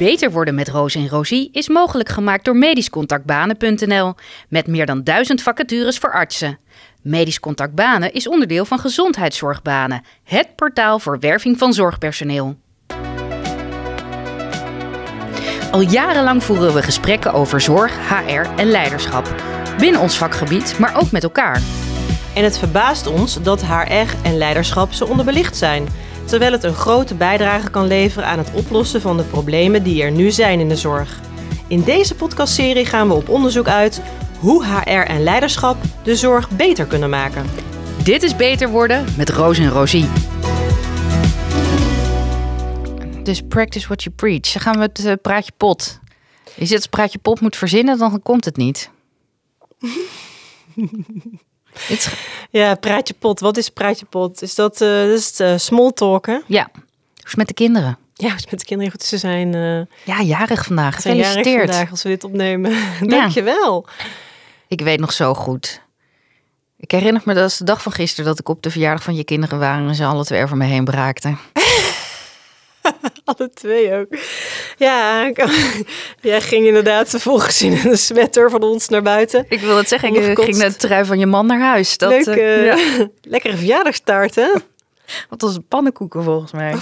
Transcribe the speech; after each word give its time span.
Beter 0.00 0.30
worden 0.30 0.54
met 0.54 0.68
Roos 0.68 0.94
en 0.94 1.08
Rosie 1.08 1.48
is 1.52 1.68
mogelijk 1.68 2.08
gemaakt 2.08 2.44
door 2.44 2.56
medischcontactbanen.nl 2.56 4.14
met 4.48 4.66
meer 4.66 4.86
dan 4.86 5.04
duizend 5.04 5.42
vacatures 5.42 5.98
voor 5.98 6.12
artsen. 6.12 6.58
Medisch 7.02 7.40
Contact 7.40 7.74
Banen 7.74 8.12
is 8.12 8.28
onderdeel 8.28 8.64
van 8.64 8.78
Gezondheidszorgbanen, 8.78 10.04
het 10.24 10.56
portaal 10.56 10.98
voor 10.98 11.18
werving 11.18 11.58
van 11.58 11.72
zorgpersoneel. 11.72 12.56
Al 15.70 15.80
jarenlang 15.80 16.44
voeren 16.44 16.74
we 16.74 16.82
gesprekken 16.82 17.32
over 17.32 17.60
zorg, 17.60 18.08
HR 18.08 18.60
en 18.60 18.70
leiderschap. 18.70 19.34
Binnen 19.78 20.00
ons 20.00 20.18
vakgebied, 20.18 20.78
maar 20.78 20.96
ook 20.96 21.10
met 21.10 21.22
elkaar. 21.22 21.62
En 22.34 22.44
het 22.44 22.58
verbaast 22.58 23.06
ons 23.06 23.42
dat 23.42 23.64
HR 23.64 24.14
en 24.22 24.36
leiderschap 24.36 24.92
zo 24.92 25.04
onderbelicht 25.04 25.56
zijn. 25.56 25.88
Terwijl 26.30 26.52
het 26.52 26.64
een 26.64 26.74
grote 26.74 27.14
bijdrage 27.14 27.70
kan 27.70 27.86
leveren 27.86 28.28
aan 28.28 28.38
het 28.38 28.50
oplossen 28.52 29.00
van 29.00 29.16
de 29.16 29.22
problemen 29.22 29.82
die 29.82 30.02
er 30.02 30.10
nu 30.10 30.30
zijn 30.30 30.60
in 30.60 30.68
de 30.68 30.76
zorg. 30.76 31.20
In 31.68 31.82
deze 31.82 32.14
podcastserie 32.14 32.86
gaan 32.86 33.08
we 33.08 33.14
op 33.14 33.28
onderzoek 33.28 33.66
uit 33.66 34.02
hoe 34.38 34.66
HR 34.66 34.90
en 34.90 35.22
leiderschap 35.22 35.76
de 36.02 36.16
zorg 36.16 36.50
beter 36.50 36.86
kunnen 36.86 37.10
maken. 37.10 37.46
Dit 38.02 38.22
is 38.22 38.36
Beter 38.36 38.68
Worden 38.68 39.04
met 39.16 39.28
Roos 39.28 39.58
en 39.58 39.70
Rosie. 39.70 40.08
Dus 43.22 43.42
practice 43.48 43.86
what 43.86 44.02
you 44.02 44.14
preach. 44.14 44.52
Dan 44.52 44.62
gaan 44.62 44.76
we 44.76 44.82
het 44.82 45.04
uh, 45.04 45.12
praatje 45.22 45.52
pot. 45.56 46.00
Je 46.56 46.74
het 46.74 46.90
praatje 46.90 47.18
pot 47.18 47.40
moet 47.40 47.56
verzinnen, 47.56 47.98
dan 47.98 48.22
komt 48.22 48.44
het 48.44 48.56
niet. 48.56 48.90
Ja, 52.50 52.74
praatje 52.74 53.14
pot. 53.14 53.40
Wat 53.40 53.56
is 53.56 53.68
praatje 53.68 54.06
pot? 54.06 54.42
Is 54.42 54.54
dat, 54.54 54.80
uh, 54.80 54.88
dat 54.88 55.18
is 55.18 55.40
uh, 55.40 55.56
small 55.56 55.92
talken? 55.92 56.42
Ja. 56.46 56.68
Hoe 56.72 56.82
is 57.16 57.24
het 57.24 57.36
met 57.36 57.48
de 57.48 57.54
kinderen? 57.54 57.98
Ja, 58.14 58.28
hoe 58.28 58.36
is 58.36 58.50
met 58.50 58.60
de 58.60 58.66
kinderen? 58.66 58.92
Goed, 58.92 59.02
ze 59.02 59.18
zijn... 59.18 59.54
Uh, 59.54 59.80
ja, 60.04 60.22
jarig 60.22 60.64
vandaag. 60.64 60.94
Gefeliciteerd. 60.94 61.46
Jarig 61.46 61.70
vandaag 61.70 61.90
als 61.90 62.02
we 62.02 62.08
dit 62.08 62.24
opnemen. 62.24 62.72
Dank 63.00 63.30
je 63.30 63.42
wel. 63.42 63.86
Ik 64.68 64.80
weet 64.80 65.00
nog 65.00 65.12
zo 65.12 65.34
goed. 65.34 65.82
Ik 66.76 66.90
herinner 66.90 67.22
me 67.24 67.34
dat 67.34 67.54
de 67.58 67.64
dag 67.64 67.82
van 67.82 67.92
gisteren 67.92 68.24
dat 68.24 68.38
ik 68.38 68.48
op 68.48 68.62
de 68.62 68.70
verjaardag 68.70 69.02
van 69.02 69.14
je 69.14 69.24
kinderen 69.24 69.58
waren 69.58 69.88
en 69.88 69.94
ze 69.94 70.04
alle 70.04 70.24
twee 70.24 70.42
over 70.42 70.56
me 70.56 70.64
heen 70.64 70.84
braakten. 70.84 71.38
Alle 73.24 73.50
twee 73.54 73.94
ook. 73.94 74.18
Ja, 74.80 75.32
jij 76.20 76.40
ging 76.40 76.66
inderdaad 76.66 77.08
volgens 77.08 77.62
in 77.62 77.72
een 77.72 77.98
sweater 77.98 78.50
van 78.50 78.62
ons 78.62 78.88
naar 78.88 79.02
buiten. 79.02 79.44
Ik 79.48 79.60
wil 79.60 79.76
het 79.76 79.88
zeggen, 79.88 80.14
ik 80.14 80.38
ging 80.38 80.56
de 80.56 80.76
trui 80.76 81.04
van 81.04 81.18
je 81.18 81.26
man 81.26 81.46
naar 81.46 81.60
huis. 81.60 81.98
Dat, 81.98 82.10
Leuk, 82.10 82.36
uh, 82.36 82.64
ja. 82.64 82.76
Lekkere 83.22 83.56
verjaardagstaart, 83.56 84.34
hè? 84.34 84.52
Wat 85.30 85.40
was 85.40 85.58
pannenkoeken 85.68 86.24
volgens 86.24 86.52
mij. 86.52 86.74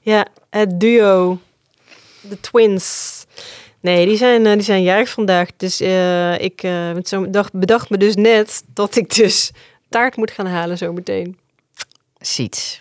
ja, 0.00 0.26
het 0.50 0.80
duo. 0.80 1.38
De 2.20 2.40
twins. 2.40 3.24
Nee, 3.80 4.06
die 4.06 4.16
zijn, 4.16 4.46
uh, 4.46 4.52
die 4.52 4.62
zijn 4.62 4.82
jarig 4.82 5.08
vandaag. 5.08 5.48
Dus 5.56 5.80
uh, 5.80 6.38
ik 6.38 6.62
uh, 6.62 6.90
dag 7.28 7.50
bedacht 7.52 7.90
me 7.90 7.96
dus 7.96 8.14
net 8.14 8.62
dat 8.74 8.96
ik 8.96 9.14
dus 9.14 9.50
taart 9.88 10.16
moet 10.16 10.30
gaan 10.30 10.46
halen 10.46 10.78
zo 10.78 10.92
meteen. 10.92 11.38
Ziet. 12.18 12.80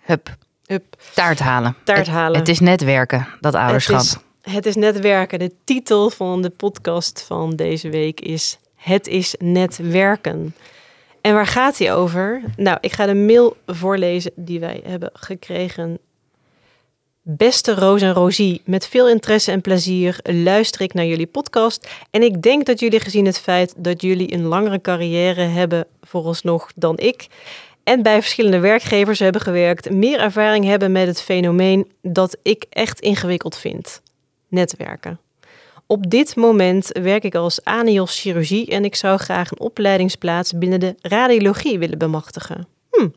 Hup. 0.00 0.36
Hup. 0.72 0.96
Taart 1.14 1.38
halen. 1.38 1.76
Taart 1.84 2.06
halen. 2.06 2.38
Het, 2.38 2.46
het 2.46 2.48
is 2.48 2.60
netwerken, 2.60 3.28
dat 3.40 3.54
ouderschap. 3.54 3.98
Het 3.98 4.06
is, 4.42 4.52
het 4.52 4.66
is 4.66 4.74
netwerken. 4.74 5.38
De 5.38 5.52
titel 5.64 6.10
van 6.10 6.42
de 6.42 6.50
podcast 6.50 7.24
van 7.26 7.56
deze 7.56 7.88
week 7.88 8.20
is 8.20 8.58
Het 8.74 9.06
is 9.06 9.34
netwerken. 9.38 10.54
En 11.20 11.34
waar 11.34 11.46
gaat 11.46 11.78
hij 11.78 11.94
over? 11.94 12.42
Nou, 12.56 12.78
ik 12.80 12.92
ga 12.92 13.06
de 13.06 13.14
mail 13.14 13.56
voorlezen 13.66 14.32
die 14.34 14.60
wij 14.60 14.80
hebben 14.84 15.10
gekregen. 15.12 15.98
Beste 17.22 17.74
Roos 17.74 18.02
en 18.02 18.12
Rosie, 18.12 18.62
met 18.64 18.86
veel 18.86 19.08
interesse 19.08 19.50
en 19.50 19.60
plezier 19.60 20.18
luister 20.22 20.80
ik 20.80 20.94
naar 20.94 21.04
jullie 21.04 21.26
podcast. 21.26 21.88
En 22.10 22.22
ik 22.22 22.42
denk 22.42 22.66
dat 22.66 22.80
jullie 22.80 23.00
gezien 23.00 23.26
het 23.26 23.38
feit 23.38 23.74
dat 23.76 24.02
jullie 24.02 24.32
een 24.32 24.44
langere 24.44 24.80
carrière 24.80 25.42
hebben 25.42 25.86
vooralsnog 26.00 26.70
dan 26.74 26.98
ik 26.98 27.26
en 27.84 28.02
bij 28.02 28.20
verschillende 28.20 28.58
werkgevers 28.58 29.18
hebben 29.18 29.40
gewerkt, 29.40 29.90
meer 29.90 30.20
ervaring 30.20 30.64
hebben 30.64 30.92
met 30.92 31.06
het 31.06 31.22
fenomeen 31.22 31.92
dat 32.02 32.36
ik 32.42 32.64
echt 32.70 33.00
ingewikkeld 33.00 33.56
vind: 33.56 34.02
netwerken. 34.48 35.20
Op 35.86 36.10
dit 36.10 36.36
moment 36.36 36.90
werk 37.02 37.24
ik 37.24 37.34
als 37.34 37.64
anios 37.64 38.20
chirurgie 38.20 38.66
en 38.66 38.84
ik 38.84 38.94
zou 38.94 39.18
graag 39.18 39.50
een 39.50 39.60
opleidingsplaats 39.60 40.58
binnen 40.58 40.80
de 40.80 40.94
radiologie 41.00 41.78
willen 41.78 41.98
bemachtigen. 41.98 42.66
Hm. 42.90 43.08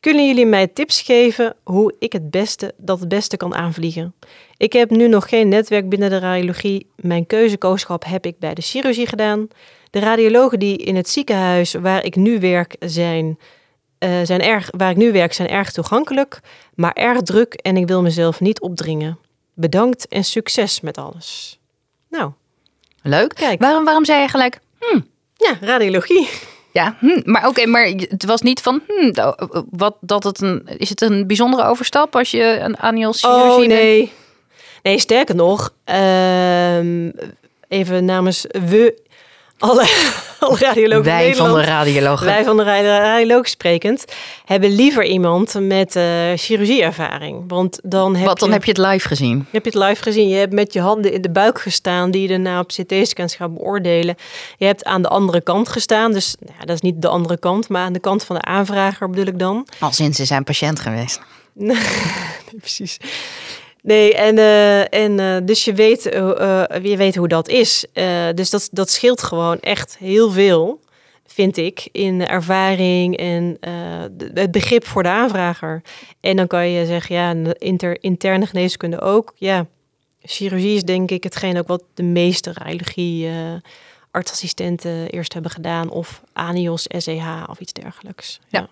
Kunnen 0.00 0.26
jullie 0.26 0.46
mij 0.46 0.66
tips 0.66 1.02
geven 1.02 1.54
hoe 1.62 1.94
ik 1.98 2.12
het 2.12 2.30
beste 2.30 2.74
dat 2.76 3.00
het 3.00 3.08
beste 3.08 3.36
kan 3.36 3.54
aanvliegen? 3.54 4.14
Ik 4.56 4.72
heb 4.72 4.90
nu 4.90 5.08
nog 5.08 5.28
geen 5.28 5.48
netwerk 5.48 5.88
binnen 5.88 6.10
de 6.10 6.18
radiologie. 6.18 6.86
Mijn 6.96 7.26
keuzekooschap 7.26 8.04
heb 8.04 8.26
ik 8.26 8.38
bij 8.38 8.54
de 8.54 8.62
chirurgie 8.62 9.06
gedaan. 9.06 9.48
De 9.90 9.98
radiologen 9.98 10.58
die 10.58 10.76
in 10.76 10.96
het 10.96 11.08
ziekenhuis 11.08 11.74
waar 11.74 12.04
ik 12.04 12.16
nu 12.16 12.40
werk 12.40 12.76
zijn, 12.78 13.38
zijn 14.22 14.40
erg, 14.40 14.70
waar 14.76 14.90
ik 14.90 14.96
nu 14.96 15.12
werk 15.12 15.32
zijn 15.32 15.48
erg 15.48 15.72
toegankelijk, 15.72 16.40
maar 16.74 16.92
erg 16.92 17.22
druk 17.22 17.54
en 17.54 17.76
ik 17.76 17.86
wil 17.86 18.02
mezelf 18.02 18.40
niet 18.40 18.60
opdringen. 18.60 19.18
Bedankt 19.54 20.08
en 20.08 20.24
succes 20.24 20.80
met 20.80 20.98
alles. 20.98 21.58
Nou. 22.08 22.30
Leuk. 23.02 23.34
Kijk. 23.34 23.60
Waarom, 23.60 23.84
waarom 23.84 24.04
zei 24.04 24.20
je 24.22 24.28
gelijk, 24.28 24.58
hm. 24.78 25.00
Ja, 25.36 25.56
radiologie. 25.60 26.28
Ja, 26.72 26.96
hm, 26.98 27.20
maar 27.24 27.48
oké, 27.48 27.66
maar 27.66 27.86
het 27.86 28.24
was 28.24 28.40
niet 28.40 28.60
van, 28.60 28.82
hm, 28.86 29.32
wat, 29.70 29.96
dat 30.00 30.24
het 30.24 30.40
een, 30.40 30.68
is 30.76 30.88
het 30.88 31.00
een 31.00 31.26
bijzondere 31.26 31.64
overstap 31.64 32.16
als 32.16 32.30
je 32.30 32.58
een 32.60 32.78
anielchirurgie 32.78 33.62
Oh 33.62 33.66
nee. 33.66 34.12
Nee, 34.82 34.98
sterker 34.98 35.34
nog, 35.34 35.74
uh, 35.90 36.78
even 37.68 38.04
namens 38.04 38.46
we 38.68 39.02
alle, 39.58 39.88
alle 40.40 40.58
radiologen 40.58 41.04
Wij 41.04 41.34
van 41.34 41.54
de 41.54 41.62
radiologen. 41.62 42.26
Wij 42.26 42.44
van 42.44 42.56
de 42.56 42.62
radiologen 42.62 43.50
sprekend 43.50 44.04
hebben 44.44 44.74
liever 44.74 45.04
iemand 45.04 45.54
met 45.60 45.96
uh, 45.96 46.02
chirurgieervaring. 46.34 47.44
Want 47.48 47.78
dan 47.82 48.16
heb 48.16 48.26
Wat, 48.26 48.38
dan 48.38 48.48
je, 48.48 48.54
heb 48.54 48.64
je 48.64 48.70
het 48.70 48.80
live 48.80 49.08
gezien? 49.08 49.46
Heb 49.50 49.64
je 49.64 49.78
het 49.78 49.88
live 49.88 50.02
gezien. 50.02 50.28
Je 50.28 50.36
hebt 50.36 50.52
met 50.52 50.72
je 50.72 50.80
handen 50.80 51.12
in 51.12 51.22
de 51.22 51.30
buik 51.30 51.60
gestaan 51.60 52.10
die 52.10 52.22
je 52.22 52.28
daarna 52.28 52.60
op 52.60 52.68
CT-scans 52.68 53.34
gaat 53.34 53.54
beoordelen. 53.54 54.14
Je 54.56 54.64
hebt 54.66 54.84
aan 54.84 55.02
de 55.02 55.08
andere 55.08 55.40
kant 55.40 55.68
gestaan. 55.68 56.12
Dus 56.12 56.36
nou 56.38 56.66
dat 56.66 56.74
is 56.74 56.80
niet 56.80 57.02
de 57.02 57.08
andere 57.08 57.38
kant, 57.38 57.68
maar 57.68 57.82
aan 57.82 57.92
de 57.92 58.00
kant 58.00 58.24
van 58.24 58.36
de 58.36 58.42
aanvrager 58.42 59.10
bedoel 59.10 59.26
ik 59.26 59.38
dan. 59.38 59.66
Al 59.78 59.92
sinds 59.92 60.16
ze 60.16 60.24
zijn 60.24 60.44
patiënt 60.44 60.80
geweest. 60.80 61.20
nee, 61.54 61.76
precies. 62.58 62.98
Nee, 63.84 64.14
en, 64.14 64.36
uh, 64.36 64.94
en 64.94 65.18
uh, 65.18 65.36
dus 65.46 65.64
je 65.64 65.72
weet, 65.72 66.06
uh, 66.06 66.64
je 66.82 66.96
weet 66.96 67.16
hoe 67.16 67.28
dat 67.28 67.48
is. 67.48 67.86
dus 68.34 68.50
dat, 68.50 68.68
dat 68.72 68.90
scheelt 68.90 69.22
gewoon 69.22 69.60
echt 69.60 69.98
heel 69.98 70.30
veel, 70.30 70.80
vind 71.26 71.56
ik, 71.56 71.88
in 71.92 72.26
ervaring 72.26 73.16
en 73.16 73.58
het 74.34 74.50
begrip 74.50 74.86
voor 74.86 75.02
de 75.02 75.08
aanvrager. 75.08 75.82
En 76.20 76.36
dan 76.36 76.46
kan 76.46 76.68
je 76.68 76.86
zeggen, 76.86 77.14
ja, 77.14 77.54
inter, 77.58 78.02
interne 78.02 78.46
geneeskunde 78.46 79.00
ook. 79.00 79.32
Ja, 79.36 79.66
chirurgie 80.22 80.76
is 80.76 80.82
denk 80.82 81.10
ik 81.10 81.24
hetgeen 81.24 81.58
ook 81.58 81.68
wat 81.68 81.82
de 81.94 82.02
meeste 82.02 82.52
radiologie 82.52 83.28
artsassistenten 84.10 85.08
eerst 85.10 85.32
hebben 85.32 85.50
gedaan. 85.50 85.90
Of 85.90 86.22
ANIOS, 86.32 86.86
SEH 86.88 87.44
of 87.48 87.60
iets 87.60 87.72
dergelijks. 87.72 88.40
ja. 88.48 88.68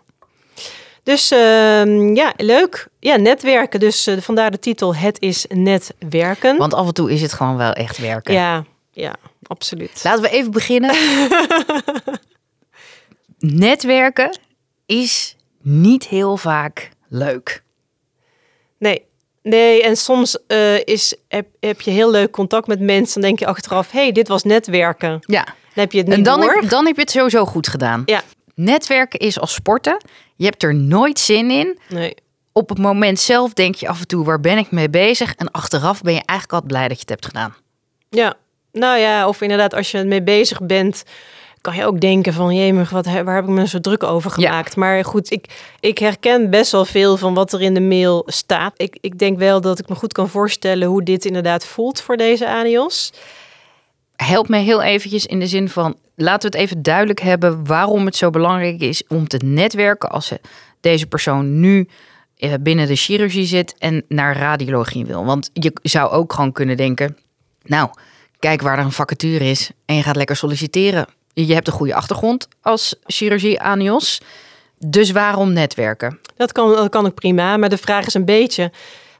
Dus 1.02 1.32
uh, 1.32 2.14
ja, 2.14 2.32
leuk. 2.36 2.88
Ja, 3.00 3.16
netwerken. 3.16 3.80
Dus 3.80 4.08
uh, 4.08 4.20
vandaar 4.20 4.50
de 4.50 4.58
titel 4.58 4.94
Het 4.94 5.20
is 5.20 5.46
netwerken. 5.48 6.56
Want 6.56 6.74
af 6.74 6.86
en 6.86 6.94
toe 6.94 7.12
is 7.12 7.22
het 7.22 7.32
gewoon 7.32 7.56
wel 7.56 7.72
echt 7.72 7.98
werken. 7.98 8.34
Ja, 8.34 8.64
ja, 8.92 9.14
absoluut. 9.46 10.00
Laten 10.04 10.22
we 10.22 10.28
even 10.28 10.50
beginnen. 10.50 10.96
netwerken 13.38 14.38
is 14.86 15.36
niet 15.62 16.06
heel 16.06 16.36
vaak 16.36 16.90
leuk. 17.08 17.62
Nee, 18.78 19.10
Nee, 19.42 19.82
en 19.82 19.96
soms 19.96 20.38
uh, 20.48 20.84
is, 20.84 21.14
heb, 21.28 21.46
heb, 21.60 21.80
je 21.80 21.90
heel 21.90 22.10
leuk 22.10 22.30
contact 22.30 22.66
met 22.66 22.80
mensen. 22.80 23.20
Dan 23.20 23.30
denk 23.30 23.38
je 23.38 23.46
achteraf, 23.46 23.90
hey, 23.90 24.12
dit 24.12 24.28
was 24.28 24.42
netwerken. 24.42 25.18
Ja. 25.20 25.44
Dan 25.44 25.54
heb 25.84 25.92
je 25.92 25.98
het 25.98 26.06
niet 26.06 26.16
en 26.16 26.22
dan 26.22 26.40
door. 26.40 26.54
Heb, 26.54 26.70
dan 26.70 26.86
heb 26.86 26.94
je 26.94 27.00
het 27.00 27.10
sowieso 27.10 27.44
goed 27.44 27.68
gedaan. 27.68 28.02
Ja. 28.04 28.22
Netwerken 28.54 29.18
is 29.18 29.40
als 29.40 29.52
sporten. 29.52 29.96
Je 30.42 30.48
hebt 30.48 30.62
er 30.62 30.74
nooit 30.74 31.18
zin 31.18 31.50
in. 31.50 31.78
Nee. 31.88 32.14
Op 32.52 32.68
het 32.68 32.78
moment 32.78 33.20
zelf 33.20 33.52
denk 33.52 33.74
je 33.74 33.88
af 33.88 34.00
en 34.00 34.06
toe, 34.06 34.24
waar 34.24 34.40
ben 34.40 34.58
ik 34.58 34.70
mee 34.70 34.90
bezig? 34.90 35.34
En 35.34 35.50
achteraf 35.50 36.02
ben 36.02 36.14
je 36.14 36.22
eigenlijk 36.24 36.62
al 36.62 36.68
blij 36.68 36.88
dat 36.88 36.96
je 36.96 37.00
het 37.00 37.08
hebt 37.08 37.26
gedaan. 37.26 37.54
Ja, 38.08 38.34
nou 38.72 38.98
ja, 38.98 39.28
of 39.28 39.40
inderdaad, 39.40 39.74
als 39.74 39.90
je 39.90 39.98
er 39.98 40.06
mee 40.06 40.22
bezig 40.22 40.62
bent, 40.62 41.02
kan 41.60 41.74
je 41.74 41.86
ook 41.86 42.00
denken 42.00 42.32
van, 42.32 42.54
jemig, 42.54 42.90
wat, 42.90 43.04
waar 43.04 43.34
heb 43.34 43.44
ik 43.44 43.50
me 43.50 43.66
zo 43.66 43.80
druk 43.80 44.02
over 44.02 44.30
gemaakt? 44.30 44.74
Ja. 44.74 44.80
Maar 44.80 45.04
goed, 45.04 45.30
ik, 45.30 45.74
ik 45.80 45.98
herken 45.98 46.50
best 46.50 46.72
wel 46.72 46.84
veel 46.84 47.16
van 47.16 47.34
wat 47.34 47.52
er 47.52 47.60
in 47.60 47.74
de 47.74 47.80
mail 47.80 48.22
staat. 48.26 48.72
Ik, 48.76 48.98
ik 49.00 49.18
denk 49.18 49.38
wel 49.38 49.60
dat 49.60 49.78
ik 49.78 49.88
me 49.88 49.94
goed 49.94 50.12
kan 50.12 50.28
voorstellen 50.28 50.88
hoe 50.88 51.02
dit 51.02 51.24
inderdaad 51.24 51.64
voelt 51.64 52.00
voor 52.00 52.16
deze 52.16 52.48
Anios. 52.48 53.12
Help 54.22 54.48
me 54.48 54.58
heel 54.58 54.82
eventjes 54.82 55.26
in 55.26 55.38
de 55.38 55.46
zin 55.46 55.68
van, 55.68 55.96
laten 56.14 56.50
we 56.50 56.56
het 56.56 56.66
even 56.66 56.82
duidelijk 56.82 57.20
hebben 57.20 57.66
waarom 57.66 58.04
het 58.04 58.16
zo 58.16 58.30
belangrijk 58.30 58.80
is 58.80 59.02
om 59.08 59.28
te 59.28 59.40
netwerken 59.44 60.10
als 60.10 60.32
deze 60.80 61.06
persoon 61.06 61.60
nu 61.60 61.88
eh, 62.36 62.52
binnen 62.60 62.86
de 62.86 62.96
chirurgie 62.96 63.46
zit 63.46 63.74
en 63.78 64.04
naar 64.08 64.36
radiologie 64.36 65.06
wil. 65.06 65.24
Want 65.24 65.50
je 65.52 65.72
zou 65.82 66.10
ook 66.10 66.32
gewoon 66.32 66.52
kunnen 66.52 66.76
denken, 66.76 67.16
nou, 67.62 67.90
kijk 68.38 68.62
waar 68.62 68.78
er 68.78 68.84
een 68.84 68.92
vacature 68.92 69.44
is 69.44 69.70
en 69.84 69.94
je 69.94 70.02
gaat 70.02 70.16
lekker 70.16 70.36
solliciteren. 70.36 71.06
Je 71.32 71.54
hebt 71.54 71.66
een 71.66 71.72
goede 71.72 71.94
achtergrond 71.94 72.48
als 72.60 72.94
chirurgie 73.06 73.60
anios. 73.60 74.20
Dus 74.78 75.10
waarom 75.10 75.52
netwerken? 75.52 76.18
Dat 76.36 76.52
kan, 76.52 76.68
dat 76.74 76.88
kan 76.88 77.06
ook 77.06 77.14
prima, 77.14 77.56
maar 77.56 77.68
de 77.68 77.78
vraag 77.78 78.06
is 78.06 78.14
een 78.14 78.24
beetje... 78.24 78.70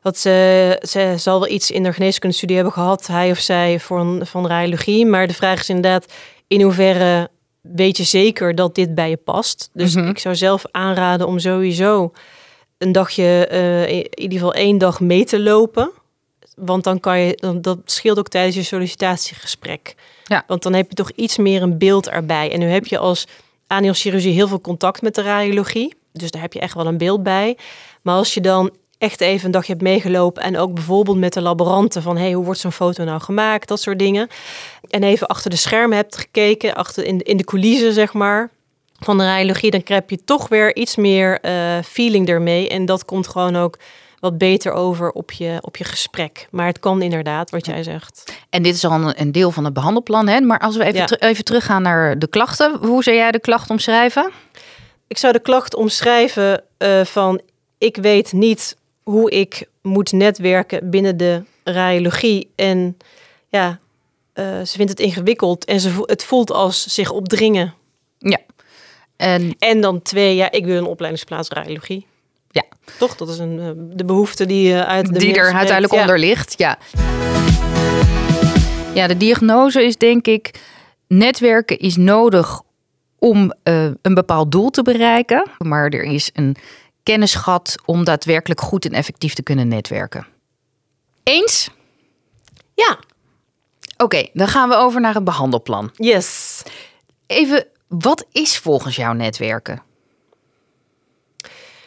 Dat 0.03 0.19
ze, 0.19 0.79
ze 0.89 1.15
zal 1.17 1.41
wel 1.41 1.49
iets 1.49 1.71
in 1.71 1.83
de 1.83 1.93
geneeskundestudie 1.93 2.55
hebben 2.57 2.75
gehad, 2.75 3.07
hij 3.07 3.31
of 3.31 3.39
zij, 3.39 3.81
voor 3.81 4.01
een, 4.01 4.27
van 4.27 4.47
radiologie. 4.47 5.07
Maar 5.07 5.27
de 5.27 5.35
vraag 5.35 5.61
is 5.61 5.69
inderdaad, 5.69 6.07
in 6.47 6.63
hoeverre 6.63 7.29
weet 7.61 7.97
je 7.97 8.05
zeker 8.05 8.55
dat 8.55 8.75
dit 8.75 8.95
bij 8.95 9.11
je 9.11 9.17
past? 9.17 9.71
Dus 9.73 9.95
Mhm. 9.95 10.09
ik 10.09 10.19
zou 10.19 10.35
zelf 10.37 10.65
aanraden 10.71 11.27
om 11.27 11.39
sowieso 11.39 12.13
een 12.79 12.93
dagje, 12.93 13.47
eh, 13.47 13.89
in 13.89 14.19
ieder 14.19 14.39
geval 14.39 14.55
één 14.55 14.79
dag 14.79 15.01
mee 15.01 15.25
te 15.25 15.41
lopen. 15.41 15.91
Want 16.57 16.85
dan 16.85 17.01
kan 17.01 17.19
je, 17.19 17.33
dan, 17.37 17.61
dat 17.61 17.79
scheelt 17.85 18.19
ook 18.19 18.29
tijdens 18.29 18.55
je 18.55 18.63
sollicitatiegesprek. 18.63 19.95
Ja. 20.25 20.45
Want 20.47 20.63
dan 20.63 20.73
heb 20.73 20.89
je 20.89 20.95
toch 20.95 21.11
iets 21.11 21.37
meer 21.37 21.63
een 21.63 21.79
beeld 21.79 22.09
erbij. 22.09 22.53
En 22.53 22.59
nu 22.59 22.67
heb 22.67 22.87
je 22.87 22.99
als 22.99 23.27
anielchirurgie 23.67 24.33
heel 24.33 24.49
veel 24.49 24.61
contact 24.61 25.03
met 25.03 25.15
de 25.15 25.23
radiologie. 25.23 25.95
Dus 26.13 26.31
daar 26.31 26.43
heb 26.43 26.53
je 26.53 26.61
echt 26.61 26.75
wel 26.75 26.87
een 26.87 26.99
beeld 26.99 27.23
bij. 27.23 27.57
Maar 28.03 28.15
als 28.15 28.35
je 28.35 28.41
dan 28.41 28.71
echt 29.03 29.21
even 29.21 29.47
een 29.47 29.51
dagje 29.51 29.73
hebt 29.73 29.85
meegelopen 29.85 30.43
en 30.43 30.59
ook 30.59 30.75
bijvoorbeeld 30.75 31.19
met 31.19 31.33
de 31.33 31.41
laboranten 31.41 32.03
van 32.03 32.17
hey, 32.17 32.33
hoe 32.33 32.45
wordt 32.45 32.61
zo'n 32.61 32.73
foto 32.73 33.05
nou 33.05 33.21
gemaakt, 33.21 33.69
dat 33.69 33.81
soort 33.81 33.99
dingen. 33.99 34.29
En 34.91 35.03
even 35.03 35.27
achter 35.27 35.51
de 35.51 35.57
schermen 35.57 35.97
hebt 35.97 36.17
gekeken, 36.17 36.75
achter 36.75 37.05
in, 37.05 37.21
in 37.21 37.37
de 37.37 37.45
coulissen 37.45 37.93
zeg 37.93 38.13
maar 38.13 38.51
van 38.99 39.19
de 39.19 39.25
radiologie, 39.25 39.71
dan 39.71 39.83
krijg 39.83 40.03
je 40.07 40.25
toch 40.25 40.49
weer 40.49 40.77
iets 40.77 40.97
meer 40.97 41.41
eh, 41.41 41.79
feeling 41.85 42.29
ermee 42.29 42.69
en 42.69 42.85
dat 42.87 43.05
komt 43.05 43.29
gewoon 43.29 43.57
ook 43.57 43.79
wat 44.21 44.39
beter 44.39 44.73
over 44.73 45.11
op 45.11 45.33
je, 45.33 45.59
op 45.61 45.77
je 45.77 45.85
gesprek. 45.85 46.47
Maar 46.51 46.67
het 46.67 46.79
kan 46.79 47.03
inderdaad, 47.03 47.51
wat 47.51 47.67
jij 47.67 47.83
zegt. 47.83 48.33
En 48.51 48.63
dit 48.63 48.75
is 48.75 48.85
al 48.85 49.13
een, 49.17 49.33
deel 49.33 49.51
van 49.51 49.65
het 49.65 49.75
behandelplan. 49.75 50.29
Hè? 50.29 50.41
Maar 50.41 50.59
als 50.59 50.77
we 50.77 50.85
even, 50.85 50.99
Ja. 50.99 51.05
ter- 51.07 51.23
even 51.23 51.45
teruggaan 51.45 51.83
naar 51.83 52.19
de 52.19 52.27
klachten. 52.29 52.77
Hoe 52.81 53.03
zou 53.03 53.17
jij 53.17 53.31
de 53.31 53.41
klacht 53.41 53.71
omschrijven? 53.71 54.31
Ik 55.07 55.19
zou 55.19 55.33
de 55.33 55.41
klacht 55.41 55.75
omschrijven 55.75 56.63
eh, 56.79 57.05
van 57.05 57.41
ik 57.79 57.97
weet 57.97 58.33
niet 58.33 58.77
hoe 59.03 59.31
ik 59.31 59.67
moet 59.83 60.13
netwerken 60.13 60.91
binnen 60.91 61.17
de 61.17 61.43
radiologie. 61.65 62.51
En 62.55 62.97
ja, 63.49 63.79
eh, 64.33 64.45
ze 64.45 64.77
vindt 64.77 64.91
het 64.91 65.01
ingewikkeld 65.01 65.65
en 65.65 65.81
ze 65.81 65.91
vo- 65.91 66.07
het 66.07 66.25
voelt 66.25 66.53
als 66.53 66.87
zich 66.87 67.11
opdringen. 67.11 67.75
Ja. 68.19 68.39
En 69.17 69.55
En 69.59 69.81
dan 69.81 70.03
twee, 70.03 70.35
ja, 70.37 70.51
ik 70.51 70.65
wil 70.65 70.77
een 70.77 70.87
opleidingsplaats 70.87 71.49
radiologie. 71.49 72.07
Ja. 72.51 72.65
Toch? 72.99 73.17
Dat 73.17 73.29
is 73.29 73.39
een, 73.39 73.59
eh, 73.61 73.71
de 73.97 74.05
behoefte 74.05 74.47
die 74.47 74.73
eh, 74.75 74.81
uit 74.89 75.13
de 75.13 75.19
die 75.19 75.35
er 75.35 75.53
uiteindelijk 75.53 75.93
Ja. 75.95 76.01
onder 76.01 76.19
ligt. 76.19 76.55
Ja. 76.59 76.79
ja, 78.95 79.07
de 79.07 79.17
diagnose 79.17 79.85
is 79.85 79.97
denk 79.97 80.27
ik... 80.27 80.51
netwerken 81.07 81.79
is 81.79 81.97
nodig 81.97 82.61
om 83.19 83.53
een 83.63 84.15
bepaald 84.15 84.53
doel 84.53 84.71
te 84.71 84.83
bereiken. 84.83 85.47
Maar 85.59 85.89
er 85.89 86.03
is 86.03 86.31
een 86.33 86.57
kennisgat 87.03 87.75
om 87.85 88.05
daadwerkelijk 88.05 88.61
goed 88.61 88.85
en 88.85 88.93
effectief 88.93 89.35
te 89.35 89.43
kunnen 89.43 89.69
netwerken. 89.69 90.27
Eens? 91.23 91.69
Ja, 92.75 92.99
Oké, 93.97 94.29
dan 94.33 94.49
gaan 94.49 94.69
we 94.69 94.75
over 94.75 95.01
naar 95.01 95.17
een 95.17 95.25
behandelplan. 95.25 95.91
yes. 95.97 96.63
Even, 97.27 97.67
wat 97.89 98.27
is 98.33 98.59
volgens 98.59 98.97
jou 98.97 99.17
netwerken? 99.17 99.83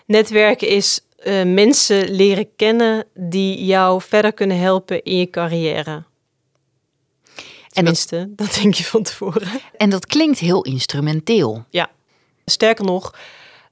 Netwerken 0.06 0.68
is 0.68 1.00
eh, 1.18 1.44
mensen 1.44 2.10
leren 2.12 2.56
kennen 2.56 3.06
die 3.14 3.66
jou 3.66 4.02
verder 4.02 4.34
kunnen 4.34 4.60
helpen 4.60 5.04
in 5.04 5.18
je 5.18 5.30
carrière. 5.30 5.92
En 5.92 6.04
dat, 7.36 7.74
Tenminste, 7.74 8.28
dat 8.36 8.54
denk 8.54 8.74
je 8.74 8.84
van 8.84 9.04
tevoren. 9.04 9.48
en 9.78 9.90
dat 9.90 10.06
klinkt 10.06 10.40
heel 10.40 10.62
instrumenteel. 10.64 11.66
Ja, 11.70 11.90
sterker 12.46 12.86
nog, 12.86 13.14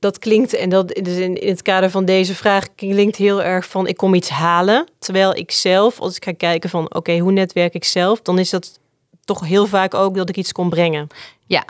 dat 0.04 0.20
klinkt, 0.20 0.54
en 0.54 0.70
dat 0.70 0.88
dus 0.88 1.18
in, 1.18 1.36
in 1.42 1.50
het 1.50 1.62
kader 1.62 1.90
van 1.90 2.06
deze 2.06 2.36
vraag, 2.36 2.76
klinkt 2.76 3.16
heel 3.16 3.44
erg 3.44 3.66
van 3.68 3.88
ik 3.88 3.98
kom 3.98 4.14
iets 4.14 4.30
halen. 4.30 4.88
Terwijl 5.00 5.36
ik 5.36 5.52
zelf, 5.52 6.00
als 6.00 6.16
ik 6.16 6.24
ga 6.24 6.34
kijken 6.34 6.70
van 6.70 6.94
oké, 6.96 7.18
hoe 7.18 7.32
netwerk 7.32 7.74
ik 7.74 7.84
zelf, 7.84 8.22
dan 8.22 8.40
is 8.40 8.50
dat 8.50 8.80
toch 9.26 9.46
heel 9.46 9.66
vaak 9.68 9.94
ook 9.94 10.16
dat 10.16 10.30
ik 10.30 10.38
iets 10.38 10.52
kon 10.52 10.70
brengen. 10.70 11.08
Ja, 11.46 11.66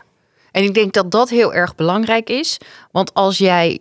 en 0.51 0.63
ik 0.63 0.73
denk 0.73 0.93
dat 0.93 1.11
dat 1.11 1.29
heel 1.29 1.53
erg 1.53 1.75
belangrijk 1.75 2.29
is. 2.29 2.57
Want 2.91 3.13
als 3.13 3.37
jij 3.37 3.79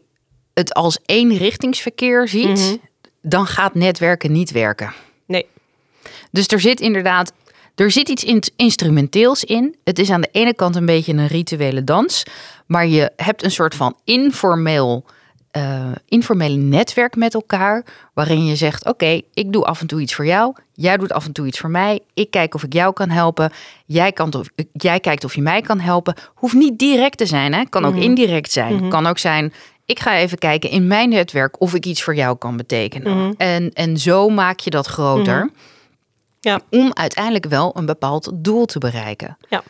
het 0.54 0.74
als 0.74 0.98
eenrichtingsverkeer 1.06 2.28
ziet, 2.28 2.58
Mhm. 2.58 2.76
dan 3.22 3.46
gaat 3.46 3.74
netwerken 3.74 4.32
niet 4.32 4.50
werken. 4.50 4.92
Nee, 5.26 5.46
Dus 6.30 6.46
er 6.46 6.60
zit 6.60 6.80
inderdaad, 6.80 7.32
er 7.74 7.90
zit 7.90 8.08
iets 8.08 8.24
in- 8.24 8.42
instrumenteels 8.56 9.44
in. 9.44 9.76
Het 9.84 9.98
is 9.98 10.10
aan 10.10 10.20
de 10.20 10.28
ene 10.32 10.54
kant 10.54 10.76
een 10.76 10.86
beetje 10.86 11.12
een 11.12 11.26
rituele 11.26 11.84
dans, 11.84 12.22
maar 12.72 12.86
je 12.86 13.12
hebt 13.16 13.44
een 13.44 13.50
soort 13.50 13.74
van 13.74 13.96
informeel, 14.04 15.04
informele 16.08 16.56
netwerk 16.56 17.16
met 17.16 17.34
elkaar, 17.34 17.84
waarin 18.14 18.46
je 18.46 18.56
zegt: 18.56 18.84
Oké, 18.86 19.20
ik 19.34 19.52
doe 19.52 19.64
af 19.64 19.80
en 19.80 19.86
toe 19.86 20.00
iets 20.00 20.14
voor 20.14 20.26
jou, 20.26 20.54
jij 20.72 20.96
doet 20.96 21.12
af 21.12 21.26
en 21.26 21.32
toe 21.32 21.46
iets 21.46 21.58
voor 21.58 21.70
mij, 21.70 22.00
ik 22.14 22.30
kijk 22.30 22.54
of 22.54 22.62
ik 22.62 22.72
jou 22.72 22.92
kan 22.92 23.10
helpen, 23.10 23.50
jij, 23.86 24.12
kan 24.12 24.34
of, 24.34 24.46
jij 24.72 25.00
kijkt 25.00 25.24
of 25.24 25.34
je 25.34 25.42
mij 25.42 25.60
kan 25.60 25.80
helpen. 25.80 26.14
Hoeft 26.34 26.54
niet 26.54 26.78
direct 26.78 27.18
te 27.18 27.26
zijn, 27.26 27.54
hè? 27.54 27.64
kan 27.64 27.84
ook 27.84 27.94
Mhm. 27.94 28.02
indirect 28.02 28.52
zijn. 28.52 28.88
Kan 28.88 29.06
ook 29.06 29.18
zijn. 29.18 29.52
Ik 29.86 30.00
ga 30.00 30.16
even 30.16 30.38
kijken 30.38 30.70
in 30.70 30.86
mijn 30.86 31.08
netwerk 31.08 31.60
of 31.60 31.74
ik 31.74 31.86
iets 31.86 32.02
voor 32.02 32.14
jou 32.14 32.36
kan 32.36 32.56
betekenen. 32.56 33.16
Mhm. 33.18 33.32
En, 33.36 33.72
en 33.72 33.98
zo 33.98 34.28
maak 34.28 34.60
je 34.60 34.70
dat 34.70 34.86
groter 34.86 35.50
ja, 36.40 36.60
om 36.70 36.90
uiteindelijk 36.94 37.46
wel 37.46 37.72
een 37.76 37.86
bepaald 37.86 38.30
doel 38.34 38.64
te 38.66 38.78
bereiken. 38.78 39.36
Ja. 39.48 39.62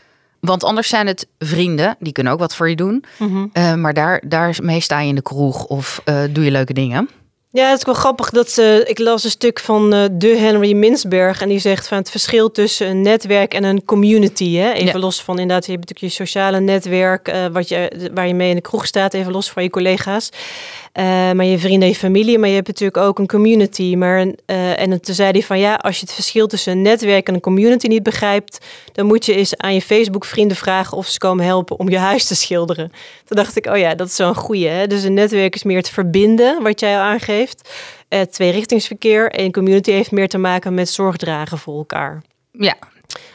Want 0.47 0.65
anders 0.65 0.89
zijn 0.89 1.07
het 1.07 1.27
vrienden, 1.39 1.97
die 1.99 2.13
kunnen 2.13 2.33
ook 2.33 2.39
wat 2.39 2.55
voor 2.57 2.69
je 2.69 2.77
doen. 2.77 3.05
Mhm. 3.19 3.47
Eh, 3.53 3.75
maar 3.75 3.95
daar, 3.95 4.23
daarmee 4.27 4.81
sta 4.81 5.01
je 5.01 5.09
in 5.09 5.15
de 5.15 5.23
kroeg 5.23 5.65
of 5.65 6.01
eh, 6.05 6.23
doe 6.31 6.45
je 6.45 6.51
leuke 6.51 6.73
dingen. 6.73 7.09
Ja, 7.51 7.69
het 7.69 7.79
is 7.79 7.85
wel 7.85 7.95
grappig 7.95 8.31
dat 8.31 8.51
ze. 8.51 8.85
Ik 8.87 8.99
las 8.99 9.25
een 9.25 9.31
stuk 9.31 9.61
van 9.61 9.93
eh, 9.93 10.05
de 10.13 10.27
Henry 10.37 10.73
Minsberg. 10.73 11.41
En 11.43 11.49
die 11.49 11.59
zegt 11.59 11.89
van 11.89 11.99
het 11.99 12.11
verschil 12.11 12.51
tussen 12.51 12.89
een 12.89 13.03
netwerk 13.03 13.55
en 13.55 13.65
een 13.65 13.85
community. 13.85 14.55
Hè? 14.57 14.71
Even 14.73 14.93
Ja. 14.93 14.99
los 14.99 15.23
van 15.23 15.39
inderdaad, 15.39 15.67
je 15.67 15.73
hebt 15.73 15.89
natuurlijk 15.89 16.15
je 16.15 16.25
sociale 16.25 16.61
netwerk. 16.61 17.33
wat 17.53 17.69
je, 17.69 18.11
waar 18.15 18.27
je 18.27 18.35
mee 18.35 18.49
in 18.49 18.55
de 18.55 18.61
kroeg 18.61 18.87
staat. 18.87 19.15
Even 19.15 19.33
los 19.33 19.51
van 19.51 19.63
je 19.63 19.71
collega's. 19.71 20.29
Eh, 20.93 21.05
maar 21.05 21.45
je 21.45 21.59
vrienden 21.59 21.83
en 21.83 21.89
je 21.89 21.95
familie. 21.95 22.39
Maar 22.39 22.49
je 22.49 22.55
hebt 22.55 22.67
natuurlijk 22.67 22.97
ook 22.97 23.19
een 23.19 23.27
community. 23.27 23.95
Maar, 23.97 24.21
een, 24.21 24.39
eh, 24.47 24.81
en 24.81 25.01
toen 25.01 25.15
zei 25.15 25.31
hij 25.31 25.43
van 25.43 25.59
ja, 25.59 25.75
als 25.75 25.97
je 25.99 26.05
het 26.05 26.15
verschil 26.15 26.47
tussen 26.47 26.73
een 26.73 26.83
netwerk 26.83 27.29
en 27.29 27.35
een 27.35 27.41
community 27.41 27.87
niet 27.87 28.03
begrijpt. 28.03 28.67
Dan 28.93 29.07
moet 29.07 29.27
je 29.27 29.35
eens 29.35 29.57
aan 29.57 29.75
je 29.75 29.83
Facebook 29.83 30.25
vrienden 30.25 30.57
vragen 30.57 30.97
of 30.97 31.07
ze 31.07 31.19
komen 31.19 31.45
helpen 31.45 31.79
om 31.79 31.89
je 31.89 31.99
huis 31.99 32.25
te 32.27 32.35
schilderen. 32.35 32.89
Toen 33.25 33.37
dacht 33.37 33.57
ik, 33.57 33.67
oh 33.67 33.77
ja, 33.77 33.95
dat 33.95 34.07
is 34.07 34.15
zo'n 34.17 34.35
goeie. 34.35 34.67
Hè? 34.69 34.87
Dus 34.87 35.03
een 35.03 35.15
netwerk 35.15 35.55
is 35.55 35.63
meer 35.63 35.77
het 35.77 35.89
verbinden, 35.91 36.63
wat 36.63 36.81
jij 36.81 36.95
al 36.97 37.03
aangeeft. 37.03 37.71
Uh, 38.09 38.21
tweerichtingsverkeer. 38.21 39.31
En 39.31 39.53
community 39.53 39.91
heeft 39.91 40.11
meer 40.11 40.29
te 40.29 40.39
maken 40.39 40.75
met 40.75 40.89
zorgdragen 40.89 41.59
voor 41.59 41.77
elkaar. 41.77 42.23
Ja, 42.53 42.75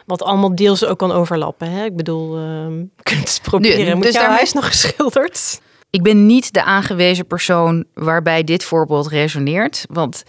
Wat 0.05 0.23
allemaal 0.23 0.55
deels 0.55 0.85
ook 0.85 0.97
kan 0.97 1.11
overlappen. 1.11 1.71
Hè? 1.71 1.85
Ik 1.85 1.95
bedoel, 1.95 2.37
ehm 2.37 2.77
je 2.79 2.87
kunt 3.03 3.19
het 3.29 3.39
proberen. 3.43 3.85
Nu, 3.85 3.93
Moet 3.93 4.03
dus 4.03 4.11
jouw 4.11 4.21
daarmee- 4.21 4.37
huis 4.37 4.53
nog 4.53 4.67
geschilderd? 4.67 5.61
Ik 5.89 6.03
ben 6.03 6.25
niet 6.25 6.53
de 6.53 6.63
aangewezen 6.63 7.27
persoon 7.27 7.85
waarbij 7.93 8.43
dit 8.43 8.63
voorbeeld 8.63 9.07
resoneert. 9.07 9.85
Want 9.89 10.23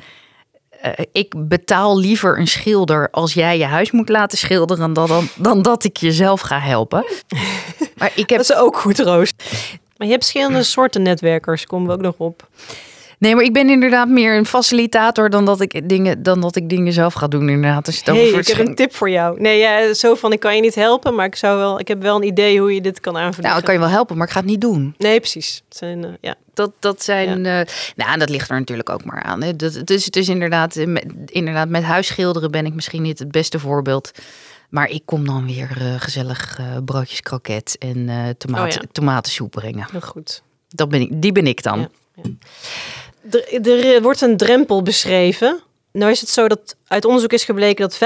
eh, 0.71 0.93
ik 1.13 1.35
betaal 1.49 1.99
liever 1.99 2.39
een 2.39 2.49
schilder 2.49 3.11
als 3.11 3.35
jij 3.35 3.59
je 3.59 3.65
huis 3.65 3.91
moet 3.91 4.09
laten 4.09 4.39
schilderen 4.39 4.95
dan, 4.95 5.09
dan, 5.09 5.29
dan 5.37 5.63
dat 5.63 5.85
ik 5.85 5.97
jezelf 5.97 6.41
ga 6.41 6.61
helpen. 6.61 7.05
Maar 7.97 8.13
ik 8.15 8.31
heb 8.31 8.39
Dat 8.39 8.51
is 8.51 8.57
ook 8.57 8.77
goed, 8.77 8.99
Roos. 8.99 9.33
Maar 9.97 10.07
je 10.07 10.13
hebt 10.13 10.25
verschillende 10.25 10.63
soorten 10.63 11.03
netwerkers, 11.03 11.67
komen 11.67 11.87
we 11.87 11.93
ook 11.93 12.01
nog 12.01 12.15
op. 12.17 12.49
Nee, 13.19 13.35
maar 13.35 13.45
ik 13.45 13.53
ben 13.53 13.71
inderdaad 13.71 14.09
meer 14.09 14.37
een 14.37 14.47
facilitator 14.47 15.31
dan 15.31 15.45
dat 15.45 15.61
ik 15.61 15.89
dingen, 15.89 16.23
dan 16.23 16.41
dat 16.41 16.57
ik 16.57 16.69
dingen 16.69 16.93
zelf 16.93 17.15
ga 17.15 17.29
doen. 17.29 17.49
Inderdaad, 17.49 17.87
als 17.87 17.95
je 17.95 18.03
het 18.05 18.15
hey, 18.15 18.27
over 18.27 18.39
ik 18.39 18.47
heb 18.47 18.67
een 18.67 18.75
tip 18.75 18.95
voor 18.95 19.11
jou. 19.11 19.41
Nee, 19.41 19.59
ja, 19.59 19.95
zo 19.95 20.15
van, 20.15 20.33
ik 20.33 20.41
kan 20.41 20.55
je 20.55 20.61
niet 20.61 20.75
helpen, 20.75 21.15
maar 21.15 21.27
ik, 21.27 21.37
zou 21.37 21.59
wel, 21.59 21.81
ik 21.81 21.89
heb 21.89 22.03
wel 22.03 22.17
een 22.17 22.23
idee 22.27 22.61
hoe 22.61 22.75
je 22.75 22.81
dit 22.81 23.01
kan 23.01 23.17
aanvliegen. 23.17 23.45
Nou, 23.45 23.59
ik 23.59 23.65
kan 23.65 23.75
je 23.75 23.81
wel 23.81 23.89
helpen, 23.89 24.17
maar 24.17 24.27
ik 24.27 24.33
ga 24.33 24.39
het 24.39 24.49
niet 24.49 24.61
doen. 24.61 24.95
Nee, 24.99 25.21
precies. 25.21 25.63
Het 25.69 25.77
zijn, 25.77 26.05
eh, 26.05 26.11
ja. 26.21 26.35
Dat, 26.55 26.73
dat 26.79 27.03
zijn. 27.03 27.47
eh, 27.47 27.61
nou, 27.97 28.19
dat 28.19 28.29
ligt 28.29 28.51
er 28.51 28.59
natuurlijk 28.59 28.89
ook 28.91 29.05
maar 29.05 29.23
aan. 29.23 29.43
Hè. 29.43 29.57
Dat, 29.57 29.75
het, 29.75 29.91
is, 29.91 30.05
het 30.05 30.17
is 30.17 30.29
inderdaad, 30.29 30.77
eh, 30.77 30.87
met, 30.87 31.05
inderdaad, 31.27 31.69
met 31.69 31.83
huisschilderen 31.83 32.51
ben 32.51 32.67
ik 32.67 32.75
misschien 32.75 33.03
niet 33.03 33.19
het 33.19 33.31
beste 33.31 33.59
voorbeeld. 33.59 34.11
Maar 34.69 34.89
ik 34.89 35.03
kom 35.05 35.27
dan 35.27 35.47
weer 35.47 35.69
gezellig 35.99 36.59
broodjes 36.85 37.21
kroket 37.21 37.77
en 37.79 37.95
tomaat, 38.39 38.67
Oh 38.67 38.73
ja. 38.73 38.89
tomatensoep 38.93 39.51
brengen. 39.51 39.87
Heel 39.91 40.01
goed. 40.01 40.43
Dat 40.69 40.89
ben 40.89 41.01
ik, 41.01 41.23
die 41.23 41.33
ben 41.33 41.47
ik 41.47 41.63
dan. 41.63 41.79
Ja. 41.81 41.89
Er, 43.31 43.95
er 43.95 44.03
wordt 44.03 44.21
een 44.21 44.37
drempel 44.37 44.83
beschreven. 44.83 45.61
Nou 45.93 46.11
is 46.11 46.21
het 46.21 46.31
zo 46.31 46.49
dat 46.49 46.77
uit 46.87 47.05
onderzoek 47.05 47.33
is 47.33 47.45
gebleken 47.45 47.89
dat 47.89 47.99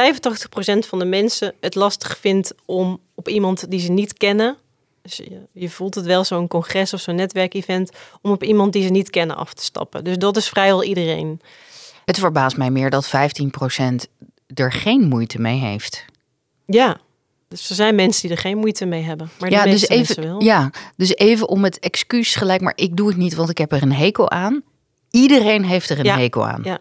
85% 0.85 0.89
van 0.89 0.99
de 0.99 1.05
mensen 1.05 1.55
het 1.61 1.75
lastig 1.75 2.19
vindt 2.19 2.55
om 2.65 3.01
op 3.15 3.29
iemand 3.29 3.71
die 3.71 3.81
ze 3.81 3.91
niet 3.91 4.13
kennen 4.13 4.57
Dus 5.03 5.17
je, 5.17 5.41
je 5.53 5.71
voelt 5.71 5.95
het 5.95 6.05
wel 6.05 6.25
zo'n 6.25 6.49
congres 6.49 6.93
of 6.93 7.01
zo'n 7.01 7.15
netwerkevent 7.15 7.91
om 8.23 8.31
op 8.31 8.43
iemand 8.43 8.73
die 8.73 8.83
ze 8.83 8.91
niet 8.91 9.11
kennen 9.11 9.37
af 9.37 9.55
te 9.55 9.65
stappen. 9.65 10.05
Dus 10.05 10.19
dat 10.19 10.37
is 10.37 10.49
vrijwel 10.49 10.85
iedereen. 10.85 11.41
Het 12.05 12.19
verbaast 12.19 12.57
mij 12.57 12.71
meer 12.71 12.91
dat 12.91 13.07
15% 13.07 13.11
er 14.55 14.73
geen 14.73 15.09
moeite 15.09 15.41
mee 15.41 15.59
heeft. 15.59 16.05
Ja, 16.67 17.01
dus 17.53 17.69
er 17.69 17.75
zijn 17.75 17.95
mensen 17.95 18.23
die 18.23 18.31
er 18.37 18.43
geen 18.43 18.59
moeite 18.59 18.85
mee 18.85 19.03
hebben. 19.03 19.31
Maar 19.39 19.49
de 19.51 19.55
Ja, 19.55 19.65
dus 19.65 19.89
even, 19.89 20.23
wel. 20.23 20.43
ja, 20.43 20.71
dus 20.97 21.15
even 21.15 21.49
om 21.49 21.65
het 21.65 21.79
excuus 21.79 22.35
gelijk, 22.35 22.61
maar 22.61 22.73
ik 22.77 22.97
doe 22.97 23.09
het 23.09 23.17
niet, 23.17 23.35
want 23.35 23.51
ik 23.51 23.59
heb 23.59 23.73
er 23.73 23.83
een 23.83 23.93
hekel 23.93 24.31
aan. 24.31 24.63
Iedereen 25.11 25.65
heeft 25.65 25.91
er 25.91 25.99
een 25.99 26.05
Ja, 26.05 26.19
hekel 26.19 26.47
aan. 26.47 26.61
ja. 26.65 26.79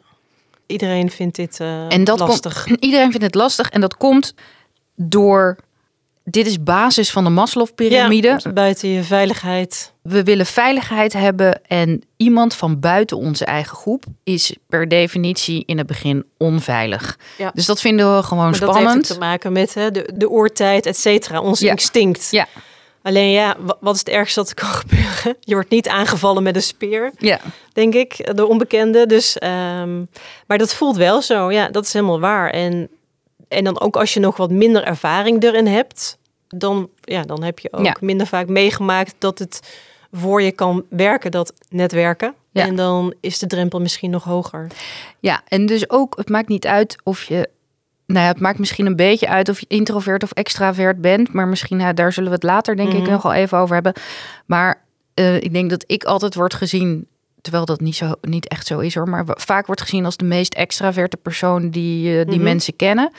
Iedereen 0.65 1.09
vindt 1.11 1.35
dit 1.35 1.59
eh, 1.59 1.91
En 1.93 2.03
dat 2.03 2.19
lastig. 2.19 2.63
Komt, 2.63 2.83
iedereen 2.83 3.09
vindt 3.09 3.25
het 3.25 3.35
lastig 3.35 3.69
en 3.69 3.81
dat 3.81 3.97
komt 3.97 4.33
door. 4.95 5.57
Dit 6.31 6.45
is 6.47 6.63
basis 6.63 7.11
van 7.11 7.23
de 7.23 7.29
Maslow-pyramide. 7.29 8.39
Ja, 8.43 8.51
buiten 8.51 8.89
je 8.89 9.03
veiligheid. 9.03 9.93
We 10.01 10.23
willen 10.23 10.45
veiligheid 10.45 11.13
hebben 11.13 11.61
en 11.67 12.01
iemand 12.17 12.53
van 12.55 12.79
buiten 12.79 13.17
onze 13.17 13.45
eigen 13.45 13.75
groep 13.77 14.03
is 14.23 14.55
per 14.67 14.87
definitie 14.87 15.63
in 15.65 15.77
het 15.77 15.87
begin 15.87 16.25
onveilig. 16.37 17.17
Ja. 17.37 17.51
Dus 17.53 17.65
dat 17.65 17.81
vinden 17.81 18.15
we 18.15 18.23
gewoon 18.23 18.43
Maar 18.49 18.59
dat 18.59 18.61
heeft 18.69 18.79
spannend. 18.79 19.05
ook 19.11 19.17
te 19.17 19.19
maken 19.19 19.51
met 19.51 19.73
hè, 19.73 19.91
de, 19.91 20.09
de 20.15 20.29
oortijd, 20.29 20.85
et 20.85 20.97
cetera. 20.97 21.41
Ons 21.41 21.59
Ja. 21.59 21.71
instinct. 21.71 22.27
Ja. 22.31 22.47
Alleen 23.01 23.29
ja, 23.31 23.55
wa- 23.59 23.77
wat 23.79 23.93
is 23.93 23.99
het 23.99 24.09
ergste 24.09 24.39
dat 24.39 24.49
er 24.49 24.55
kan 24.55 24.69
gebeuren? 24.83 25.35
Je 25.39 25.53
wordt 25.53 25.69
niet 25.69 25.87
aangevallen 25.89 26.43
met 26.43 26.55
een 26.55 26.61
speer, 26.63 27.11
Ja. 27.17 27.39
denk 27.73 27.93
ik, 27.93 28.35
door 28.35 28.47
onbekenden. 28.47 29.07
Dus, 29.07 29.37
ehm, 29.37 29.97
maar 30.47 30.57
dat 30.57 30.73
voelt 30.73 30.95
wel 30.97 31.21
zo. 31.21 31.51
Ja, 31.51 31.69
dat 31.69 31.85
is 31.85 31.93
helemaal 31.93 32.19
waar. 32.19 32.49
En, 32.49 32.89
en 33.47 33.63
dan 33.63 33.79
ook 33.81 33.95
als 33.95 34.13
je 34.13 34.19
nog 34.19 34.37
wat 34.37 34.51
minder 34.51 34.83
ervaring 34.83 35.43
erin 35.43 35.67
hebt, 35.67 36.17
dan, 36.55 36.89
ja, 37.01 37.21
dan 37.21 37.43
heb 37.43 37.59
je 37.59 37.73
ook 37.73 37.85
Ja. 37.85 37.95
minder 37.99 38.27
vaak 38.27 38.47
meegemaakt 38.47 39.15
dat 39.17 39.39
het 39.39 39.79
voor 40.11 40.41
je 40.41 40.51
kan 40.51 40.83
werken, 40.89 41.31
dat 41.31 41.53
netwerken. 41.69 42.33
Ja. 42.51 42.65
En 42.65 42.75
dan 42.75 43.13
is 43.21 43.39
de 43.39 43.47
drempel 43.47 43.79
misschien 43.81 44.09
nog 44.09 44.23
hoger. 44.23 44.67
Ja, 45.19 45.41
en 45.47 45.65
dus 45.65 45.89
ook, 45.89 46.17
het 46.17 46.29
maakt 46.29 46.47
niet 46.47 46.67
uit 46.67 46.95
of 47.03 47.23
je. 47.23 47.49
Nou 48.05 48.19
ja, 48.25 48.31
het 48.31 48.39
maakt 48.39 48.59
misschien 48.59 48.85
een 48.85 48.95
beetje 48.95 49.27
uit 49.27 49.49
of 49.49 49.59
je 49.59 49.65
introvert 49.69 50.23
of 50.23 50.31
extravert 50.31 51.01
bent. 51.01 51.33
Maar 51.33 51.47
misschien, 51.47 51.77
nou, 51.77 51.93
daar 51.93 52.13
zullen 52.13 52.29
we 52.29 52.35
het 52.35 52.43
later 52.43 52.75
denk 52.75 52.91
ik 52.93 53.01
Mhm. 53.01 53.11
nog 53.11 53.21
wel 53.21 53.33
even 53.33 53.57
over 53.57 53.73
hebben. 53.73 53.93
Maar 54.45 54.81
eh, 55.13 55.35
ik 55.35 55.53
denk 55.53 55.69
dat 55.69 55.83
ik 55.87 56.03
altijd 56.03 56.35
word 56.35 56.53
gezien, 56.53 57.07
terwijl 57.41 57.65
dat 57.65 57.79
niet, 57.79 57.95
zo, 57.95 58.13
niet 58.21 58.47
echt 58.47 58.65
zo 58.67 58.79
is 58.79 58.95
hoor. 58.95 59.09
Maar 59.09 59.23
vaak 59.27 59.65
wordt 59.65 59.81
gezien 59.81 60.05
als 60.05 60.17
de 60.17 60.25
meest 60.25 60.53
extraverte 60.53 61.17
persoon 61.17 61.69
die, 61.69 62.19
eh, 62.19 62.25
die 62.25 62.35
Mhm. 62.35 62.43
mensen 62.43 62.75
kennen. 62.75 63.11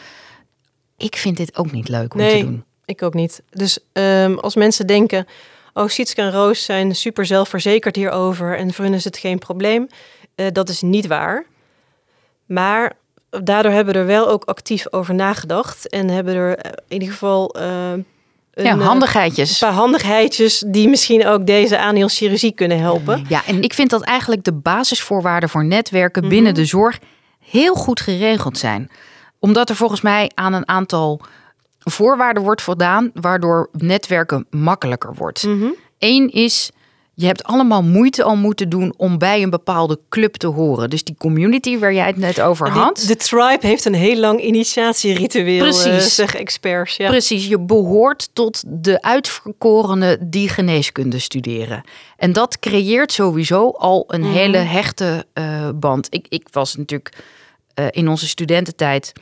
Ik 0.96 1.16
vind 1.16 1.36
dit 1.36 1.56
ook 1.56 1.72
niet 1.72 1.88
leuk 1.88 2.14
om 2.14 2.20
Nee. 2.20 2.38
te 2.40 2.44
doen. 2.46 2.64
Ik 2.92 3.02
ook 3.02 3.14
niet. 3.14 3.42
Dus 3.50 3.78
ehm, 3.92 4.34
als 4.34 4.54
mensen 4.54 4.86
denken, 4.86 5.26
oh, 5.74 5.88
Sietske 5.88 6.20
en 6.22 6.32
Roos 6.32 6.64
zijn 6.64 6.94
super 6.94 7.26
zelfverzekerd 7.26 7.96
hierover 7.96 8.56
en 8.58 8.72
voor 8.74 8.84
hun 8.84 8.94
is 8.94 9.04
het 9.04 9.16
geen 9.18 9.38
probleem, 9.38 9.86
eh, 10.34 10.46
dat 10.52 10.68
is 10.68 10.80
niet 10.80 11.06
waar. 11.06 11.44
Maar 12.46 12.92
daardoor 13.30 13.72
hebben 13.72 13.94
we 13.94 14.00
er 14.00 14.06
wel 14.06 14.28
ook 14.28 14.44
actief 14.44 14.86
over 14.92 15.14
nagedacht 15.14 15.88
en 15.88 16.08
hebben 16.10 16.34
er 16.34 16.56
eh, 16.56 16.70
in 16.88 17.00
ieder 17.00 17.08
geval 17.12 17.54
eh, 17.54 17.90
een, 17.92 18.04
Ja, 18.64 18.76
handigheidjes. 18.78 19.50
een 19.60 19.68
paar 19.68 19.76
handigheidjes 19.76 20.64
die 20.66 20.88
misschien 20.88 21.26
ook 21.26 21.46
deze 21.46 21.78
aanhielchirurgie 21.78 22.52
kunnen 22.52 22.78
helpen. 22.78 23.24
Ja, 23.28 23.46
en 23.46 23.62
ik 23.62 23.74
vind 23.74 23.90
dat 23.90 24.02
eigenlijk 24.02 24.44
de 24.44 24.52
basisvoorwaarden 24.52 25.48
voor 25.48 25.64
netwerken 25.64 26.22
Mhm. 26.22 26.30
binnen 26.30 26.54
de 26.54 26.64
zorg 26.64 26.98
heel 27.38 27.74
goed 27.74 28.00
geregeld 28.00 28.58
zijn. 28.58 28.90
Omdat 29.38 29.68
er 29.68 29.76
volgens 29.76 30.00
mij 30.00 30.30
aan 30.34 30.52
een 30.52 30.68
aantal 30.68 31.20
voorwaarden 31.84 32.42
wordt 32.42 32.62
voldaan, 32.62 33.10
waardoor 33.14 33.68
netwerken 33.72 34.46
makkelijker 34.50 35.14
wordt. 35.14 35.42
Mhm. 35.46 35.66
Eén 35.98 36.30
is, 36.30 36.70
je 37.14 37.26
hebt 37.26 37.42
allemaal 37.44 37.82
moeite 37.82 38.22
al 38.22 38.36
moeten 38.36 38.68
doen 38.68 38.94
om 38.96 39.18
bij 39.18 39.42
een 39.42 39.50
bepaalde 39.50 39.98
club 40.08 40.34
te 40.34 40.46
horen. 40.46 40.90
Dus 40.90 41.04
die 41.04 41.14
community 41.18 41.78
waar 41.78 41.94
jij 41.94 42.06
het 42.06 42.16
net 42.16 42.40
over 42.40 42.68
had. 42.70 43.04
de 43.06 43.16
tribe 43.16 43.66
heeft 43.66 43.84
een 43.84 43.94
heel 43.94 44.16
lang 44.16 44.40
initiatieritueel, 44.42 45.58
Precies. 45.58 45.84
eh, 45.86 45.98
zeggen 45.98 46.40
experts. 46.40 46.96
Ja. 46.96 47.08
Precies, 47.08 47.46
je 47.46 47.60
behoort 47.60 48.28
tot 48.32 48.62
de 48.66 49.02
uitverkorenen 49.02 50.30
die 50.30 50.48
geneeskunde 50.48 51.18
studeren. 51.18 51.82
En 52.16 52.32
dat 52.32 52.58
creëert 52.58 53.12
sowieso 53.12 53.68
al 53.70 54.04
een 54.06 54.20
Mhm. 54.20 54.30
hele 54.32 54.56
hechte 54.58 55.24
eh, 55.32 55.68
band. 55.74 56.06
Ik, 56.10 56.26
ik 56.28 56.46
was 56.50 56.76
natuurlijk 56.76 57.12
eh, 57.74 57.86
in 57.90 58.08
onze 58.08 58.28
studententijd. 58.28 59.12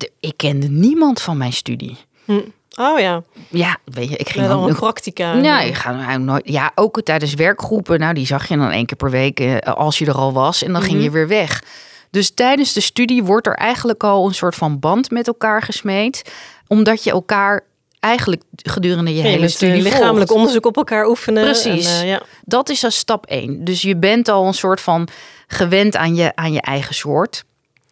De- 0.00 0.10
ik 0.20 0.32
kende 0.36 0.68
niemand 0.68 1.20
van 1.22 1.36
mijn 1.36 1.52
studie. 1.52 1.96
Hm. 2.24 2.40
Oh 2.80 2.98
ja, 2.98 3.22
Ja, 3.48 3.76
weet 3.84 4.08
je, 4.08 4.16
ik 4.16 4.28
ging 4.28 4.48
al 4.48 4.66
nog. 4.68 4.76
practica. 4.76 5.32
Ja, 5.34 5.60
ik 5.60 5.74
ga 5.74 5.92
nou 5.92 6.18
nooit. 6.20 6.48
Ja, 6.48 6.72
ook 6.74 7.02
tijdens 7.02 7.34
werkgroepen. 7.34 7.98
Nou, 8.00 8.14
die 8.14 8.26
zag 8.26 8.48
je 8.48 8.56
dan 8.56 8.70
één 8.70 8.86
keer 8.86 8.96
per 8.96 9.10
week 9.10 9.40
eh, 9.40 9.56
als 9.74 9.98
je 9.98 10.06
er 10.06 10.14
al 10.14 10.32
was. 10.32 10.62
En 10.62 10.72
dan 10.72 10.82
ging 10.82 10.94
Mhm. 10.94 11.02
je 11.04 11.10
weer 11.10 11.28
weg. 11.28 11.62
Dus 12.10 12.30
tijdens 12.34 12.72
de 12.72 12.80
studie 12.80 13.24
wordt 13.24 13.46
er 13.46 13.54
eigenlijk 13.54 14.04
al 14.04 14.26
een 14.26 14.34
soort 14.34 14.54
van 14.54 14.78
band 14.78 15.10
met 15.10 15.26
elkaar 15.26 15.62
gesmeed. 15.62 16.30
Omdat 16.66 17.04
je 17.04 17.10
elkaar 17.10 17.64
eigenlijk 18.00 18.42
gedurende 18.56 19.10
je 19.10 19.16
Ja, 19.16 19.28
hele 19.28 19.44
eh, 19.44 19.50
studie 19.50 19.82
lichamelijk 19.82 20.16
volgt. 20.16 20.32
onderzoek 20.32 20.66
op 20.66 20.76
elkaar 20.76 21.06
oefenen. 21.06 21.42
Precies. 21.44 21.86
En, 21.96 22.02
eh, 22.02 22.08
ja. 22.08 22.22
Dat 22.44 22.68
is 22.68 22.84
als 22.84 22.96
stap 22.96 23.26
één. 23.26 23.64
Dus 23.64 23.82
je 23.82 23.96
bent 23.96 24.28
al 24.28 24.46
een 24.46 24.54
soort 24.54 24.80
van 24.80 25.08
gewend 25.46 25.96
aan 25.96 26.14
je, 26.14 26.32
aan 26.36 26.52
je 26.52 26.60
eigen 26.60 26.94
soort. 26.94 27.44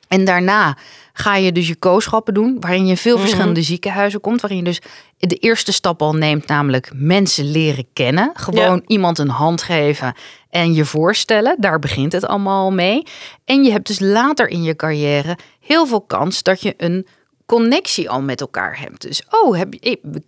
En 0.09 0.25
daarna 0.25 0.77
ga 1.19 1.37
je 1.37 1.53
dus 1.53 1.69
je 1.69 1.77
kooschappen 1.77 2.35
doen, 2.35 2.57
waarin 2.61 2.87
je 2.87 2.97
veel 2.97 3.13
Mhm. 3.17 3.25
verschillende 3.27 3.63
ziekenhuizen 3.63 4.21
komt, 4.21 4.41
waarin 4.41 4.59
je 4.59 4.65
dus 4.65 4.81
de 5.19 5.35
eerste 5.37 5.73
stap 5.73 6.03
al 6.03 6.13
neemt, 6.13 6.47
namelijk 6.47 6.91
mensen 6.95 7.51
leren 7.51 7.87
kennen. 7.93 8.31
Gewoon 8.35 8.83
iemand 8.87 9.19
een 9.19 9.29
hand 9.29 9.63
geven 9.63 10.15
en 10.51 10.75
je 10.75 10.85
voorstellen. 10.85 11.57
Daar 11.59 11.79
begint 11.79 12.13
het 12.13 12.27
allemaal 12.27 12.71
mee. 12.73 13.03
En 13.45 13.65
je 13.65 13.71
hebt 13.71 13.87
dus 13.87 14.01
later 14.01 14.49
in 14.49 14.63
je 14.63 14.77
carrière 14.77 15.39
heel 15.61 15.87
veel 15.87 16.01
kans 16.03 16.43
dat 16.43 16.61
je 16.63 16.75
een 16.77 17.07
connectie 17.47 18.11
al 18.11 18.23
met 18.23 18.41
elkaar 18.41 18.79
hebt. 18.81 19.03
Dus, 19.03 19.23
oh, 19.31 19.57
heb 19.59 19.75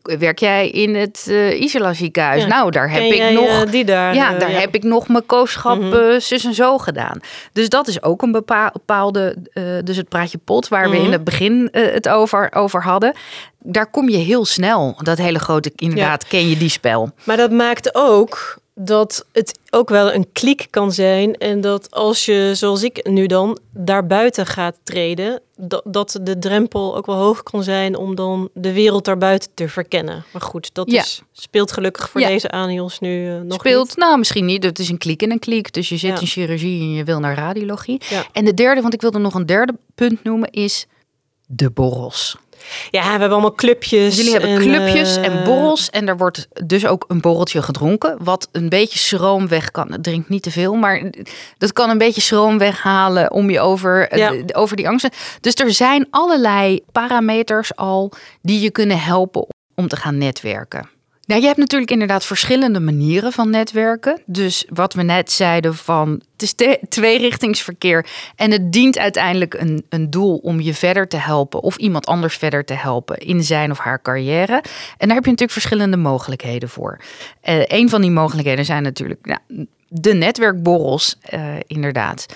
werk 0.03 0.39
jij 0.39 0.69
in 0.71 0.95
het 0.95 1.27
eh 1.29 1.61
Isola 1.61 1.93
ziekenhuis? 1.95 2.43
Ja, 2.43 2.49
nou, 2.49 2.71
daar 2.71 2.91
heb 2.91 3.03
ik 3.03 3.15
jij, 3.15 3.33
nog... 3.35 3.49
eh, 3.49 3.71
die 3.71 3.85
daar. 3.85 4.15
Ja, 4.15 4.35
eh, 4.35 4.41
daar 4.41 4.51
heb 4.61 4.75
ik 4.75 4.83
nog 4.83 5.09
mijn 5.09 5.27
kooschap 5.27 5.79
Mhm. 5.81 5.93
eh, 5.95 6.21
zus 6.21 6.45
en 6.45 6.55
zo 6.55 6.79
gedaan. 6.79 7.21
Dus 7.53 7.69
dat 7.69 7.89
is 7.89 8.03
ook 8.03 8.23
een 8.23 8.33
bepa- 8.33 8.71
bepaalde, 8.73 9.37
dus 9.85 9.97
het 9.97 10.09
praatje 10.09 10.39
pot 10.39 10.69
waar 10.69 10.91
we 10.91 10.97
Mhm. 10.97 11.05
in 11.05 11.13
het 11.13 11.25
begin 11.25 11.69
het 11.73 12.09
over, 12.09 12.53
over 12.55 12.83
hadden. 12.83 13.13
Daar 13.59 13.91
kom 13.91 14.09
je 14.09 14.17
heel 14.17 14.45
snel. 14.45 14.97
Dat 15.03 15.19
hele 15.19 15.39
grote, 15.39 15.73
inderdaad, 15.77 16.27
ken 16.27 16.49
je 16.49 16.57
die 16.57 16.69
spel. 16.71 17.11
Maar 17.25 17.37
dat 17.37 17.51
maakt 17.51 17.95
ook 17.95 18.59
dat 18.81 19.27
het 19.33 19.59
ook 19.71 19.89
wel 19.89 20.13
een 20.13 20.33
kliek 20.33 20.67
kan 20.71 20.93
zijn. 20.93 21.35
En 21.37 21.61
dat 21.61 21.91
als 21.91 22.25
je, 22.25 22.51
zoals 22.55 22.83
ik 22.83 23.09
nu 23.09 23.27
dan, 23.27 23.59
daarbuiten 23.71 24.47
gaat 24.47 24.77
treden, 24.83 25.41
dat, 25.57 25.83
dat 25.85 26.19
de 26.23 26.39
drempel 26.39 26.97
ook 26.97 27.07
wel 27.07 27.17
hoog 27.17 27.43
kan 27.43 27.63
zijn 27.63 27.97
om 27.97 28.15
dan 28.15 28.49
de 28.55 28.73
wereld 28.73 29.05
daarbuiten 29.05 29.51
te 29.55 29.69
verkennen. 29.69 30.25
Maar 30.33 30.43
goed, 30.43 30.75
dat 30.75 30.91
Ja. 30.91 31.01
is, 31.01 31.23
speelt 31.33 31.73
gelukkig 31.73 32.11
voor 32.11 32.21
Ja. 32.21 32.29
deze 32.29 32.51
aanhiels 32.51 32.99
nu 32.99 33.29
eh, 33.29 33.41
nog 33.41 33.59
Speelt, 33.59 33.89
niet. 33.89 33.97
nou 33.97 34.19
misschien 34.19 34.45
niet. 34.45 34.63
Het 34.65 34.79
is 34.79 34.89
een 34.89 34.99
kliek 34.99 35.23
en 35.23 35.31
een 35.31 35.39
kliek. 35.39 35.73
Dus 35.73 35.89
je 35.89 35.97
zit 35.97 36.11
Ja. 36.15 36.21
in 36.21 36.27
chirurgie 36.27 36.81
en 36.81 36.93
je 36.93 37.05
wil 37.05 37.19
naar 37.21 37.37
radiologie. 37.37 38.01
En 38.33 38.45
de 38.45 38.55
derde, 38.55 38.81
want 38.81 38.95
ik 38.95 39.01
wilde 39.01 39.19
nog 39.19 39.35
een 39.35 39.47
derde 39.47 39.75
punt 39.95 40.25
noemen, 40.25 40.51
is 40.51 40.87
de 41.47 41.71
borrels. 41.71 42.37
Ja, 42.91 43.03
we 43.03 43.09
hebben 43.09 43.31
allemaal 43.31 43.55
clubjes. 43.55 44.17
Jullie 44.17 44.33
hebben 44.33 44.51
en, 44.51 44.59
clubjes 44.59 45.17
eh, 45.17 45.25
en 45.25 45.45
borrels. 45.45 45.91
En 45.91 46.09
er 46.09 46.17
wordt 46.17 46.49
dus 46.67 46.87
ook 46.87 47.05
een 47.09 47.21
borreltje 47.21 47.63
gedronken. 47.63 48.17
Wat 48.25 48.49
een 48.53 48.69
beetje 48.69 48.99
schroom 48.99 49.49
weg 49.49 49.71
kan. 49.71 49.97
Drink 50.01 50.29
niet 50.29 50.43
te 50.43 50.51
veel, 50.51 50.75
maar 50.75 51.11
dat 51.59 51.73
kan 51.73 51.91
een 51.91 51.99
beetje 51.99 52.21
schroom 52.21 52.59
weghalen 52.59 53.33
om 53.33 53.51
je 53.51 53.61
over, 53.61 54.09
eh, 54.09 54.19
Ja. 54.19 54.31
de- 54.31 54.55
over 54.55 54.77
die 54.77 54.89
angsten. 54.89 55.11
Dus 55.41 55.55
er 55.55 55.73
zijn 55.73 56.07
allerlei 56.11 56.81
parameters 56.93 57.77
al 57.77 58.13
die 58.43 58.61
je 58.61 58.71
kunnen 58.71 58.99
helpen 59.01 59.47
om 59.75 59.89
te 59.89 59.97
gaan 59.97 60.19
netwerken. 60.19 60.89
Nou, 61.29 61.41
je 61.41 61.47
hebt 61.47 61.59
natuurlijk 61.59 61.91
inderdaad 61.91 62.25
verschillende 62.25 62.81
manieren 62.81 63.33
van 63.33 63.51
netwerken. 63.51 64.21
Dus 64.27 64.65
wat 64.69 64.95
we 64.95 65.03
net 65.03 65.33
zeiden 65.33 65.75
van 65.75 66.23
het 66.33 66.43
is 66.43 66.55
tweerichtingsverkeer 66.89 68.07
en 68.37 68.51
het 68.51 68.73
dient 68.73 68.99
uiteindelijk 68.99 69.55
een, 69.55 69.87
een 69.89 70.11
doel 70.11 70.37
om 70.37 70.61
je 70.61 70.75
verder 70.75 71.09
te 71.09 71.17
helpen 71.17 71.63
of 71.63 71.77
iemand 71.77 72.07
anders 72.07 72.37
verder 72.37 72.65
te 72.65 72.75
helpen 72.75 73.17
in 73.17 73.45
zijn 73.45 73.71
of 73.71 73.79
haar 73.79 74.03
carrière. 74.03 74.63
En 74.99 75.07
daar 75.07 75.17
heb 75.17 75.25
je 75.25 75.31
natuurlijk 75.31 75.51
verschillende 75.51 75.97
mogelijkheden 75.97 76.69
voor. 76.69 77.01
Eh 77.41 77.63
een 77.67 77.89
van 77.89 78.01
die 78.01 78.11
mogelijkheden 78.11 78.65
zijn 78.65 78.83
natuurlijk 78.83 79.27
nou, 79.27 79.67
de 79.89 80.15
netwerkborrels, 80.15 81.17
eh, 81.23 81.41
inderdaad. 81.67 82.27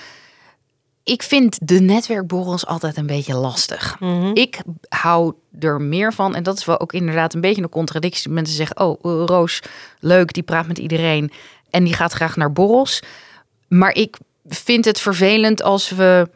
Ik 1.04 1.22
vind 1.22 1.58
de 1.62 1.80
netwerkborrels 1.80 2.66
altijd 2.66 2.96
een 2.96 3.06
beetje 3.06 3.34
lastig. 3.34 3.96
mhm. 4.00 4.30
Ik 4.34 4.62
hou 4.88 5.34
er 5.60 5.80
meer 5.80 6.12
van. 6.12 6.34
En 6.34 6.42
dat 6.42 6.58
is 6.58 6.64
wel 6.64 6.80
ook 6.80 6.92
inderdaad 6.92 7.34
een 7.34 7.40
beetje 7.40 7.62
een 7.62 7.68
contradictie. 7.68 8.30
Mensen 8.30 8.56
zeggen, 8.56 8.80
oh, 8.80 8.98
eh, 9.02 9.24
Roos, 9.26 9.62
leuk, 10.00 10.32
die 10.32 10.42
praat 10.42 10.66
met 10.66 10.78
iedereen. 10.78 11.32
En 11.70 11.84
die 11.84 11.94
gaat 11.94 12.12
graag 12.12 12.36
naar 12.36 12.52
borrels. 12.52 13.02
Maar 13.68 13.94
ik 13.94 14.16
vind 14.48 14.84
het 14.84 15.00
vervelend 15.00 15.62
als 15.62 15.90
we 15.90 16.28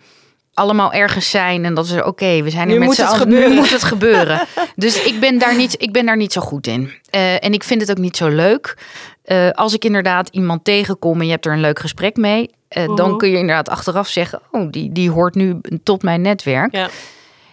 allemaal 0.55 0.93
ergens 0.93 1.31
zijn 1.31 1.65
en 1.65 1.75
dat 1.75 1.85
is 1.85 2.03
oké, 2.03 2.43
we 2.43 2.51
zijn 2.51 2.67
Nu 2.67 2.73
er 2.73 2.79
met 2.79 2.89
moet 2.89 2.97
z'n 2.97 3.03
allen, 3.03 3.29
nu 3.29 3.55
moet 3.55 3.71
het 3.71 3.85
gebeuren. 3.85 4.47
dus 4.77 5.03
ik 5.03 5.21
ben 5.21 5.39
daar 5.39 5.57
niet, 5.57 5.83
ik 5.83 5.93
ben 5.93 6.07
daar 6.07 6.17
niet 6.17 6.33
zo 6.33 6.41
goed 6.41 6.67
in. 6.67 6.93
Eh, 7.11 7.45
en 7.45 7.53
ik 7.53 7.63
vind 7.63 7.81
het 7.81 7.91
ook 7.91 7.99
niet 7.99 8.17
zo 8.17 8.29
leuk. 8.29 8.77
Eh, 9.23 9.51
als 9.51 9.75
ik 9.75 9.85
inderdaad 9.85 10.29
iemand 10.29 10.65
tegenkom 10.65 11.21
en 11.21 11.27
je 11.27 11.33
hebt 11.33 11.47
er 11.47 11.53
een 11.53 11.61
leuk 11.61 11.79
gesprek 11.79 12.17
mee, 12.17 12.51
eh, 12.77 12.97
dan 12.97 13.09
Mhm. 13.09 13.17
kun 13.19 13.29
je 13.31 13.37
inderdaad 13.39 13.69
achteraf 13.69 14.09
zeggen, 14.09 14.41
oh, 14.51 14.71
die, 14.71 14.93
die 14.93 15.11
hoort 15.11 15.35
nu 15.35 15.61
tot 15.83 16.03
mijn 16.03 16.21
netwerk. 16.21 16.73
Ja. 16.75 16.81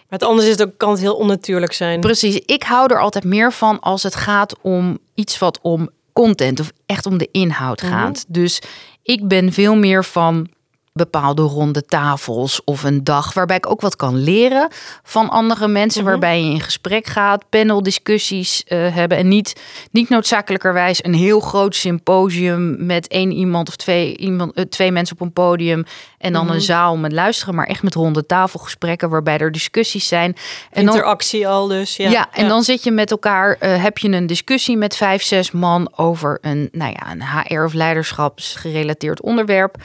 Maar 0.08 0.18
het 0.18 0.22
anders 0.22 0.44
is 0.46 0.50
het 0.58 0.62
ook, 0.68 0.72
kan 0.78 0.90
het 0.90 1.00
heel 1.00 1.14
onnatuurlijk 1.14 1.72
zijn. 1.72 2.00
Precies, 2.00 2.40
ik 2.46 2.62
hou 2.62 2.92
er 2.92 3.00
altijd 3.00 3.24
meer 3.24 3.52
van 3.52 3.80
als 3.80 4.02
het 4.02 4.14
gaat 4.14 4.54
om 4.60 4.98
iets 5.14 5.38
wat 5.38 5.58
om 5.62 5.88
content 6.12 6.60
of 6.60 6.72
echt 6.86 7.06
om 7.06 7.18
de 7.18 7.28
inhoud 7.32 7.82
Mhm. 7.82 7.92
gaat. 7.92 8.24
Dus 8.28 8.60
ik 9.02 9.28
ben 9.28 9.52
veel 9.52 9.76
meer 9.76 10.04
van 10.04 10.48
bepaalde 10.98 11.42
ronde 11.42 11.84
tafels 11.84 12.60
of 12.64 12.82
een 12.84 13.04
dag 13.04 13.32
waarbij 13.32 13.56
ik 13.56 13.70
ook 13.70 13.80
wat 13.80 13.96
kan 13.96 14.16
leren 14.16 14.68
van 15.02 15.28
andere 15.30 15.68
mensen, 15.68 16.00
Mhm. 16.02 16.10
waarbij 16.10 16.42
je 16.42 16.50
in 16.50 16.60
gesprek 16.60 17.06
gaat, 17.06 17.44
paneldiscussies 17.48 18.64
eh 18.64 18.94
hebben 18.94 19.18
en 19.18 19.28
niet, 19.28 19.60
niet 19.90 20.08
noodzakelijkerwijs 20.08 21.04
een 21.04 21.14
heel 21.14 21.40
groot 21.40 21.74
symposium 21.76 22.86
met 22.86 23.08
één 23.08 23.32
iemand 23.32 23.68
of 23.68 23.76
twee, 23.76 24.16
iemand, 24.16 24.52
eh, 24.54 24.64
twee 24.64 24.92
mensen 24.92 25.14
op 25.16 25.20
een 25.22 25.32
podium 25.32 25.84
en 26.18 26.32
dan 26.32 26.44
Mhm. 26.44 26.54
een 26.54 26.60
zaal 26.60 26.96
met 26.96 27.12
luisteren, 27.12 27.54
maar 27.54 27.66
echt 27.66 27.82
met 27.82 27.94
ronde 27.94 28.26
tafelgesprekken 28.26 29.08
waarbij 29.10 29.38
er 29.38 29.52
discussies 29.52 30.08
zijn. 30.08 30.36
En 30.70 30.84
dan, 30.84 30.94
Interactie 30.94 31.48
al 31.48 31.66
dus. 31.66 31.96
Ja, 31.96 32.10
ja, 32.10 32.28
en 32.32 32.48
dan 32.48 32.62
zit 32.62 32.82
je 32.84 32.90
met 32.90 33.10
elkaar, 33.10 33.56
eh, 33.60 33.82
heb 33.82 33.98
je 33.98 34.08
een 34.08 34.26
discussie 34.26 34.76
met 34.76 34.96
vijf, 34.96 35.22
zes 35.22 35.50
man 35.50 35.92
over 35.96 36.38
een, 36.40 36.68
nou 36.72 36.92
ja, 36.92 37.10
een 37.12 37.22
HR 37.22 37.64
of 37.64 37.72
leiderschapsgerelateerd 37.72 39.20
onderwerp. 39.20 39.76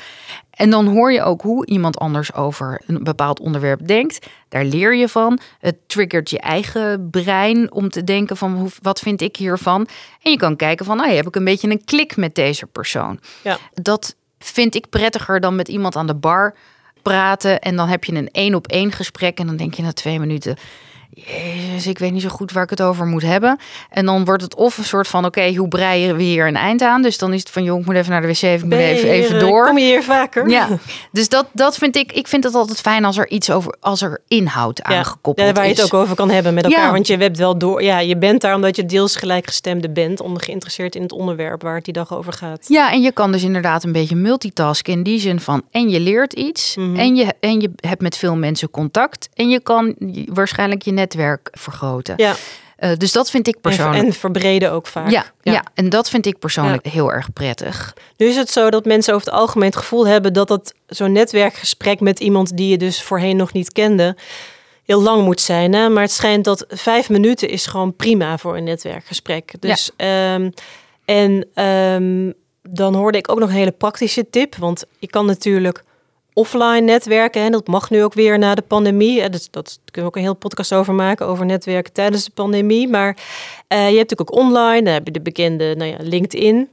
En 0.60 0.70
dan 0.70 0.88
hoor 0.88 1.12
je 1.12 1.24
ook 1.24 1.42
hoe 1.42 1.66
iemand 1.66 1.98
anders 1.98 2.34
over 2.34 2.82
een 2.88 3.04
bepaald 3.04 3.40
onderwerp 3.40 3.88
denkt. 3.88 4.28
Daar 4.50 4.66
leer 4.66 4.96
je 4.96 5.10
van. 5.10 5.40
Het 5.60 5.76
triggert 5.88 6.30
je 6.30 6.40
eigen 6.40 7.10
brein 7.10 7.72
om 7.72 7.90
te 7.90 8.04
denken 8.04 8.38
van 8.38 8.56
hoe, 8.56 8.70
wat 8.82 9.00
vind 9.00 9.22
ik 9.22 9.36
hiervan. 9.36 9.88
En 10.22 10.32
je 10.32 10.38
kan 10.38 10.56
kijken 10.56 10.86
van, 10.86 10.98
nou, 10.98 11.12
heb 11.12 11.28
ik 11.28 11.36
een 11.36 11.44
beetje 11.44 11.70
een 11.70 11.84
klik 11.86 12.18
met 12.18 12.36
deze 12.36 12.66
persoon. 12.66 13.20
Ja. 13.44 13.58
Dat 13.74 14.16
vind 14.40 14.76
ik 14.76 14.90
prettiger 14.90 15.40
dan 15.40 15.56
met 15.56 15.68
iemand 15.68 15.96
aan 15.96 16.08
de 16.08 16.16
bar 16.16 16.56
praten. 17.02 17.60
En 17.60 17.76
dan 17.76 17.88
heb 17.88 18.04
je 18.04 18.16
een 18.16 18.32
één 18.32 18.56
op 18.56 18.68
één 18.68 18.92
gesprek. 18.92 19.40
En 19.40 19.48
dan 19.48 19.58
denk 19.58 19.74
je 19.74 19.82
na 19.82 19.94
twee 19.94 20.20
minuten. 20.20 20.58
Jezus, 21.14 21.88
ik 21.88 22.00
weet 22.00 22.12
niet 22.12 22.22
zo 22.22 22.30
goed 22.30 22.52
waar 22.52 22.64
ik 22.64 22.70
het 22.70 22.82
over 22.82 23.06
moet 23.06 23.22
hebben. 23.22 23.60
En 23.90 24.06
dan 24.06 24.26
wordt 24.26 24.44
het 24.44 24.56
of 24.56 24.78
een 24.78 24.84
soort 24.84 25.08
van: 25.08 25.26
oké, 25.26 25.56
hoe 25.56 25.68
breien 25.68 26.16
we 26.16 26.24
hier 26.24 26.48
een 26.48 26.56
eind 26.56 26.82
aan? 26.82 27.02
Dus 27.02 27.18
dan 27.18 27.34
is 27.34 27.40
het 27.40 27.50
van: 27.50 27.64
joh, 27.64 27.80
ik 27.80 27.86
moet 27.86 27.96
even 27.96 28.12
naar 28.12 28.22
de 28.22 28.28
wc, 28.28 28.42
ik 28.42 28.64
moet 28.64 28.74
even, 28.74 29.10
even 29.10 29.40
door. 29.40 29.66
Kom 29.66 29.78
je 29.78 29.86
hier 29.86 30.04
vaker? 30.04 30.50
Ja, 30.50 30.68
dus 31.12 31.30
dat, 31.30 31.46
dat 31.52 31.78
vind 31.78 31.96
ik. 31.96 32.12
Ik 32.12 32.28
vind 32.28 32.44
het 32.44 32.54
altijd 32.56 32.80
fijn 32.80 33.06
als 33.06 33.18
er 33.18 33.30
iets 33.30 33.52
over, 33.52 33.76
als 33.80 34.02
er 34.02 34.22
inhoud 34.28 34.78
Ja, 34.90 34.96
aangekoppeld 34.98 35.48
ja, 35.48 35.54
waar 35.54 35.66
je 35.66 35.72
is. 35.72 35.82
het 35.82 35.94
ook 35.94 36.02
over 36.02 36.16
kan 36.16 36.30
hebben 36.30 36.54
met 36.54 36.64
elkaar. 36.64 36.86
Ja. 36.86 36.92
Want 36.92 37.08
je 37.08 37.18
hebt 37.18 37.38
wel 37.38 37.58
door. 37.58 37.84
Ja, 37.84 38.00
je 38.00 38.18
bent 38.18 38.42
daar 38.42 38.56
omdat 38.56 38.76
je 38.76 38.86
deels 38.86 39.16
gelijkgestemde 39.16 39.90
bent. 39.90 40.22
Om 40.22 40.38
geïnteresseerd 40.38 40.96
in 40.96 41.02
het 41.02 41.12
onderwerp 41.12 41.62
waar 41.62 41.76
het 41.76 41.84
die 41.86 41.94
dag 41.94 42.14
over 42.14 42.34
gaat. 42.34 42.66
Ja, 42.68 42.92
en 42.92 43.02
je 43.02 43.12
kan 43.12 43.32
dus 43.32 43.44
inderdaad 43.44 43.84
een 43.84 43.92
beetje 43.92 44.16
multitasken 44.16 44.94
in 44.94 45.04
die 45.04 45.20
zin 45.20 45.40
van 45.40 45.62
en 45.72 45.90
je 45.90 46.00
leert 46.00 46.34
iets 46.34 46.76
Mhm. 46.76 46.96
en, 46.96 47.16
je, 47.16 47.34
en 47.40 47.62
je 47.62 47.72
hebt 47.76 48.02
met 48.02 48.18
veel 48.18 48.36
mensen 48.36 48.70
contact 48.72 49.30
en 49.34 49.50
je 49.50 49.60
kan 49.60 49.96
waarschijnlijk 50.26 50.82
je 50.82 50.92
netwerk 51.00 51.48
vergroten. 51.52 52.14
Ja, 52.18 52.36
Eh, 52.76 52.92
dus 52.98 53.12
dat 53.12 53.30
vind 53.30 53.48
ik 53.48 53.62
persoonlijk. 53.62 54.04
en 54.04 54.14
verbreden 54.14 54.72
ook 54.72 54.88
vaak. 54.88 55.10
ja, 55.10 55.26
ja. 55.42 55.64
en 55.74 55.90
dat 55.90 56.10
vind 56.10 56.26
ik 56.26 56.40
persoonlijk 56.40 56.86
heel 56.86 57.12
erg 57.12 57.34
prettig. 57.34 57.94
Nu 58.18 58.28
is 58.28 58.36
het 58.36 58.50
zo 58.50 58.70
dat 58.70 58.86
mensen 58.86 59.14
over 59.14 59.26
het 59.28 59.36
algemeen 59.36 59.70
het 59.70 59.78
gevoel 59.78 60.08
hebben 60.08 60.34
dat 60.34 60.48
dat 60.48 60.74
zo'n 60.88 61.12
netwerkgesprek 61.12 62.00
met 62.00 62.20
iemand 62.20 62.58
die 62.58 62.70
je 62.70 62.78
dus 62.78 63.02
voorheen 63.04 63.36
nog 63.38 63.54
niet 63.54 63.72
kende, 63.72 64.16
heel 64.86 65.02
lang 65.02 65.24
moet 65.24 65.42
zijn. 65.42 65.74
Hè? 65.74 65.90
Maar 65.90 66.04
het 66.04 66.12
schijnt 66.12 66.46
dat 66.46 66.66
vijf 66.70 67.10
minuten 67.10 67.50
is 67.50 67.66
gewoon 67.66 67.96
prima 67.96 68.38
voor 68.38 68.58
een 68.58 68.64
netwerkgesprek. 68.64 69.54
Dus 69.60 69.92
ehm, 69.96 70.50
en 71.06 71.48
ehm, 71.54 72.32
dan 72.62 72.96
hoorde 72.96 73.18
ik 73.18 73.32
ook 73.32 73.40
nog 73.40 73.50
een 73.50 73.56
hele 73.56 73.72
praktische 73.72 74.30
tip, 74.30 74.56
want 74.56 74.84
je 75.00 75.08
kan 75.08 75.26
natuurlijk 75.26 75.84
offline 76.34 76.80
netwerken. 76.82 77.42
En 77.42 77.52
dat 77.52 77.68
mag 77.68 77.90
nu 77.90 78.04
ook 78.04 78.14
weer 78.14 78.40
na 78.40 78.56
de 78.56 78.62
pandemie. 78.62 79.22
Eh, 79.22 79.32
Dat, 79.32 79.48
dat 79.52 79.80
kunnen 79.92 80.02
we 80.02 80.08
ook 80.08 80.16
een 80.16 80.32
heel 80.32 80.34
podcast 80.34 80.74
over 80.74 80.94
maken, 80.94 81.26
over 81.26 81.46
netwerken 81.46 81.94
tijdens 81.94 82.26
de 82.26 82.32
pandemie. 82.32 82.88
Maar 82.88 83.18
eh, 83.68 83.78
je 83.78 83.98
hebt 83.98 84.10
natuurlijk 84.10 84.32
ook 84.32 84.40
online, 84.40 84.84
dan 84.84 84.94
heb 84.94 85.06
je 85.06 85.12
de 85.12 85.22
bekende 85.22 85.76
nou 85.76 85.92
ja, 85.92 85.98
LinkedIn 86.00 86.70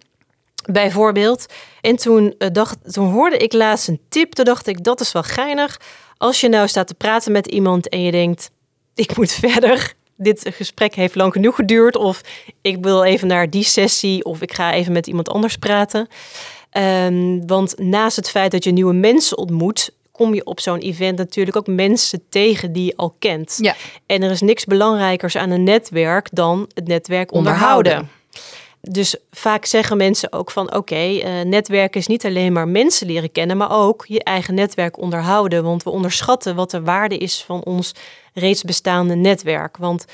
bijvoorbeeld. 0.66 1.47
En 1.81 1.97
toen, 1.97 2.35
eh, 2.38 2.49
dacht, 2.53 2.92
toen 2.92 3.11
hoorde 3.12 3.37
ik 3.37 3.53
laatst 3.53 3.88
een 3.88 4.01
tip, 4.09 4.33
toen 4.33 4.45
dacht 4.45 4.66
ik, 4.66 4.85
dat 4.85 5.01
is 5.01 5.12
wel 5.12 5.23
geinig. 5.23 5.81
Als 6.16 6.40
je 6.40 6.49
nou 6.49 6.69
staat 6.69 6.87
te 6.87 6.95
praten 6.95 7.33
met 7.33 7.47
iemand 7.47 7.88
en 7.88 8.03
je 8.03 8.11
denkt, 8.11 8.51
ik 8.95 9.16
moet 9.16 9.33
verder. 9.49 9.95
Dit 10.19 10.49
gesprek 10.53 10.95
heeft 10.95 11.14
lang 11.14 11.33
genoeg 11.33 11.55
geduurd. 11.55 11.97
Of 11.97 12.21
ik 12.62 12.77
wil 12.81 13.05
even 13.05 13.29
naar 13.29 13.51
die 13.51 13.64
sessie. 13.64 14.25
Of 14.25 14.42
ik 14.42 14.53
ga 14.53 14.73
even 14.73 14.92
met 14.92 15.07
iemand 15.07 15.29
anders 15.29 15.57
praten. 15.57 16.09
Ehm, 16.77 17.47
want 17.47 17.79
naast 17.79 18.17
het 18.17 18.31
feit 18.31 18.51
dat 18.51 18.65
je 18.65 18.71
nieuwe 18.71 18.93
mensen 18.93 19.39
ontmoet, 19.39 19.91
kom 20.12 20.35
je 20.35 20.45
op 20.45 20.61
zo'n 20.61 20.79
event 20.79 21.19
natuurlijk 21.19 21.57
ook 21.57 21.67
mensen 21.67 22.23
tegen 22.29 22.73
die 22.73 22.85
je 22.85 22.97
al 22.97 23.15
kent. 23.19 23.59
Ja. 23.61 23.75
En 24.07 24.23
er 24.23 24.31
is 24.31 24.41
niks 24.41 24.65
belangrijkers 24.65 25.37
aan 25.37 25.51
een 25.51 25.62
netwerk 25.62 26.29
dan 26.33 26.69
het 26.75 26.87
netwerk 26.87 27.33
onderhouden. 27.33 27.93
Onderhouden. 27.93 28.15
Dus 28.81 29.17
vaak 29.31 29.65
zeggen 29.65 29.97
mensen 29.97 30.33
ook 30.33 30.51
van 30.51 30.75
oké, 30.75 30.95
eh, 30.95 31.41
netwerken 31.41 32.01
is 32.01 32.07
niet 32.07 32.25
alleen 32.25 32.53
maar 32.53 32.69
mensen 32.69 33.07
leren 33.07 33.33
kennen, 33.33 33.57
maar 33.57 33.71
ook 33.71 34.05
je 34.09 34.23
eigen 34.23 34.55
netwerk 34.55 34.99
onderhouden. 34.99 35.62
Want 35.62 35.83
we 35.83 35.91
onderschatten 35.91 36.55
wat 36.55 36.71
de 36.71 36.83
waarde 36.83 37.19
is 37.19 37.45
van 37.47 37.65
ons 37.65 37.93
reeds 38.35 38.62
bestaande 38.62 39.15
netwerk. 39.15 39.77
Want 39.77 40.05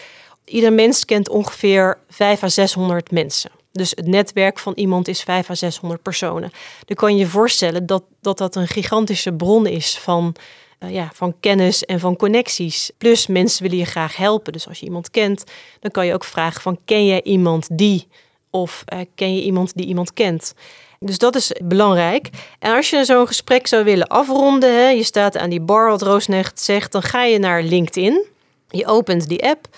ieder 0.44 0.72
mens 0.72 1.04
kent 1.04 1.28
ongeveer 1.28 1.98
5 2.08 2.42
à 2.42 2.48
600 2.48 3.10
mensen. 3.10 3.50
Dus 3.72 3.90
het 3.90 4.06
netwerk 4.06 4.58
van 4.58 4.72
iemand 4.76 5.08
is 5.08 5.22
5 5.22 5.50
à 5.50 5.54
600 5.54 6.02
personen. 6.02 6.52
Dan 6.84 6.96
kan 6.96 7.12
je 7.12 7.18
je 7.18 7.26
voorstellen 7.26 7.86
dat 7.86 8.02
dat, 8.20 8.38
dat 8.38 8.56
een 8.56 8.68
gigantische 8.68 9.32
bron 9.32 9.66
is 9.66 9.98
van, 9.98 10.34
eh, 10.78 10.90
ja, 10.90 11.10
van 11.14 11.34
kennis 11.40 11.84
en 11.84 12.00
van 12.00 12.16
connecties. 12.16 12.90
Plus 12.98 13.26
mensen 13.26 13.62
willen 13.62 13.78
je 13.78 13.84
graag 13.84 14.16
helpen. 14.16 14.52
Dus 14.52 14.68
als 14.68 14.78
je 14.78 14.86
iemand 14.86 15.10
kent, 15.10 15.44
dan 15.80 15.90
kan 15.90 16.06
je 16.06 16.14
ook 16.14 16.24
vragen 16.24 16.60
van 16.60 16.78
ken 16.84 17.06
jij 17.06 17.22
iemand 17.22 17.68
die? 17.72 18.08
Of 18.50 18.82
eh, 18.86 18.98
ken 19.14 19.34
je 19.34 19.42
iemand 19.42 19.74
die 19.74 19.86
iemand 19.86 20.12
kent? 20.12 20.54
Dus 20.98 21.18
dat 21.18 21.34
is 21.34 21.52
belangrijk. 21.64 22.28
En 22.58 22.74
als 22.74 22.90
je 22.90 23.04
zo'n 23.04 23.26
gesprek 23.26 23.66
zou 23.66 23.84
willen 23.84 24.06
afronden, 24.06 24.74
hè, 24.74 24.88
je 24.88 25.02
staat 25.02 25.36
aan 25.36 25.50
die 25.50 25.60
bar, 25.60 25.88
wat 25.88 26.02
Roosnecht 26.02 26.60
zegt, 26.60 26.92
dan 26.92 27.02
ga 27.02 27.24
je 27.24 27.38
naar 27.38 27.62
LinkedIn. 27.62 28.24
Je 28.68 28.86
opent 28.86 29.28
die 29.28 29.44
app 29.44 29.68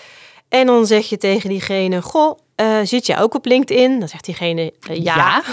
en 0.49 0.65
dan 0.65 0.85
zeg 0.85 1.09
je 1.09 1.17
tegen 1.17 1.49
diegene: 1.49 2.01
Goh, 2.01 2.39
eh, 2.55 2.79
zit 2.83 3.05
je 3.05 3.17
ook 3.17 3.33
op 3.33 3.45
LinkedIn? 3.45 3.99
Dan 3.99 4.07
zegt 4.07 4.25
diegene: 4.25 4.73
eh, 4.89 5.03
ja. 5.03 5.43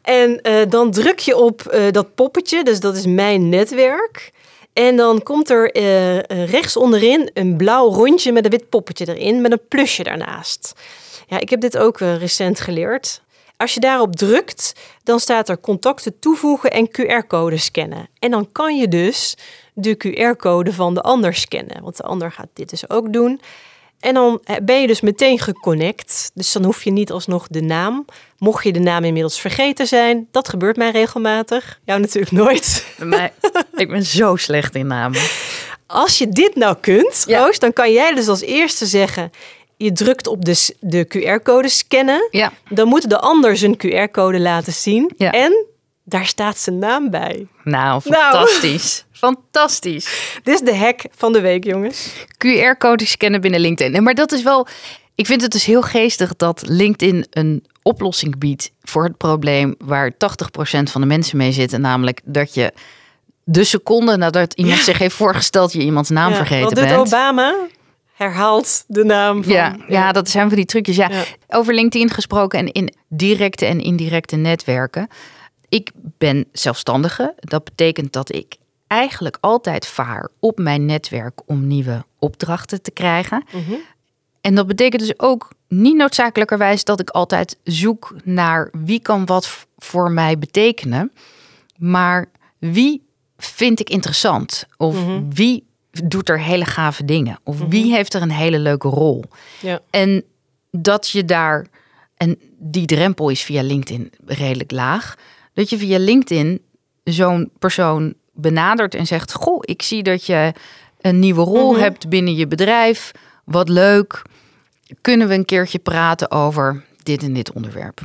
En 0.03 0.41
eh, 0.43 0.71
dan 0.71 0.91
druk 0.91 1.19
je 1.19 1.37
op 1.37 1.79
dat 1.91 2.15
poppetje, 2.15 2.65
dus 2.65 2.81
dat 2.81 2.97
is 2.97 3.07
mijn 3.07 3.49
netwerk. 3.49 4.33
En 4.73 4.97
dan 4.97 5.23
komt 5.23 5.51
er 5.51 5.77
rechts 6.47 6.77
onderin 6.77 7.31
een 7.35 7.57
blauw 7.57 7.93
rondje 7.93 8.33
met 8.33 8.45
een 8.45 8.51
wit 8.51 8.69
poppetje 8.69 9.15
erin, 9.15 9.41
met 9.41 9.53
een 9.53 9.69
plusje 9.69 10.03
daarnaast. 10.03 10.73
Ja, 11.27 11.41
ik 11.41 11.51
heb 11.51 11.61
dit 11.61 11.79
ook 11.79 11.99
recent 11.99 12.61
geleerd. 12.61 13.23
Als 13.57 13.75
je 13.75 13.81
daarop 13.81 14.17
drukt, 14.17 14.73
dan 15.03 15.21
staat 15.21 15.49
er 15.49 15.61
contacten 15.61 16.19
toevoegen 16.19 16.71
en 16.71 16.89
QR-code 16.89 17.57
scannen. 17.57 18.09
En 18.19 18.31
dan 18.31 18.53
kan 18.53 18.77
je 18.77 18.89
dus 18.89 19.37
de 19.75 19.97
QR-code 19.97 20.73
van 20.73 20.95
de 20.95 21.03
ander 21.03 21.35
scannen, 21.35 21.83
want 21.83 21.97
de 21.97 22.03
ander 22.03 22.33
gaat 22.33 22.49
dit 22.53 22.71
dus 22.71 22.91
ook 22.91 23.13
doen. 23.13 23.41
En 24.01 24.15
dan 24.15 24.41
eh, 24.45 24.57
ben 24.63 24.81
je 24.81 24.87
dus 24.87 25.01
meteen 25.01 25.39
geconnect. 25.39 26.31
Dus 26.35 26.53
dan 26.53 26.65
hoef 26.65 26.83
je 26.85 26.91
niet 26.91 27.13
alsnog 27.13 27.47
de 27.51 27.61
naam. 27.63 28.05
Mocht 28.39 28.65
je 28.65 28.73
de 28.73 28.79
naam 28.79 29.05
inmiddels 29.05 29.41
vergeten 29.41 29.87
zijn, 29.87 30.29
dat 30.31 30.49
gebeurt 30.49 30.77
mij 30.77 30.91
regelmatig. 30.91 31.81
Jou 31.85 32.01
natuurlijk 32.01 32.33
nooit. 32.33 32.87
Mij, 32.99 33.33
ik 33.75 33.89
ben 33.89 34.03
zo 34.05 34.37
slecht 34.37 34.75
in 34.75 34.87
namen. 34.87 35.21
Als 35.87 36.19
je 36.19 36.29
dit 36.29 36.55
nou 36.55 36.77
kunt, 36.81 37.25
Ja. 37.27 37.45
Roos, 37.45 37.59
dan 37.59 37.73
kan 37.73 37.93
jij 37.93 38.15
dus 38.15 38.29
als 38.29 38.41
eerste 38.41 38.87
zeggen... 38.87 39.31
je 39.77 39.93
drukt 39.93 40.27
op 40.27 40.45
de, 40.45 40.75
de 40.81 41.07
QR-code 41.09 41.69
scannen. 41.69 42.29
Ja, 42.31 42.53
Dan 42.69 42.89
moet 42.89 43.11
de 43.11 43.19
ander 43.19 43.57
zijn 43.57 43.77
QR-code 43.77 44.41
laten 44.41 44.73
zien. 44.73 45.13
Ja. 45.17 45.33
En 45.33 45.67
daar 46.09 46.27
staat 46.27 46.59
zijn 46.59 46.79
naam 46.79 47.11
bij. 47.11 47.47
nou, 47.65 48.01
Nou. 48.05 48.31
fantastisch. 48.31 49.05
Fantastisch. 49.13 50.39
Dit 50.43 50.55
is 50.55 50.61
de 50.61 50.77
hack 50.77 51.01
van 51.17 51.33
de 51.33 51.41
week, 51.41 51.65
jongens. 51.65 52.13
QR-code 52.47 53.07
scannen 53.07 53.41
binnen 53.41 53.61
LinkedIn. 53.61 54.03
Maar 54.03 54.15
dat 54.15 54.33
is 54.33 54.43
wel. 54.43 54.67
Ik 55.15 55.27
vind 55.27 55.43
het 55.43 55.51
dus 55.51 55.65
heel 55.65 55.83
geestig 55.83 56.37
dat 56.37 56.63
LinkedIn 56.67 57.27
een 57.31 57.67
oplossing 57.83 58.39
biedt 58.39 58.73
voor 58.83 59.05
het 59.05 59.17
probleem 59.17 59.75
waar 59.79 60.13
80% 60.13 60.17
van 60.91 61.01
de 61.01 61.07
mensen 61.07 61.37
mee 61.37 61.53
zitten. 61.53 61.81
Namelijk 61.81 62.21
dat 62.25 62.55
je 62.55 62.73
de 63.45 63.65
seconde 63.65 64.17
nadat 64.17 64.53
iemand 64.55 64.81
zich 64.81 64.99
heeft 64.99 65.15
voorgesteld, 65.15 65.73
je 65.73 65.81
iemands 65.81 66.11
naam 66.11 66.31
Ja, 66.31 66.37
vergeten 66.37 66.65
Wat 66.65 66.75
doet 66.75 66.85
bent. 66.85 66.99
Obama? 66.99 67.55
Herhaalt 68.15 68.85
de 68.87 69.05
naam 69.05 69.45
van... 69.45 69.53
Ja, 69.53 69.77
ja, 69.89 70.13
dat 70.13 70.29
zijn 70.29 70.47
van 70.49 70.57
die 70.57 70.67
trucjes. 70.67 70.97
Ja. 70.97 71.09
Ja. 71.11 71.23
Over 71.49 71.75
LinkedIn 71.75 72.11
gesproken 72.11 72.59
en 72.59 72.73
in 72.73 72.95
directe 73.09 73.67
en 73.67 73.81
indirecte 73.81 74.37
netwerken. 74.37 75.09
Ik 75.69 75.91
ben 76.19 76.47
zelfstandige. 76.53 77.35
Dat 77.37 77.65
betekent 77.65 78.13
dat 78.13 78.35
ik 78.35 78.57
eigenlijk 78.87 79.37
altijd 79.41 79.87
vaar 79.87 80.29
op 80.41 80.59
mijn 80.59 80.87
netwerk 80.87 81.41
om 81.47 81.67
nieuwe 81.67 82.05
opdrachten 82.19 82.83
te 82.83 82.91
krijgen. 82.91 83.45
Mhm. 83.53 83.75
En 84.41 84.55
dat 84.55 84.67
betekent 84.67 85.03
dus 85.03 85.19
ook 85.19 85.53
niet 85.69 85.97
noodzakelijkerwijs 85.97 86.85
dat 86.85 87.01
ik 87.01 87.11
altijd 87.11 87.57
zoek 87.65 88.15
naar 88.25 88.69
wie 88.73 89.01
kan 89.01 89.27
wat 89.27 89.67
voor 89.79 90.11
mij 90.11 90.39
betekenen, 90.39 91.13
maar 91.77 92.27
wie 92.59 93.03
vind 93.37 93.81
ik 93.81 93.91
interessant 93.91 94.65
of 94.77 94.95
Mhm. 94.95 95.23
wie 95.31 95.67
doet 96.05 96.29
er 96.29 96.41
hele 96.41 96.65
gave 96.65 97.05
dingen 97.05 97.39
of 97.43 97.59
wie 97.69 97.93
heeft 97.95 98.15
er 98.15 98.23
een 98.23 98.31
hele 98.31 98.59
leuke 98.59 98.89
rol. 98.89 99.25
Ja. 99.61 99.81
En 99.91 100.25
dat 100.71 101.09
je 101.09 101.25
daar, 101.25 101.67
en 102.17 102.39
die 102.59 102.87
drempel 102.87 103.29
is 103.29 103.43
via 103.43 103.63
LinkedIn 103.63 104.13
redelijk 104.27 104.71
laag, 104.71 105.17
dat 105.59 105.71
je 105.71 105.79
via 105.79 105.99
LinkedIn 105.99 106.63
zo'n 107.05 107.51
persoon 107.59 108.15
benadert 108.33 108.95
en 108.95 109.07
zegt: 109.07 109.33
Goh, 109.35 109.59
ik 109.61 109.83
zie 109.83 110.03
dat 110.03 110.27
je 110.27 110.53
een 111.01 111.19
nieuwe 111.19 111.43
rol 111.43 111.73
Mhm. 111.73 111.81
hebt 111.81 112.09
binnen 112.09 112.35
je 112.35 112.47
bedrijf. 112.47 113.11
Wat 113.45 113.69
leuk. 113.69 114.23
Kunnen 115.01 115.29
we 115.29 115.35
een 115.35 115.45
keertje 115.45 115.79
praten 115.79 116.31
over 116.31 116.85
dit 117.03 117.23
en 117.23 117.33
dit 117.33 117.53
onderwerp? 117.53 118.01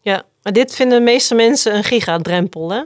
ja, 0.00 0.22
maar 0.42 0.52
dit 0.52 0.74
vinden 0.74 0.98
de 0.98 1.04
meeste 1.04 1.34
mensen 1.34 1.76
een 1.76 1.84
gigadrempel, 1.84 2.70
hè? 2.72 2.82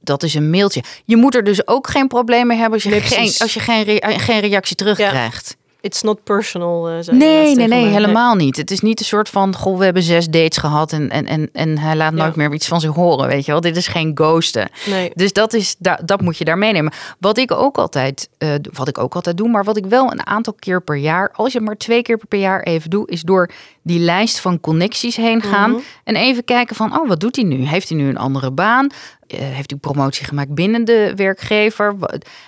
Dat 0.00 0.22
is 0.22 0.34
een 0.34 0.50
mailtje. 0.50 0.82
Je 1.04 1.16
moet 1.16 1.34
er 1.34 1.44
dus 1.44 1.66
ook 1.66 1.88
geen 1.88 2.08
probleem 2.08 2.46
mee 2.46 2.56
hebben 2.56 2.74
als 2.74 2.82
je, 2.82 2.88
Nee, 2.90 3.00
geen, 3.00 3.32
als 3.38 3.54
je 3.54 3.60
geen, 3.60 3.82
re- 3.82 4.18
geen 4.18 4.40
reactie 4.40 4.76
terugkrijgt. 4.76 5.56
It's 5.82 6.02
not 6.02 6.22
personal. 6.24 6.88
eh, 6.88 7.06
Nee, 7.08 7.54
nee, 7.56 7.68
nee, 7.68 7.84
helemaal 7.86 8.34
niet. 8.34 8.56
Het 8.56 8.70
is 8.70 8.80
niet 8.80 9.00
een 9.00 9.06
soort 9.06 9.28
van, 9.28 9.54
goh, 9.56 9.78
we 9.78 9.84
hebben 9.84 10.02
zes 10.02 10.26
dates 10.28 10.56
gehad 10.58 10.92
en, 10.92 11.10
en, 11.10 11.26
en, 11.26 11.48
en 11.52 11.78
hij 11.78 11.96
laat 11.96 12.12
nooit 12.12 12.34
Ja. 12.34 12.42
meer 12.42 12.52
iets 12.52 12.68
van 12.68 12.80
zich 12.80 12.94
horen, 12.94 13.28
weet 13.28 13.44
je 13.44 13.52
wel. 13.52 13.60
Dit 13.60 13.76
is 13.76 13.86
geen 13.86 14.10
ghosten. 14.14 14.68
Nee. 14.86 15.10
Dus 15.14 15.32
dat, 15.32 15.52
is, 15.52 15.76
da- 15.78 16.00
dat 16.04 16.20
moet 16.20 16.36
je 16.38 16.44
daar 16.44 16.58
meenemen. 16.58 16.92
Wat 17.18 17.38
ik 17.38 17.50
ook 17.52 17.78
altijd, 17.78 18.28
eh, 18.38 18.48
wat 18.72 18.88
ik 18.88 18.98
ook 18.98 19.14
altijd 19.14 19.36
doe, 19.36 19.48
maar 19.48 19.64
wat 19.64 19.76
ik 19.76 19.86
wel 19.86 20.12
een 20.12 20.26
aantal 20.26 20.52
keer 20.58 20.82
per 20.82 20.96
jaar, 20.96 21.30
als 21.34 21.52
je 21.52 21.60
maar 21.60 21.76
twee 21.76 22.02
keer 22.02 22.20
per 22.28 22.38
jaar 22.38 22.62
even 22.62 22.90
doe, 22.90 23.08
is 23.08 23.20
door 23.22 23.50
die 23.82 23.98
lijst 23.98 24.40
van 24.40 24.60
connecties 24.60 25.16
heen 25.16 25.42
gaan 25.42 25.70
Mhm. 25.70 25.80
en 26.04 26.16
even 26.16 26.44
kijken 26.44 26.76
van, 26.76 26.98
oh, 27.00 27.08
wat 27.08 27.20
doet 27.20 27.36
hij 27.36 27.44
nu? 27.44 27.56
Heeft 27.66 27.88
hij 27.88 27.98
nu 27.98 28.08
een 28.08 28.16
andere 28.18 28.50
baan? 28.50 28.86
Eh, 29.26 29.38
heeft 29.38 29.70
hij 29.70 29.78
promotie 29.80 30.24
gemaakt 30.26 30.54
binnen 30.54 30.84
de 30.84 31.12
werkgever? 31.16 31.94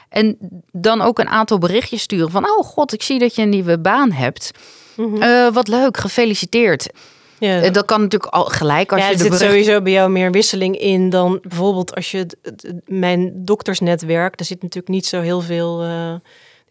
En 0.09 0.37
dan 0.73 1.01
ook 1.01 1.19
een 1.19 1.29
aantal 1.29 1.59
berichtjes 1.59 2.03
sturen 2.03 2.31
van, 2.31 2.45
oh 2.45 2.65
god, 2.65 2.93
ik 2.93 3.03
zie 3.03 3.19
dat 3.19 3.35
je 3.35 3.43
een 3.43 3.49
nieuwe 3.49 3.79
baan 3.79 4.13
hebt. 4.13 4.51
Mhm. 4.97 5.23
Eh, 5.23 5.49
wat 5.53 5.69
leuk, 5.69 5.97
gefeliciteerd. 5.97 6.87
Ja. 7.39 7.61
Eh, 7.61 7.73
dat 7.73 7.85
kan 7.85 8.01
natuurlijk 8.01 8.33
al 8.33 8.45
gelijk 8.45 8.93
als 8.93 9.01
ja, 9.01 9.07
je 9.07 9.13
er 9.13 9.19
zit 9.19 9.29
bericht- 9.31 9.51
sowieso 9.51 9.83
bij 9.83 9.93
jou 9.93 10.11
meer 10.11 10.31
wisseling 10.31 10.79
in 10.79 11.11
dan 11.11 11.39
bijvoorbeeld 11.43 11.95
als 11.95 12.11
je 12.11 12.27
mijn 12.87 13.33
doktersnetwerk, 13.45 14.37
daar 14.37 14.47
zit 14.47 14.63
natuurlijk 14.63 14.93
niet 14.95 15.07
zo 15.07 15.21
heel 15.21 15.41
veel. 15.41 15.83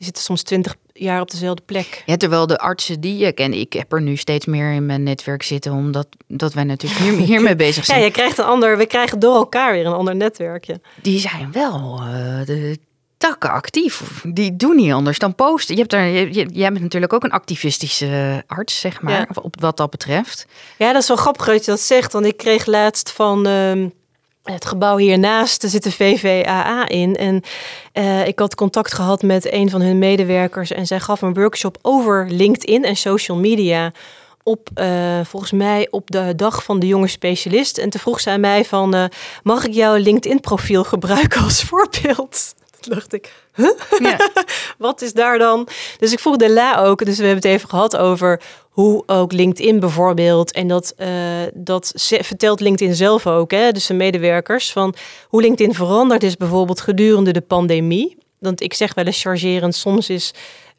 Die 0.03 0.11
zitten 0.13 0.23
soms 0.23 0.43
twintig 0.43 0.75
jaar 0.93 1.21
op 1.21 1.31
dezelfde 1.31 1.63
plek. 1.65 2.03
Ja, 2.05 2.17
terwijl 2.17 2.47
de 2.47 2.57
artsen 2.59 2.99
die 2.99 3.17
je 3.17 3.31
ken, 3.31 3.53
ik 3.53 3.73
heb 3.73 3.93
er 3.93 4.01
nu 4.01 4.15
steeds 4.15 4.45
meer 4.45 4.71
in 4.71 4.85
mijn 4.85 5.03
netwerk 5.03 5.43
zitten, 5.43 5.71
omdat 5.71 6.07
dat 6.27 6.53
wij 6.53 6.63
natuurlijk 6.63 7.01
hier, 7.01 7.13
hiermee 7.31 7.55
bezig 7.55 7.75
Ja, 7.87 7.93
zijn. 7.93 8.03
je 8.05 8.11
krijgt 8.11 8.37
een 8.37 8.45
ander, 8.45 8.77
we 8.77 8.85
krijgen 8.85 9.19
door 9.19 9.35
elkaar 9.35 9.71
weer 9.73 9.85
een 9.85 9.93
ander 9.93 10.15
netwerkje. 10.15 10.81
Die 11.01 11.19
zijn 11.19 11.51
wel 11.51 11.99
eh, 11.99 12.45
de 12.45 12.77
takken 13.17 13.49
actief. 13.51 14.21
Die 14.23 14.55
doen 14.55 14.75
niet 14.75 14.91
anders 14.91 15.19
dan 15.19 15.35
posten. 15.35 15.73
Je 15.75 15.79
hebt 15.79 15.91
daar, 15.93 16.07
je, 16.07 16.31
jij 16.53 16.69
bent 16.71 16.81
natuurlijk 16.81 17.13
ook 17.13 17.23
een 17.23 17.31
activistische 17.31 18.43
arts, 18.47 18.79
zeg 18.79 19.01
maar, 19.01 19.13
Ja. 19.13 19.27
op 19.41 19.55
wat 19.59 19.77
dat 19.77 19.89
betreft. 19.89 20.45
Ja, 20.77 20.93
dat 20.93 21.01
is 21.01 21.07
wel 21.07 21.17
grappig 21.17 21.45
dat 21.45 21.65
je 21.65 21.71
dat 21.71 21.79
zegt, 21.79 22.13
want 22.13 22.25
ik 22.25 22.37
kreeg 22.37 22.65
laatst 22.65 23.11
van 23.11 23.47
ehm, 23.47 23.89
het 24.43 24.65
gebouw 24.65 24.97
hiernaast, 24.97 25.63
er 25.63 25.69
zit 25.69 25.83
de 25.83 25.91
VVAA 25.91 26.87
in. 26.87 27.15
En 27.15 27.41
eh, 27.91 28.27
ik 28.27 28.39
had 28.39 28.55
contact 28.55 28.93
gehad 28.93 29.21
met 29.21 29.51
een 29.51 29.69
van 29.69 29.81
hun 29.81 29.97
medewerkers 29.99 30.71
en 30.71 30.87
zij 30.87 30.99
gaf 30.99 31.21
een 31.21 31.33
workshop 31.33 31.77
over 31.81 32.27
LinkedIn 32.29 32.83
en 32.83 32.95
social 32.95 33.37
media. 33.37 33.91
Op, 34.43 34.69
eh, 34.73 35.19
volgens 35.23 35.51
mij 35.51 35.87
op 35.91 36.11
de 36.11 36.33
dag 36.35 36.63
van 36.63 36.79
de 36.79 36.87
jonge 36.87 37.07
specialist. 37.07 37.77
En 37.77 37.89
toen 37.89 38.01
vroeg 38.01 38.19
zij 38.19 38.37
mij 38.37 38.65
van, 38.65 38.93
eh, 38.93 39.03
mag 39.43 39.65
ik 39.65 39.73
jouw 39.73 39.95
LinkedIn-profiel 39.95 40.83
gebruiken 40.83 41.41
als 41.43 41.63
voorbeeld? 41.63 42.53
Toen 42.83 42.93
dacht 42.97 43.13
ik, 43.13 43.33
Ja. 43.99 44.17
wat 44.77 45.01
is 45.01 45.13
daar 45.13 45.37
dan? 45.37 45.67
Dus 45.99 46.11
ik 46.11 46.19
vroeg 46.19 46.35
de 46.35 46.49
La 46.49 46.77
ook, 46.77 47.05
dus 47.05 47.17
we 47.17 47.25
hebben 47.25 47.43
het 47.43 47.57
even 47.57 47.69
gehad 47.69 47.97
over 47.97 48.41
hoe 48.69 49.03
ook 49.05 49.31
LinkedIn 49.31 49.79
bijvoorbeeld, 49.79 50.51
en 50.51 50.67
dat, 50.67 50.93
eh, 50.97 51.09
dat 51.53 51.91
vertelt 52.21 52.59
LinkedIn 52.59 52.95
zelf 52.95 53.27
ook, 53.27 53.51
hè, 53.51 53.71
dus 53.71 53.85
de 53.85 53.93
medewerkers, 53.93 54.71
van 54.71 54.95
hoe 55.27 55.41
LinkedIn 55.41 55.73
veranderd 55.73 56.23
is 56.23 56.35
bijvoorbeeld 56.35 56.81
gedurende 56.81 57.33
de 57.33 57.41
pandemie. 57.41 58.17
Want 58.39 58.61
ik 58.61 58.73
zeg 58.73 58.93
wel 58.93 59.05
eens 59.05 59.21
chargerend, 59.21 59.75
soms 59.75 60.09
is 60.09 60.33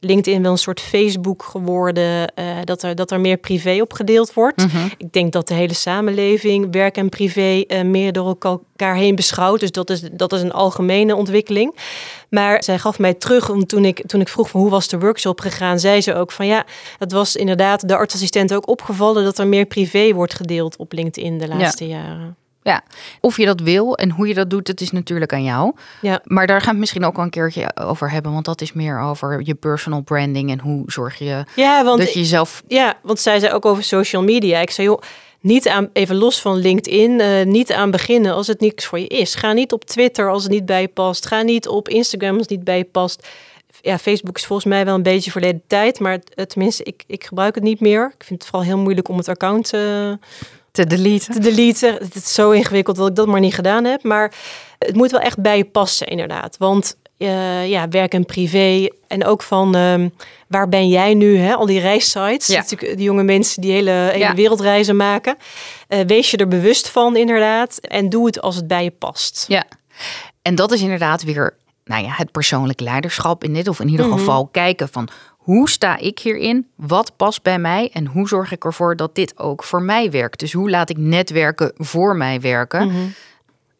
LinkedIn 0.04 0.42
wel 0.42 0.50
een 0.50 0.58
soort 0.58 0.80
Facebook 0.80 1.42
geworden, 1.42 2.34
eh, 2.34 2.46
dat, 2.64 2.82
er, 2.82 2.94
dat 2.94 3.10
er 3.10 3.20
meer 3.20 3.36
privé 3.36 3.80
op 3.80 3.92
gedeeld 3.92 4.34
wordt. 4.34 4.56
Mhm. 4.56 4.86
Ik 4.96 5.12
denk 5.12 5.32
dat 5.32 5.48
de 5.48 5.54
hele 5.54 5.74
samenleving 5.74 6.66
werk 6.70 6.96
en 6.96 7.08
privé 7.08 7.64
eh, 7.66 7.82
meer 7.82 8.12
door 8.12 8.36
elkaar 8.40 8.96
heen 8.96 9.14
beschouwt. 9.14 9.60
Dus 9.60 9.70
dat 9.70 9.90
is, 9.90 10.02
dat 10.12 10.32
is 10.32 10.42
een 10.42 10.52
algemene 10.52 11.16
ontwikkeling. 11.16 11.76
Maar 12.30 12.62
zij 12.62 12.78
gaf 12.78 12.98
mij 12.98 13.14
terug, 13.14 13.46
want 13.46 13.68
toen 13.68 13.84
ik, 13.84 14.06
toen 14.06 14.20
ik 14.20 14.28
vroeg 14.28 14.48
van 14.50 14.60
hoe 14.60 14.70
was 14.70 14.88
de 14.88 14.98
workshop 14.98 15.40
gegaan, 15.40 15.78
zei 15.78 16.00
ze 16.00 16.14
ook 16.14 16.32
van 16.32 16.46
ja, 16.46 16.64
het 16.98 17.12
was 17.12 17.36
inderdaad 17.36 17.88
de 17.88 17.96
artsassistent 17.96 18.54
ook 18.54 18.68
opgevallen 18.68 19.24
dat 19.24 19.38
er 19.38 19.46
meer 19.46 19.66
privé 19.66 20.12
wordt 20.12 20.34
gedeeld 20.34 20.76
op 20.76 20.92
LinkedIn 20.92 21.38
de 21.38 21.48
laatste 21.48 21.86
jaren. 21.86 22.36
Ja, 22.64 22.82
of 23.20 23.36
je 23.36 23.44
dat 23.44 23.60
wil 23.60 23.96
en 23.96 24.10
hoe 24.10 24.28
je 24.28 24.34
dat 24.34 24.50
doet, 24.50 24.66
dat 24.66 24.80
is 24.80 24.90
natuurlijk 24.90 25.32
aan 25.32 25.44
jou. 25.44 25.72
Ja. 26.00 26.20
Maar 26.24 26.46
daar 26.46 26.56
gaan 26.56 26.64
we 26.64 26.70
het 26.70 26.80
misschien 26.80 27.04
ook 27.04 27.16
wel 27.16 27.24
een 27.24 27.30
keertje 27.30 27.76
over 27.76 28.10
hebben, 28.10 28.32
want 28.32 28.44
dat 28.44 28.60
is 28.60 28.72
meer 28.72 29.00
over 29.00 29.40
je 29.44 29.54
personal 29.54 30.00
branding 30.00 30.50
en 30.50 30.60
hoe 30.60 30.82
zorg 30.86 31.18
je 31.18 31.44
Ja, 31.56 31.84
want 31.84 31.98
dat 31.98 32.12
je 32.12 32.18
jezelf 32.18 32.62
Ja, 32.66 32.94
want 33.02 33.20
zij 33.20 33.38
zei 33.38 33.52
ook 33.52 33.64
over 33.64 33.82
social 33.82 34.22
media. 34.22 34.60
Ik 34.60 34.70
zei, 34.70 34.86
joh, 34.86 35.00
niet 35.40 35.68
aan, 35.68 35.90
even 35.92 36.16
los 36.16 36.40
van 36.40 36.56
LinkedIn, 36.56 37.20
eh, 37.20 37.44
niet 37.44 37.72
aan 37.72 37.90
beginnen 37.90 38.34
als 38.34 38.46
het 38.46 38.60
niks 38.60 38.84
voor 38.84 38.98
je 38.98 39.06
is. 39.06 39.34
Ga 39.34 39.52
niet 39.52 39.72
op 39.72 39.84
Twitter 39.84 40.30
als 40.30 40.42
het 40.42 40.52
niet 40.52 40.66
bij 40.66 40.80
je 40.80 40.88
past. 40.88 41.26
Ga 41.26 41.42
niet 41.42 41.68
op 41.68 41.88
Instagram 41.88 42.32
als 42.32 42.40
het 42.40 42.50
niet 42.50 42.64
bij 42.64 42.76
je 42.76 42.84
past. 42.84 43.28
Ja, 43.80 43.98
Facebook 43.98 44.36
is 44.36 44.46
volgens 44.46 44.68
mij 44.68 44.84
wel 44.84 44.94
een 44.94 45.02
beetje 45.02 45.30
verleden 45.30 45.62
tijd, 45.66 46.00
maar 46.00 46.18
tenminste, 46.46 46.82
ik, 46.84 47.04
ik 47.06 47.24
gebruik 47.24 47.54
het 47.54 47.64
niet 47.64 47.80
meer. 47.80 48.12
Ik 48.18 48.24
vind 48.24 48.42
het 48.42 48.50
vooral 48.50 48.68
heel 48.68 48.78
moeilijk 48.78 49.08
om 49.08 49.16
het 49.16 49.28
account 49.28 49.72
eh, 49.72 50.12
te 50.74 50.86
deleten. 50.86 51.32
te 51.34 51.40
deleten. 51.40 51.94
Het 51.94 52.14
is 52.14 52.34
zo 52.34 52.50
ingewikkeld 52.50 52.96
dat 52.96 53.08
ik 53.08 53.14
dat 53.14 53.26
maar 53.26 53.40
niet 53.40 53.54
gedaan 53.54 53.84
heb. 53.84 54.02
Maar 54.02 54.32
het 54.78 54.94
moet 54.96 55.10
wel 55.10 55.20
echt 55.20 55.40
bij 55.42 55.56
je 55.56 55.64
passen, 55.64 56.06
inderdaad. 56.06 56.56
Want 56.58 56.96
eh, 57.18 57.68
ja, 57.68 57.88
werk 57.88 58.14
en 58.14 58.24
privé 58.26 58.88
en 59.08 59.24
ook 59.24 59.42
van 59.42 59.74
ehm, 59.74 60.08
waar 60.48 60.68
ben 60.68 60.88
jij 60.88 61.14
nu? 61.14 61.36
Hè? 61.38 61.54
Al 61.54 61.66
die 61.66 61.80
reissites, 61.80 62.46
Ja. 62.46 62.58
natuurlijk 62.60 62.96
die 62.96 63.04
jonge 63.06 63.22
mensen 63.22 63.62
die 63.62 63.72
hele, 63.72 63.90
hele 63.90 64.18
Ja. 64.18 64.34
wereldreizen 64.34 64.96
maken. 64.96 65.36
Eh, 65.88 66.00
wees 66.06 66.30
je 66.30 66.36
er 66.36 66.48
bewust 66.48 66.88
van, 66.88 67.16
inderdaad. 67.16 67.78
En 67.78 68.08
doe 68.08 68.26
het 68.26 68.40
als 68.40 68.56
het 68.56 68.66
bij 68.68 68.84
je 68.84 68.90
past. 68.90 69.44
Ja, 69.48 69.64
en 70.42 70.54
dat 70.54 70.72
is 70.72 70.80
inderdaad 70.80 71.22
weer 71.22 71.56
nou 71.84 72.02
ja, 72.04 72.10
het 72.12 72.30
persoonlijk 72.32 72.80
leiderschap 72.80 73.44
in 73.44 73.54
dit, 73.54 73.68
of 73.68 73.80
in 73.80 73.88
ieder 73.88 74.06
Mhm. 74.06 74.18
geval 74.18 74.46
kijken 74.46 74.88
van 74.88 75.08
hoe 75.44 75.68
sta 75.68 75.96
ik 75.96 76.18
hierin, 76.18 76.66
wat 76.76 77.16
past 77.16 77.42
bij 77.42 77.58
mij 77.58 77.90
en 77.92 78.06
hoe 78.06 78.28
zorg 78.28 78.52
ik 78.52 78.64
ervoor 78.64 78.96
dat 78.96 79.14
dit 79.14 79.38
ook 79.38 79.64
voor 79.64 79.82
mij 79.82 80.10
werkt. 80.10 80.38
Dus 80.38 80.52
hoe 80.52 80.70
laat 80.70 80.90
ik 80.90 80.96
netwerken 80.96 81.72
voor 81.76 82.16
mij 82.16 82.40
werken. 82.40 82.86
Mhm. 82.86 82.96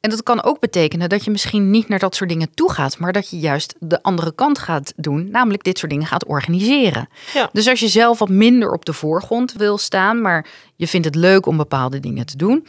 En 0.00 0.10
dat 0.10 0.22
kan 0.22 0.42
ook 0.42 0.60
betekenen 0.60 1.08
dat 1.08 1.24
je 1.24 1.30
misschien 1.30 1.70
niet 1.70 1.88
naar 1.88 1.98
dat 1.98 2.14
soort 2.14 2.30
dingen 2.30 2.54
toe 2.54 2.72
gaat, 2.72 2.98
maar 2.98 3.12
dat 3.12 3.30
je 3.30 3.38
juist 3.38 3.74
de 3.78 4.02
andere 4.02 4.34
kant 4.34 4.58
gaat 4.58 4.92
doen, 4.96 5.30
namelijk 5.30 5.62
dit 5.62 5.78
soort 5.78 5.90
dingen 5.90 6.06
gaat 6.06 6.26
organiseren. 6.26 7.08
Ja. 7.34 7.48
Dus 7.52 7.68
als 7.68 7.80
je 7.80 7.88
zelf 7.88 8.18
wat 8.18 8.28
minder 8.28 8.70
op 8.70 8.84
de 8.84 8.92
voorgrond 8.92 9.52
wil 9.52 9.78
staan, 9.78 10.20
maar 10.20 10.46
je 10.76 10.88
vindt 10.88 11.06
het 11.06 11.14
leuk 11.14 11.46
om 11.46 11.56
bepaalde 11.56 12.00
dingen 12.00 12.26
te 12.26 12.36
doen, 12.36 12.66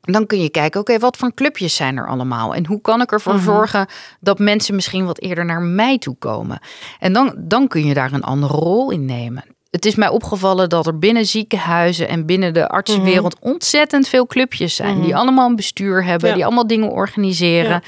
dan 0.00 0.26
kun 0.26 0.42
je 0.42 0.50
kijken, 0.50 0.80
oké, 0.80 0.98
wat 0.98 1.16
voor 1.16 1.34
clubjes 1.34 1.74
zijn 1.74 1.96
er 1.96 2.08
allemaal? 2.08 2.54
En 2.54 2.66
hoe 2.66 2.80
kan 2.80 3.00
ik 3.00 3.12
ervoor 3.12 3.34
Mhm. 3.34 3.44
zorgen 3.44 3.86
dat 4.20 4.38
mensen 4.38 4.74
misschien 4.74 5.04
wat 5.04 5.20
eerder 5.20 5.44
naar 5.44 5.62
mij 5.62 5.98
toe 5.98 6.16
komen? 6.18 6.58
En 6.98 7.12
dan, 7.12 7.34
dan 7.38 7.68
kun 7.68 7.84
je 7.86 7.94
daar 7.94 8.12
een 8.12 8.22
andere 8.22 8.54
rol 8.54 8.90
in 8.90 9.04
nemen. 9.04 9.44
Het 9.70 9.84
is 9.86 9.94
mij 9.94 10.08
opgevallen 10.08 10.68
dat 10.68 10.86
er 10.86 10.98
binnen 10.98 11.26
ziekenhuizen 11.26 12.08
en 12.08 12.26
binnen 12.26 12.54
de 12.54 12.68
artsenwereld 12.68 13.36
ontzettend 13.40 14.08
veel 14.08 14.26
clubjes 14.26 14.74
zijn. 14.76 14.94
Mhm. 14.94 15.04
Die 15.04 15.16
allemaal 15.16 15.48
een 15.48 15.56
bestuur 15.56 16.04
hebben, 16.04 16.28
Ja. 16.28 16.34
die 16.34 16.44
allemaal 16.44 16.66
dingen 16.66 16.90
organiseren. 16.90 17.70
Ja. 17.70 17.82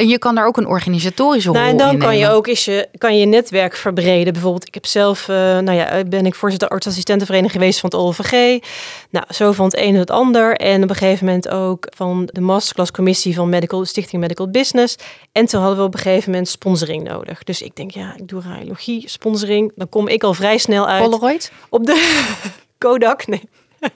En 0.00 0.08
je 0.08 0.18
kan 0.18 0.34
daar 0.34 0.46
ook 0.46 0.56
een 0.56 0.66
organisatorische 0.66 1.50
Nou, 1.50 1.62
rol 1.62 1.70
en 1.70 1.76
dan 1.76 1.92
in 1.92 1.98
kan 1.98 2.18
je 2.18 2.28
ook 2.28 2.46
eens 2.46 2.64
je, 2.64 2.88
kan 2.98 3.18
je 3.18 3.26
netwerk 3.26 3.76
verbreden. 3.76 4.32
Bijvoorbeeld, 4.32 4.66
ik 4.66 4.74
heb 4.74 4.86
zelf, 4.86 5.28
eh, 5.28 5.36
nou 5.36 5.72
ja, 5.72 6.04
ben 6.04 6.26
ik 6.26 6.34
voorzitter 6.34 6.68
artsassistentenvereniging 6.68 7.60
geweest 7.60 7.80
van 7.80 7.90
het 7.90 7.98
OLVG. 7.98 8.62
Nou, 9.10 9.26
zo 9.28 9.52
van 9.52 9.64
het 9.64 9.76
een 9.76 9.94
het 9.94 10.10
ander. 10.10 10.56
En 10.56 10.82
op 10.82 10.90
een 10.90 10.96
gegeven 10.96 11.26
moment 11.26 11.48
ook 11.48 11.86
van 11.96 12.28
de 12.32 12.40
masterclass 12.40 12.90
commissie 12.90 13.34
van 13.34 13.48
Medical, 13.48 13.84
Stichting 13.84 14.20
Medical 14.20 14.50
Business. 14.50 14.96
En 15.32 15.46
toen 15.46 15.60
hadden 15.60 15.78
we 15.78 15.84
op 15.84 15.94
een 15.94 16.00
gegeven 16.00 16.30
moment 16.30 16.48
sponsoring 16.48 17.08
nodig. 17.08 17.42
Dus 17.42 17.62
ik 17.62 17.76
denk, 17.76 17.90
ja, 17.90 18.14
ik 18.16 18.28
doe 18.28 18.42
radiologie, 18.42 19.08
sponsoring. 19.08 19.72
Dan 19.74 19.88
kom 19.88 20.08
ik 20.08 20.22
al 20.22 20.34
vrij 20.34 20.58
snel 20.58 20.88
uit 20.88 21.02
Polaroid? 21.02 21.52
op 21.68 21.86
de 21.86 22.28
Kodak. 22.78 23.26
Nee. 23.26 23.42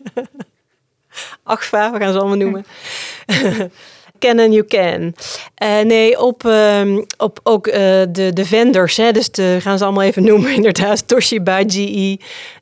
Agfa, 1.43 1.93
we 1.93 1.99
gaan 1.99 2.13
ze 2.13 2.19
allemaal 2.19 2.37
noemen. 2.37 2.65
can 4.25 4.39
and 4.39 4.53
you 4.53 4.65
can. 4.65 5.15
Uh, 5.63 5.81
nee, 5.81 6.21
op, 6.21 6.45
uh, 6.45 6.99
op 7.17 7.41
ook 7.43 7.67
uh, 7.67 7.75
de, 8.09 8.31
de 8.33 8.45
vendors. 8.45 8.97
Hè, 8.97 9.13
dus 9.13 9.31
de, 9.31 9.59
gaan 9.61 9.79
ze 9.79 9.85
allemaal 9.85 10.03
even 10.03 10.25
noemen 10.31 10.55
inderdaad. 10.55 11.09
Toshiba, 11.09 11.63
GE, 11.67 12.19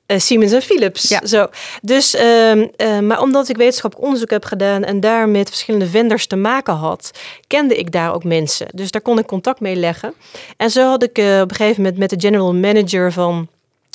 uh, 0.07 0.19
Siemens 0.19 0.53
en 0.53 0.63
Philips. 0.63 1.09
Ja. 1.09 1.27
Zo. 1.27 1.47
Dus, 1.83 2.15
uh, 2.15 2.99
maar 3.01 3.21
omdat 3.21 3.49
ik 3.49 3.57
wetenschappelijk 3.57 4.07
onderzoek 4.07 4.31
heb 4.31 4.45
gedaan 4.45 4.85
en 4.85 5.01
daar 5.01 5.29
met 5.29 5.49
verschillende 5.49 5.87
vendors 5.87 6.27
te 6.27 6.37
maken 6.37 6.75
had, 6.75 7.11
kende 7.47 7.77
ik 7.77 7.93
daar 7.93 8.15
ook 8.15 8.25
mensen. 8.25 8.67
Dus 8.75 8.91
daar 8.91 9.03
kon 9.03 9.19
ik 9.19 9.27
contact 9.27 9.61
mee 9.61 9.77
leggen. 9.77 10.15
En 10.57 10.71
zo 10.71 10.89
had 10.89 11.03
ik 11.03 11.19
op 11.19 11.51
een 11.51 11.55
gegeven 11.55 11.83
moment 11.83 11.99
met 11.99 12.11
de 12.11 12.21
general 12.21 12.55
manager 12.55 13.13
van 13.13 13.49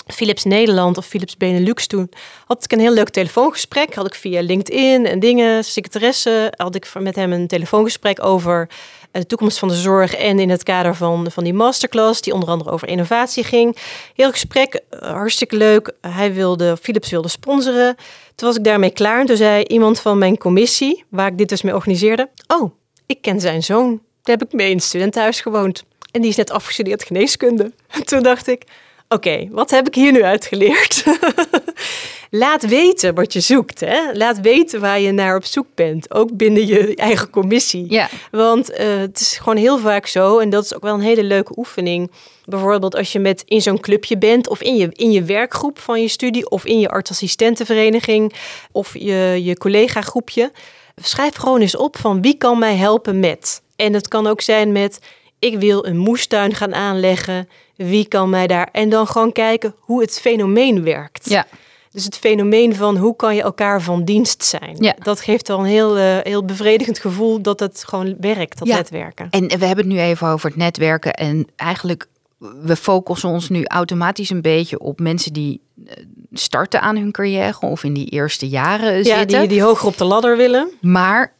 Philips 0.07 0.43
Nederland 0.43 0.97
of 0.97 1.05
Philips 1.05 1.37
Benelux 1.37 1.87
toen 1.87 2.09
had 2.45 2.63
ik 2.63 2.71
een 2.71 2.79
heel 2.79 2.93
leuk 2.93 3.09
telefoongesprek. 3.09 3.95
Had 3.95 4.05
ik 4.05 4.15
via 4.15 4.41
LinkedIn 4.41 5.05
en 5.05 5.19
dingen, 5.19 5.63
secretaresse, 5.63 6.53
had 6.55 6.75
ik 6.75 6.93
met 6.99 7.15
hem 7.15 7.31
een 7.31 7.47
telefoongesprek 7.47 8.23
over 8.23 8.69
de 9.11 9.25
toekomst 9.25 9.59
van 9.59 9.67
de 9.67 9.75
zorg 9.75 10.15
en 10.15 10.39
in 10.39 10.49
het 10.49 10.63
kader 10.63 10.95
van, 10.95 11.31
van 11.31 11.43
die 11.43 11.53
masterclass, 11.53 12.21
die 12.21 12.33
onder 12.33 12.49
andere 12.49 12.71
over 12.71 12.87
innovatie 12.87 13.43
ging. 13.43 13.77
Heel 14.15 14.31
gesprek, 14.31 14.81
hartstikke 14.99 15.55
leuk. 15.55 15.91
Hij 16.01 16.33
wilde, 16.33 16.77
Philips 16.81 17.09
wilde 17.09 17.27
sponsoren. 17.27 17.95
Toen 18.35 18.47
was 18.47 18.57
ik 18.57 18.63
daarmee 18.63 18.89
klaar 18.89 19.19
en 19.19 19.25
toen 19.25 19.37
zei 19.37 19.63
iemand 19.63 19.99
van 19.99 20.17
mijn 20.17 20.37
commissie, 20.37 21.03
waar 21.09 21.27
ik 21.27 21.37
dit 21.37 21.49
dus 21.49 21.61
mee 21.61 21.73
organiseerde, 21.73 22.29
oh, 22.47 22.71
ik 23.05 23.21
ken 23.21 23.41
zijn 23.41 23.63
zoon. 23.63 24.01
Daar 24.23 24.37
heb 24.37 24.47
ik 24.47 24.53
mee 24.53 24.69
in 24.69 24.75
het 24.75 24.85
studentenhuis 24.85 25.41
gewoond. 25.41 25.83
En 26.11 26.21
die 26.21 26.29
is 26.29 26.35
net 26.37 26.51
afgestudeerd 26.51 27.03
geneeskunde. 27.03 27.71
En 27.87 28.05
toen 28.09 28.23
dacht 28.23 28.47
ik, 28.47 28.63
oké, 29.09 29.29
okay, 29.29 29.49
wat 29.51 29.71
heb 29.71 29.87
ik 29.87 29.95
hier 29.95 30.11
nu 30.11 30.23
uitgeleerd? 30.23 31.03
Laat 32.29 32.65
weten 32.67 33.15
wat 33.15 33.33
je 33.33 33.39
zoekt. 33.39 33.79
Hè? 33.79 33.99
Laat 34.13 34.41
weten 34.41 34.81
waar 34.81 34.99
je 34.99 35.11
naar 35.11 35.35
op 35.35 35.45
zoek 35.45 35.67
bent. 35.75 36.13
Ook 36.13 36.37
binnen 36.37 36.67
je 36.67 36.95
eigen 36.95 37.29
commissie. 37.29 37.85
Ja. 37.89 38.09
Want 38.31 38.71
uh, 38.71 38.77
het 38.97 39.19
is 39.19 39.37
gewoon 39.37 39.57
heel 39.57 39.77
vaak 39.77 40.07
zo. 40.07 40.37
En 40.37 40.49
dat 40.49 40.63
is 40.63 40.75
ook 40.75 40.81
wel 40.81 40.93
een 40.93 40.99
hele 40.99 41.23
leuke 41.23 41.53
oefening. 41.57 42.11
Bijvoorbeeld 42.45 42.95
als 42.95 43.11
je 43.11 43.19
met 43.19 43.43
in 43.45 43.61
zo'n 43.61 43.79
clubje 43.79 44.17
bent. 44.17 44.49
Of 44.49 44.61
in 44.61 44.75
je, 44.75 44.89
in 44.91 45.11
je 45.11 45.23
werkgroep 45.23 45.79
van 45.79 46.01
je 46.01 46.07
studie. 46.07 46.49
Of 46.49 46.65
in 46.65 46.79
je 46.79 46.89
artsassistentenvereniging. 46.89 48.33
Of 48.71 48.93
je, 48.93 49.39
je 49.43 49.57
collega 49.57 50.01
groepje. 50.01 50.51
Schrijf 50.95 51.35
gewoon 51.35 51.61
eens 51.61 51.77
op 51.77 51.97
van 51.97 52.21
wie 52.21 52.37
kan 52.37 52.59
mij 52.59 52.75
helpen 52.75 53.19
met. 53.19 53.61
En 53.75 53.93
het 53.93 54.07
kan 54.07 54.27
ook 54.27 54.41
zijn 54.41 54.71
met 54.71 54.99
ik 55.39 55.59
wil 55.59 55.85
een 55.85 55.97
moestuin 55.97 56.53
gaan 56.53 56.75
aanleggen. 56.75 57.49
Wie 57.77 58.07
kan 58.07 58.29
mij 58.29 58.47
daar? 58.47 58.69
En 58.71 58.89
dan 58.89 59.07
gewoon 59.07 59.31
kijken 59.31 59.75
hoe 59.79 60.01
het 60.01 60.19
fenomeen 60.19 60.83
werkt. 60.83 61.29
Ja. 61.29 61.45
Dus 61.91 62.05
het 62.05 62.17
fenomeen 62.17 62.75
van 62.75 62.97
hoe 62.97 63.15
kan 63.15 63.35
je 63.35 63.41
elkaar 63.41 63.81
van 63.81 64.03
dienst 64.03 64.43
zijn. 64.43 64.75
Ja. 64.79 64.95
Dat 65.03 65.21
geeft 65.21 65.49
al 65.49 65.59
een 65.59 65.65
heel, 65.65 65.97
uh, 65.97 66.17
heel 66.21 66.45
bevredigend 66.45 66.99
gevoel 66.99 67.41
dat 67.41 67.59
het 67.59 67.83
gewoon 67.87 68.15
werkt, 68.19 68.59
dat 68.59 68.67
ja. 68.67 68.75
netwerken. 68.75 69.27
En 69.29 69.47
we 69.47 69.65
hebben 69.65 69.85
het 69.85 69.93
nu 69.93 69.99
even 69.99 70.27
over 70.27 70.49
het 70.49 70.57
netwerken. 70.57 71.13
En 71.13 71.47
eigenlijk, 71.55 72.07
we 72.61 72.75
focussen 72.75 73.29
ons 73.29 73.49
nu 73.49 73.65
automatisch 73.65 74.29
een 74.29 74.41
beetje 74.41 74.79
op 74.79 74.99
mensen 74.99 75.33
die 75.33 75.61
eh, 75.85 75.93
starten 76.31 76.81
aan 76.81 76.97
hun 76.97 77.11
carrière 77.11 77.59
of 77.59 77.83
in 77.83 77.93
die 77.93 78.09
eerste 78.09 78.47
jaren 78.47 78.97
ja, 78.97 79.17
zitten. 79.17 79.39
Die, 79.39 79.47
die 79.47 79.61
hoger 79.61 79.87
op 79.87 79.97
de 79.97 80.05
ladder 80.05 80.37
willen. 80.37 80.69
Maar 80.81 81.33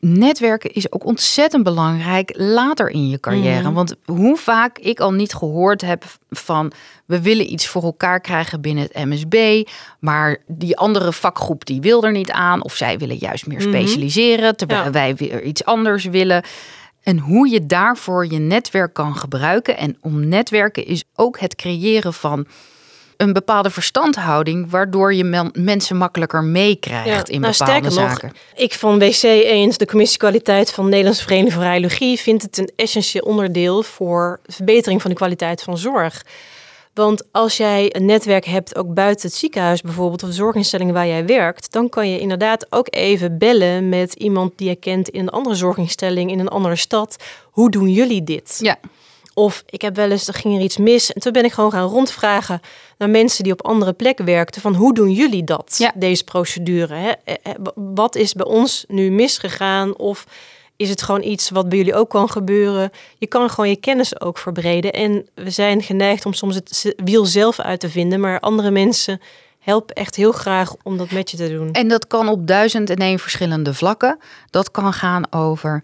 netwerken 0.00 0.72
is 0.72 0.92
ook 0.92 1.04
ontzettend 1.04 1.62
belangrijk 1.62 2.30
later 2.36 2.88
in 2.90 3.08
je 3.08 3.20
carrière. 3.20 3.62
Mhm. 3.62 3.72
Want 3.72 3.94
hoe 4.04 4.36
vaak 4.36 4.78
ik 4.78 5.00
al 5.00 5.12
niet 5.12 5.34
gehoord 5.34 5.80
heb 5.80 6.04
van 6.30 6.72
we 7.06 7.22
willen 7.22 7.52
iets 7.52 7.66
voor 7.66 7.82
elkaar 7.82 8.20
krijgen 8.20 8.60
binnen 8.60 8.84
het 8.84 9.04
MSB, 9.04 9.62
maar 10.00 10.36
die 10.46 10.76
andere 10.76 11.12
vakgroep 11.12 11.64
die 11.66 11.80
wil 11.80 12.02
er 12.04 12.12
niet 12.12 12.30
aan 12.30 12.64
of 12.64 12.74
zij 12.74 12.98
willen 12.98 13.16
juist 13.16 13.46
meer 13.46 13.58
Mhm. 13.58 13.68
specialiseren 13.68 14.56
terwijl 14.56 14.84
Ja. 14.84 14.90
wij 14.90 15.14
weer 15.14 15.42
iets 15.42 15.64
anders 15.64 16.04
willen. 16.04 16.42
En 17.02 17.18
hoe 17.18 17.48
je 17.48 17.66
daarvoor 17.66 18.26
je 18.26 18.38
netwerk 18.38 18.94
kan 18.94 19.16
gebruiken. 19.16 19.76
En 19.76 19.96
om 20.00 20.28
netwerken 20.28 20.86
is 20.86 21.04
ook 21.14 21.38
het 21.40 21.54
creëren 21.54 22.14
van 22.14 22.46
een 23.18 23.32
bepaalde 23.32 23.70
verstandhouding, 23.70 24.70
waardoor 24.70 25.14
je 25.14 25.24
men- 25.24 25.50
mensen 25.52 25.96
makkelijker 25.96 26.44
meekrijgt 26.44 27.28
in 27.28 27.40
nou, 27.40 27.52
bepaalde 27.52 27.80
sterker 27.80 28.02
nog, 28.02 28.10
zaken. 28.10 28.32
Ik 28.56 28.74
van 28.74 28.98
WC 28.98 29.22
eens, 29.22 29.78
de 29.78 29.86
commissie 29.86 30.18
kwaliteit 30.18 30.72
van 30.72 30.84
de 30.84 30.90
Nederlandse 30.90 31.22
Vereniging 31.22 31.54
voor 31.54 31.62
Radiologie, 31.62 32.18
vindt 32.18 32.42
het 32.42 32.58
een 32.58 32.70
essentieel 32.76 33.24
onderdeel 33.24 33.82
voor 33.82 34.40
verbetering 34.46 35.00
van 35.02 35.10
de 35.10 35.16
kwaliteit 35.16 35.62
van 35.62 35.78
zorg. 35.78 36.22
Want 36.94 37.22
als 37.32 37.56
jij 37.56 37.96
een 37.96 38.04
netwerk 38.04 38.44
hebt, 38.44 38.76
ook 38.76 38.94
buiten 38.94 39.28
het 39.28 39.36
ziekenhuis 39.38 39.80
bijvoorbeeld, 39.80 40.22
of 40.22 40.28
de 40.28 40.34
zorginstelling 40.34 40.92
waar 40.92 41.06
jij 41.06 41.26
werkt, 41.26 41.72
dan 41.72 41.88
kan 41.88 42.10
je 42.10 42.18
inderdaad 42.18 42.66
ook 42.70 42.86
even 42.90 43.38
bellen 43.38 43.88
met 43.88 44.12
iemand 44.14 44.52
die 44.56 44.68
je 44.68 44.76
kent 44.76 45.08
in 45.08 45.20
een 45.20 45.28
andere 45.28 45.54
zorginstelling, 45.54 46.30
in 46.30 46.38
een 46.38 46.48
andere 46.48 46.76
stad. 46.76 47.16
Hoe 47.44 47.70
doen 47.70 47.88
jullie 47.90 48.24
dit? 48.24 48.58
Ja, 48.60 48.76
Of 49.34 49.62
ik 49.66 49.82
heb 49.82 49.96
wel 49.96 50.10
eens, 50.10 50.28
er 50.28 50.34
ging 50.34 50.56
er 50.56 50.62
iets 50.62 50.76
mis. 50.76 51.12
En 51.12 51.20
toen 51.20 51.32
ben 51.32 51.44
ik 51.44 51.52
gewoon 51.52 51.70
gaan 51.70 51.88
rondvragen 51.88 52.60
naar 52.98 53.10
mensen 53.10 53.44
die 53.44 53.52
op 53.52 53.66
andere 53.66 53.92
plekken 53.92 54.24
werkten. 54.24 54.60
Van 54.60 54.74
hoe 54.74 54.94
doen 54.94 55.10
jullie 55.12 55.44
dat, 55.44 55.74
Ja. 55.78 55.92
deze 55.94 56.24
procedure? 56.24 56.94
Hè? 56.94 57.10
Eh, 57.24 57.34
eh, 57.42 57.52
Wat 57.74 58.16
is 58.16 58.32
bij 58.32 58.46
ons 58.46 58.84
nu 58.88 59.10
misgegaan? 59.10 59.96
Of 59.96 60.26
is 60.76 60.88
het 60.90 61.02
gewoon 61.02 61.22
iets 61.22 61.50
wat 61.50 61.68
bij 61.68 61.78
jullie 61.78 61.94
ook 61.94 62.10
kan 62.10 62.30
gebeuren? 62.30 62.90
Je 63.18 63.26
kan 63.26 63.50
gewoon 63.50 63.70
je 63.70 63.76
kennis 63.76 64.20
ook 64.20 64.38
verbreden. 64.38 64.92
En 64.92 65.26
we 65.34 65.50
zijn 65.50 65.82
geneigd 65.82 66.26
om 66.26 66.32
soms 66.32 66.54
het 66.54 66.94
wiel 67.04 67.26
zelf 67.26 67.60
uit 67.60 67.80
te 67.80 67.88
vinden. 67.90 68.20
Maar 68.20 68.40
andere 68.40 68.70
mensen 68.70 69.20
helpen 69.58 69.94
echt 69.94 70.16
heel 70.16 70.32
graag 70.32 70.74
om 70.82 70.96
dat 70.96 71.10
met 71.10 71.30
je 71.30 71.36
te 71.36 71.48
doen. 71.48 71.72
En 71.72 71.88
dat 71.88 72.06
kan 72.06 72.28
op 72.28 72.46
duizend 72.46 72.90
en 72.90 72.96
één 72.96 73.18
verschillende 73.18 73.74
vlakken. 73.74 74.18
Dat 74.50 74.70
kan 74.70 74.92
gaan 74.92 75.32
over. 75.32 75.82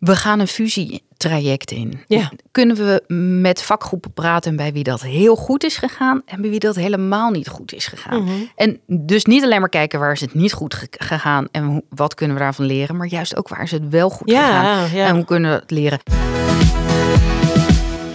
We 0.00 0.16
gaan 0.16 0.40
een 0.40 0.46
fusietraject 0.48 1.70
in. 1.70 2.00
Ja. 2.06 2.30
Kunnen 2.50 2.76
we 2.76 3.02
met 3.40 3.62
vakgroepen 3.62 4.12
praten 4.12 4.56
bij 4.56 4.72
wie 4.72 4.84
dat 4.84 5.02
heel 5.02 5.36
goed 5.36 5.64
is 5.64 5.76
gegaan 5.76 6.22
en 6.26 6.40
bij 6.40 6.50
wie 6.50 6.58
dat 6.58 6.74
helemaal 6.76 7.30
niet 7.30 7.48
goed 7.48 7.72
is 7.72 7.86
gegaan? 7.86 8.22
Mhm. 8.22 8.32
En 8.56 8.80
dus 8.86 9.24
niet 9.24 9.42
alleen 9.44 9.60
maar 9.60 9.68
kijken 9.68 9.98
waar 10.00 10.12
is 10.12 10.20
het 10.20 10.34
niet 10.34 10.52
goed 10.52 10.74
ge- 10.74 10.86
gegaan 10.90 11.48
en 11.52 11.82
wat 11.88 12.14
kunnen 12.14 12.36
we 12.36 12.42
daarvan 12.42 12.64
leren, 12.64 12.96
maar 12.96 13.06
juist 13.06 13.36
ook 13.36 13.48
waar 13.48 13.62
is 13.62 13.70
het 13.70 13.88
wel 13.88 14.10
goed 14.10 14.30
gegaan 14.30 14.90
Ja, 14.90 15.06
en 15.06 15.14
hoe 15.14 15.24
kunnen 15.24 15.50
we 15.50 15.56
het 15.56 15.70
leren. 15.70 15.98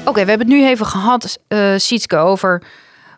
Oké, 0.05 0.23
we 0.23 0.29
hebben 0.29 0.47
het 0.47 0.57
nu 0.57 0.65
even 0.67 0.85
gehad, 0.85 1.39
eh 1.47 1.73
Sietske, 1.77 2.17
over 2.17 2.63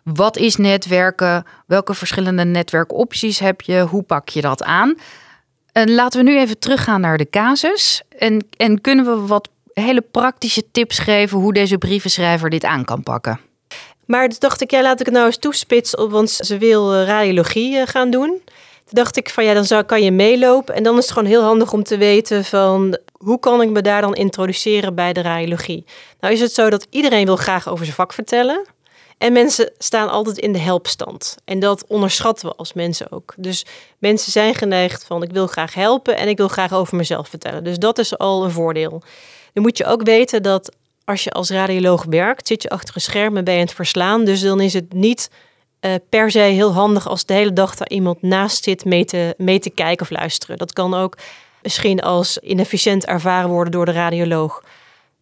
wat 0.04 0.36
is 0.36 0.56
netwerken, 0.56 1.44
welke 1.66 1.94
verschillende 1.94 2.44
netwerkopties 2.44 3.38
heb 3.38 3.60
je, 3.60 3.80
hoe 3.80 4.02
pak 4.02 4.28
je 4.28 4.40
dat 4.40 4.62
aan. 4.62 4.94
En 5.78 5.94
laten 5.94 6.24
we 6.24 6.30
nu 6.30 6.38
even 6.38 6.58
teruggaan 6.58 7.00
naar 7.00 7.18
de 7.18 7.30
casus 7.30 8.02
en, 8.18 8.46
en 8.56 8.80
kunnen 8.80 9.04
we 9.04 9.26
wat 9.26 9.48
hele 9.72 10.00
praktische 10.00 10.70
tips 10.72 10.98
geven 10.98 11.38
hoe 11.38 11.52
deze 11.52 11.78
brievenschrijver 11.78 12.50
dit 12.50 12.64
aan 12.64 12.84
kan 12.84 13.02
pakken. 13.02 13.40
Maar 14.06 14.28
toen 14.28 14.38
dacht 14.38 14.60
ik, 14.60 14.70
ja, 14.70 14.82
laat 14.82 15.00
ik 15.00 15.06
het 15.06 15.14
nou 15.14 15.26
eens 15.26 15.38
toespitsen, 15.38 15.98
op, 15.98 16.10
want 16.10 16.30
ze 16.30 16.58
wil 16.58 16.94
eh, 16.94 17.06
radiologie 17.06 17.78
eh, 17.78 17.86
gaan 17.86 18.10
doen. 18.10 18.28
Toen 18.84 19.02
dacht 19.02 19.16
ik 19.16 19.30
van, 19.30 19.44
ja, 19.44 19.54
dan 19.54 19.64
zou, 19.64 19.82
kan 19.82 20.02
je 20.02 20.10
meelopen. 20.10 20.74
En 20.74 20.82
dan 20.82 20.96
is 20.96 21.02
het 21.02 21.12
gewoon 21.12 21.28
heel 21.28 21.42
handig 21.42 21.72
om 21.72 21.82
te 21.82 21.96
weten 21.96 22.44
van, 22.44 22.98
hoe 23.12 23.38
kan 23.38 23.62
ik 23.62 23.70
me 23.70 23.82
daar 23.82 24.00
dan 24.00 24.14
introduceren 24.14 24.94
bij 24.94 25.12
de 25.12 25.22
radiologie? 25.22 25.84
Nou 26.20 26.34
is 26.34 26.40
het 26.40 26.52
zo 26.52 26.70
dat 26.70 26.86
iedereen 26.90 27.24
wil 27.24 27.36
graag 27.36 27.68
over 27.68 27.84
zijn 27.84 27.96
vak 27.96 28.12
vertellen. 28.12 28.66
En 29.18 29.32
mensen 29.32 29.70
staan 29.78 30.10
altijd 30.10 30.38
in 30.38 30.52
de 30.52 30.58
helpstand. 30.58 31.36
En 31.44 31.58
dat 31.58 31.84
onderschatten 31.86 32.48
we 32.48 32.54
als 32.54 32.72
mensen 32.72 33.12
ook. 33.12 33.34
Dus 33.36 33.66
mensen 33.98 34.32
zijn 34.32 34.54
geneigd 34.54 35.04
van, 35.04 35.22
ik 35.22 35.32
wil 35.32 35.46
graag 35.46 35.74
helpen 35.74 36.16
en 36.16 36.28
ik 36.28 36.36
wil 36.36 36.48
graag 36.48 36.72
over 36.72 36.96
mezelf 36.96 37.28
vertellen. 37.28 37.64
Dus 37.64 37.78
dat 37.78 37.98
is 37.98 38.18
al 38.18 38.44
een 38.44 38.50
voordeel. 38.50 39.02
Dan 39.52 39.62
moet 39.62 39.78
je 39.78 39.84
ook 39.86 40.02
weten 40.02 40.42
dat 40.42 40.72
als 41.04 41.24
je 41.24 41.30
als 41.30 41.50
radioloog 41.50 42.04
werkt, 42.04 42.46
zit 42.46 42.62
je 42.62 42.68
achter 42.68 42.94
een 42.94 43.00
scherm 43.00 43.36
en 43.36 43.44
ben 43.44 43.54
je 43.54 43.60
het 43.60 43.72
verslaan. 43.72 44.24
Dus 44.24 44.40
dan 44.40 44.60
is 44.60 44.72
het 44.72 44.92
niet 44.92 45.30
eh, 45.80 45.94
per 46.08 46.30
se 46.30 46.38
heel 46.38 46.72
handig 46.72 47.08
als 47.08 47.24
de 47.24 47.34
hele 47.34 47.52
dag 47.52 47.74
daar 47.74 47.88
iemand 47.88 48.22
naast 48.22 48.64
zit 48.64 48.84
mee 48.84 49.04
te, 49.04 49.34
mee 49.36 49.58
te 49.58 49.70
kijken 49.70 50.02
of 50.02 50.10
luisteren. 50.10 50.56
Dat 50.56 50.72
kan 50.72 50.94
ook 50.94 51.16
misschien 51.62 52.00
als 52.00 52.38
inefficiënt 52.38 53.04
ervaren 53.04 53.50
worden 53.50 53.72
door 53.72 53.84
de 53.84 53.92
radioloog. 53.92 54.62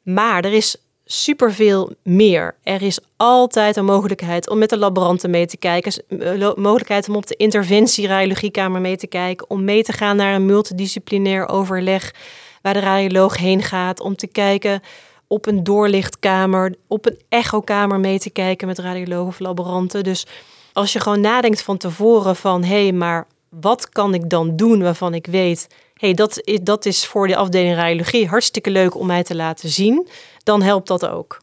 Maar 0.02 0.44
er 0.44 0.52
is 0.52 0.76
superveel 1.08 1.92
meer. 2.02 2.54
Er 2.62 2.82
is 2.82 2.98
altijd 3.16 3.76
een 3.76 3.84
mogelijkheid 3.84 4.50
om 4.50 4.58
met 4.58 4.70
de 4.70 4.78
laboranten 4.78 5.30
mee 5.30 5.46
te 5.46 5.56
kijken. 5.56 5.92
Eh, 6.08 6.54
Mogelijkheid 6.54 7.08
om 7.08 7.16
op 7.16 7.26
de 7.26 7.36
interventie-radiologiekamer 7.36 8.80
mee 8.80 8.96
te 8.96 9.06
kijken. 9.06 9.50
Om 9.50 9.64
mee 9.64 9.82
te 9.82 9.92
gaan 9.92 10.16
naar 10.16 10.34
een 10.34 10.46
multidisciplinair 10.46 11.48
overleg 11.48 12.14
waar 12.62 12.74
de 12.74 12.80
radioloog 12.80 13.36
heen 13.36 13.62
gaat. 13.62 14.00
Om 14.00 14.16
te 14.16 14.26
kijken 14.26 14.82
op 15.26 15.46
een 15.46 15.64
doorlichtkamer, 15.64 16.74
op 16.86 17.06
een 17.06 17.18
echokamer 17.28 18.00
mee 18.00 18.18
te 18.18 18.30
kijken 18.30 18.66
met 18.66 18.78
radiologen 18.78 19.26
of 19.26 19.38
laboranten. 19.38 20.04
Dus 20.04 20.26
als 20.72 20.92
je 20.92 21.00
gewoon 21.00 21.20
nadenkt 21.20 21.62
van 21.62 21.76
tevoren 21.76 22.36
van... 22.36 22.64
hé, 22.64 22.82
hey, 22.82 22.92
maar 22.92 23.26
wat 23.48 23.88
kan 23.88 24.14
ik 24.14 24.30
dan 24.30 24.56
doen 24.56 24.82
waarvan 24.82 25.14
ik 25.14 25.26
weet... 25.26 25.66
hé, 25.94 26.06
hey, 26.06 26.14
dat, 26.14 26.40
is, 26.44 26.58
dat 26.62 26.86
is 26.86 27.06
voor 27.06 27.26
de 27.26 27.36
afdeling 27.36 27.74
radiologie 27.74 28.28
hartstikke 28.28 28.70
leuk 28.70 28.94
om 28.94 29.06
mij 29.06 29.22
te 29.22 29.34
laten 29.34 29.68
zien... 29.68 30.08
dan 30.46 30.62
helpt 30.62 30.88
dat 30.88 31.06
ook. 31.06 31.40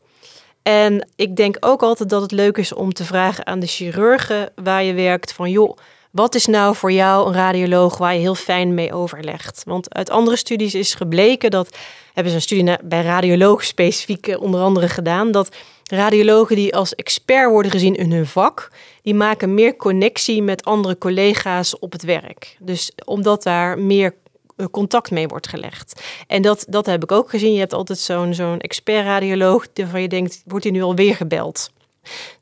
En 0.61 1.07
ik 1.15 1.35
denk 1.35 1.57
ook 1.59 1.83
altijd 1.83 2.09
dat 2.09 2.21
het 2.21 2.31
leuk 2.31 2.57
is 2.57 2.73
om 2.73 2.93
te 2.93 3.05
vragen 3.05 3.45
aan 3.45 3.59
de 3.59 3.67
chirurgen 3.67 4.51
waar 4.55 4.83
je 4.83 4.93
werkt 4.93 5.33
van... 5.33 5.49
joh, 5.49 5.77
Wat 6.11 6.35
is 6.35 6.45
nou 6.45 6.75
voor 6.75 6.91
jou 6.91 7.27
een 7.27 7.33
radioloog 7.33 7.97
waar 7.97 8.13
je 8.13 8.19
heel 8.19 8.35
fijn 8.35 8.73
mee 8.73 8.93
overlegt? 8.93 9.63
Want 9.65 9.93
uit 9.93 10.09
andere 10.09 10.37
studies 10.37 10.75
is 10.75 10.95
gebleken 10.95 11.51
dat, 11.51 11.77
hebben 12.13 12.31
ze 12.31 12.37
een 12.37 12.43
studie 12.43 12.77
bij 12.83 13.01
radiologen 13.01 13.65
specifiek 13.65 14.27
eh, 14.27 14.41
onder 14.41 14.61
andere 14.61 14.89
gedaan, 14.89 15.31
dat 15.31 15.55
radiologen 15.83 16.55
die 16.55 16.75
als 16.75 16.95
expert 16.95 17.49
worden 17.49 17.71
gezien 17.71 17.95
in 17.95 18.11
hun 18.11 18.27
vak, 18.27 18.71
die 19.01 19.15
maken 19.15 19.53
meer 19.53 19.75
connectie 19.75 20.41
met 20.41 20.65
andere 20.65 20.97
collega's 20.97 21.79
op 21.79 21.91
het 21.91 22.03
werk. 22.03 22.57
Dus 22.59 22.91
omdat 23.05 23.43
daar 23.43 23.79
meer 23.79 24.13
contact 24.71 25.11
mee 25.11 25.27
wordt 25.27 25.47
gelegd. 25.47 26.03
En 26.27 26.41
dat, 26.41 26.65
dat 26.69 26.85
heb 26.85 27.03
ik 27.03 27.11
ook 27.11 27.29
gezien. 27.29 27.53
Je 27.53 27.59
hebt 27.59 27.73
altijd 27.73 27.99
zo'n 27.99 28.33
zo'n 28.33 28.59
expert-radioloog 28.59 29.67
waarvan 29.73 30.01
je 30.01 30.07
denkt, 30.07 30.41
wordt 30.45 30.63
hij 30.63 30.73
nu 30.73 30.81
alweer 30.81 31.15
gebeld? 31.15 31.71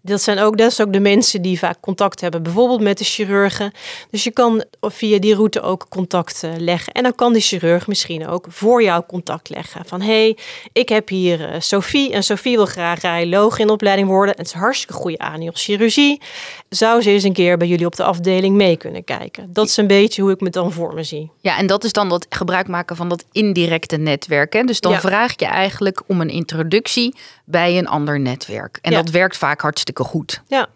Dat 0.01 0.21
zijn 0.21 0.39
ook, 0.39 0.57
dat 0.57 0.71
is 0.71 0.81
ook 0.81 0.93
de 0.93 0.99
mensen 0.99 1.41
die 1.41 1.59
vaak 1.59 1.77
contact 1.79 2.21
hebben, 2.21 2.43
bijvoorbeeld 2.43 2.81
met 2.81 2.97
de 2.97 3.03
chirurgen. 3.03 3.71
Dus 4.09 4.23
je 4.23 4.31
kan 4.31 4.63
via 4.81 5.19
die 5.19 5.35
route 5.35 5.61
ook 5.61 5.85
contact 5.89 6.43
eh, 6.43 6.51
leggen. 6.57 6.93
En 6.93 7.03
dan 7.03 7.15
kan 7.15 7.33
die 7.33 7.41
chirurg 7.41 7.87
misschien 7.87 8.27
ook 8.27 8.45
voor 8.49 8.83
jou 8.83 9.03
contact 9.07 9.49
leggen. 9.49 9.85
Van 9.85 10.01
hé, 10.01 10.07
hey, 10.07 10.37
ik 10.73 10.89
heb 10.89 11.09
hier 11.09 11.39
uh, 11.39 11.55
Sophie 11.59 12.13
en 12.13 12.23
Sophie 12.23 12.55
wil 12.55 12.65
graag 12.65 13.01
radioloog 13.01 13.59
in 13.59 13.69
opleiding 13.69 14.07
worden. 14.07 14.35
Het 14.37 14.45
is 14.45 14.53
hartstikke 14.53 14.93
goede 14.93 15.51
chirurgie. 15.53 16.21
Zou 16.69 17.01
ze 17.01 17.09
eens 17.09 17.23
een 17.23 17.33
keer 17.33 17.57
bij 17.57 17.67
jullie 17.67 17.85
op 17.85 17.95
de 17.95 18.03
afdeling 18.03 18.55
mee 18.55 18.77
kunnen 18.77 19.03
kijken? 19.03 19.53
Dat 19.53 19.67
is 19.67 19.77
een 19.77 19.87
beetje 19.87 20.21
hoe 20.21 20.31
ik 20.31 20.41
me 20.41 20.49
dan 20.49 20.71
voor 20.71 20.93
me 20.93 21.03
zie. 21.03 21.31
Ja, 21.39 21.57
en 21.57 21.67
dat 21.67 21.83
is 21.83 21.91
dan 21.91 22.09
dat 22.09 22.25
gebruik 22.29 22.67
maken 22.67 22.95
van 22.95 23.09
dat 23.09 23.25
indirecte 23.31 23.97
netwerk. 23.97 24.53
Hè? 24.53 24.63
Dus 24.63 24.79
dan 24.79 24.99
vraag 24.99 25.33
je 25.35 25.45
eigenlijk 25.45 26.03
om 26.07 26.21
een 26.21 26.29
introductie 26.29 27.15
bij 27.45 27.77
een 27.77 27.87
ander 27.87 28.19
netwerk. 28.19 28.79
En 28.81 28.91
dat 28.91 29.09
werkt 29.09 29.37
vaak 29.37 29.61
hartstikke 29.61 29.90
goed. 29.99 30.41
Ja, 30.47 30.69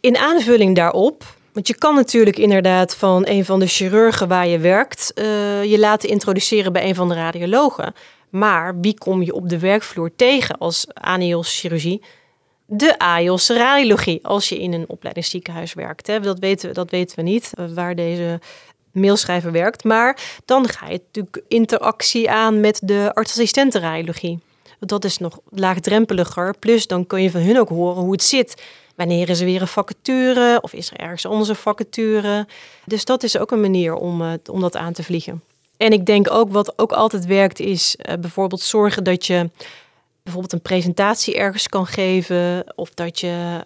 in 0.00 0.16
aanvulling 0.16 0.76
daarop. 0.76 1.36
Want 1.52 1.68
je 1.70 1.78
kan 1.78 1.94
natuurlijk 1.94 2.38
inderdaad 2.38 2.96
van 2.96 3.26
een 3.26 3.44
van 3.44 3.58
de 3.58 3.66
chirurgen 3.66 4.28
waar 4.28 4.46
je 4.46 4.58
werkt 4.58 5.12
uh, 5.14 5.64
je 5.64 5.78
laten 5.78 6.08
introduceren 6.08 6.72
bij 6.72 6.88
een 6.88 6.94
van 6.94 7.08
de 7.08 7.14
radiologen. 7.14 7.94
Maar 8.30 8.80
wie 8.80 8.98
kom 8.98 9.22
je 9.22 9.34
op 9.34 9.48
de 9.48 9.58
werkvloer 9.58 10.10
tegen 10.16 10.58
als 10.58 10.86
chirurgie? 11.40 12.02
De 12.66 12.98
AIOS 12.98 13.48
radiologie, 13.48 14.26
als 14.26 14.48
je 14.48 14.60
in 14.60 14.72
een 14.72 14.88
opleidingsziekenhuis 14.88 15.74
werkt. 15.74 16.06
Hè. 16.06 16.20
Dat, 16.20 16.38
weten, 16.38 16.74
dat 16.74 16.90
weten 16.90 17.16
we 17.16 17.22
niet, 17.22 17.52
eh, 17.54 17.64
waar 17.74 17.94
deze 17.94 18.40
mailschrijver 18.92 19.52
werkt. 19.52 19.84
Maar 19.84 20.40
dan 20.44 20.68
ga 20.68 20.86
je 20.86 21.00
natuurlijk 21.06 21.42
interactie 21.48 22.30
aan 22.30 22.60
met 22.60 22.80
de 22.84 23.10
Dat 24.78 25.04
is 25.04 25.18
nog 25.18 25.38
laagdrempeliger. 25.50 26.54
Plus 26.58 26.86
dan 26.86 27.06
kun 27.06 27.22
je 27.22 27.30
van 27.30 27.40
hun 27.40 27.58
ook 27.58 27.68
horen 27.68 28.02
hoe 28.02 28.12
het 28.12 28.22
zit. 28.22 28.62
Wanneer 28.96 29.28
is 29.28 29.40
er 29.40 29.46
weer 29.46 29.60
een 29.60 29.68
vacature 29.68 30.58
of 30.60 30.72
is 30.72 30.90
er 30.90 30.96
ergens 30.96 31.26
anders 31.26 31.48
een 31.48 31.54
vacature? 31.54 32.46
Dus 32.84 33.04
dat 33.04 33.22
is 33.22 33.38
ook 33.38 33.50
een 33.50 33.60
manier 33.60 33.94
om, 33.94 34.22
uh, 34.22 34.32
om 34.50 34.60
dat 34.60 34.76
aan 34.76 34.92
te 34.92 35.02
vliegen. 35.02 35.42
En 35.76 35.92
ik 35.92 36.06
denk 36.06 36.30
ook 36.30 36.52
wat 36.52 36.78
ook 36.78 36.92
altijd 36.92 37.26
werkt 37.26 37.60
is 37.60 37.96
uh, 37.98 38.14
bijvoorbeeld 38.20 38.60
zorgen 38.60 39.04
dat 39.04 39.26
je 39.26 39.50
bijvoorbeeld 40.22 40.52
een 40.52 40.62
presentatie 40.62 41.36
ergens 41.36 41.68
kan 41.68 41.86
geven 41.86 42.64
of 42.74 42.94
dat 42.94 43.20
je 43.20 43.64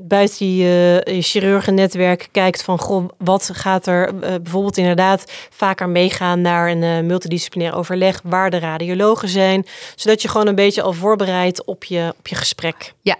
buiten 0.00 0.38
die 0.38 0.64
uh, 0.64 1.22
chirurgennetwerk 1.22 2.28
kijkt 2.30 2.62
van 2.62 2.78
goh, 2.78 3.08
wat 3.18 3.50
gaat 3.52 3.86
er 3.86 4.12
uh, 4.14 4.20
bijvoorbeeld 4.20 4.76
inderdaad 4.76 5.32
vaker 5.50 5.88
meegaan 5.88 6.40
naar 6.40 6.70
een 6.70 6.82
uh, 6.82 7.00
multidisciplinair 7.00 7.74
overleg 7.74 8.20
waar 8.24 8.50
de 8.50 8.58
radiologen 8.58 9.28
zijn, 9.28 9.66
zodat 9.94 10.22
je 10.22 10.28
gewoon 10.28 10.46
een 10.46 10.54
beetje 10.54 10.82
al 10.82 10.92
voorbereidt 10.92 11.64
op 11.64 11.84
je, 11.84 12.14
op 12.18 12.26
je 12.26 12.34
gesprek. 12.34 12.94
Ja, 13.00 13.16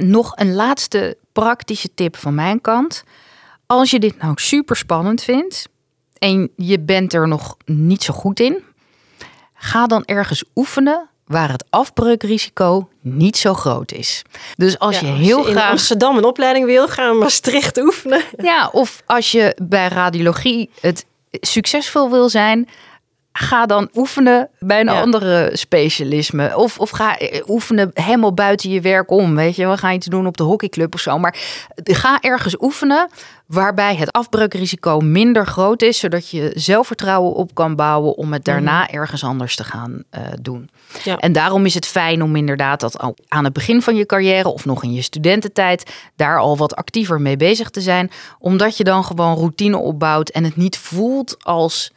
nog 0.00 0.32
een 0.36 0.54
laatste 0.54 1.16
praktische 1.32 1.94
tip 1.94 2.16
van 2.16 2.34
mijn 2.34 2.60
kant. 2.60 3.04
Als 3.66 3.90
je 3.90 3.98
dit 3.98 4.22
nou 4.22 4.32
super 4.36 4.76
spannend 4.76 5.22
vindt 5.22 5.68
en 6.18 6.50
je 6.56 6.80
bent 6.80 7.12
er 7.12 7.28
nog 7.28 7.56
niet 7.64 8.02
zo 8.02 8.14
goed 8.14 8.40
in, 8.40 8.62
ga 9.54 9.86
dan 9.86 10.04
ergens 10.04 10.44
oefenen 10.54 11.10
waar 11.26 11.50
het 11.50 11.64
afbreukrisico 11.70 12.88
niet 13.00 13.36
zo 13.36 13.54
groot 13.54 13.92
is. 13.92 14.22
Dus 14.56 14.78
als 14.78 15.00
je 15.00 15.06
heel 15.06 15.38
als 15.38 15.46
je 15.46 15.52
graag. 15.52 15.70
Amsterdam 15.70 16.16
een 16.16 16.24
opleiding 16.24 16.66
wil, 16.66 16.88
gaan 16.88 17.18
Maastricht 17.18 17.78
oefenen. 17.78 18.22
Ja, 18.36 18.68
of 18.72 19.02
als 19.06 19.32
je 19.32 19.56
bij 19.62 19.88
radiologie 19.88 20.70
het 20.80 21.06
succesvol 21.30 22.10
wil 22.10 22.28
zijn, 22.28 22.68
ga 23.32 23.66
dan 23.66 23.88
oefenen 23.94 24.48
bij 24.58 24.80
een 24.80 24.88
andere 24.88 25.50
specialisme. 25.52 26.56
Of, 26.56 26.78
of 26.78 26.90
ga 26.90 27.18
eh, 27.18 27.48
oefenen 27.48 27.90
helemaal 27.94 28.34
buiten 28.34 28.70
je 28.70 28.80
werk 28.80 29.10
om. 29.10 29.34
Weet 29.34 29.56
je, 29.56 29.68
we 29.68 29.76
gaan 29.76 29.94
iets 29.94 30.06
doen 30.06 30.26
op 30.26 30.36
de 30.36 30.42
hockeyclub 30.42 30.94
of 30.94 31.00
zo. 31.00 31.18
Maar 31.18 31.36
ga 31.74 32.20
ergens 32.20 32.56
oefenen 32.60 33.08
waarbij 33.46 33.96
het 33.96 34.12
afbreukrisico 34.12 35.00
minder 35.00 35.46
groot 35.46 35.82
is, 35.82 35.98
zodat 35.98 36.30
je 36.30 36.50
zelfvertrouwen 36.54 37.34
op 37.34 37.54
kan 37.54 37.76
bouwen 37.76 38.16
om 38.16 38.32
het 38.32 38.44
daarna 38.44 38.82
mhm. 38.82 38.94
ergens 38.94 39.24
anders 39.24 39.56
te 39.56 39.64
gaan 39.64 40.02
uh, 40.14 40.20
doen. 40.40 40.70
Ja. 41.04 41.18
En 41.18 41.32
daarom 41.32 41.66
is 41.66 41.74
het 41.74 41.86
fijn 41.86 42.22
om 42.22 42.36
inderdaad 42.36 42.80
dat 42.80 42.98
al 42.98 43.16
aan 43.28 43.44
het 43.44 43.52
begin 43.52 43.82
van 43.82 43.96
je 43.96 44.06
carrière 44.06 44.48
of 44.48 44.64
nog 44.64 44.82
in 44.82 44.92
je 44.92 45.02
studententijd 45.02 45.92
daar 46.16 46.38
al 46.38 46.56
wat 46.56 46.76
actiever 46.76 47.20
mee 47.20 47.36
bezig 47.36 47.70
te 47.70 47.80
zijn, 47.80 48.10
omdat 48.38 48.76
je 48.76 48.84
dan 48.84 49.04
gewoon 49.04 49.36
routine 49.36 49.76
opbouwt 49.76 50.28
en 50.28 50.44
het 50.44 50.56
niet 50.56 50.78
voelt 50.78 51.44
als 51.44 51.92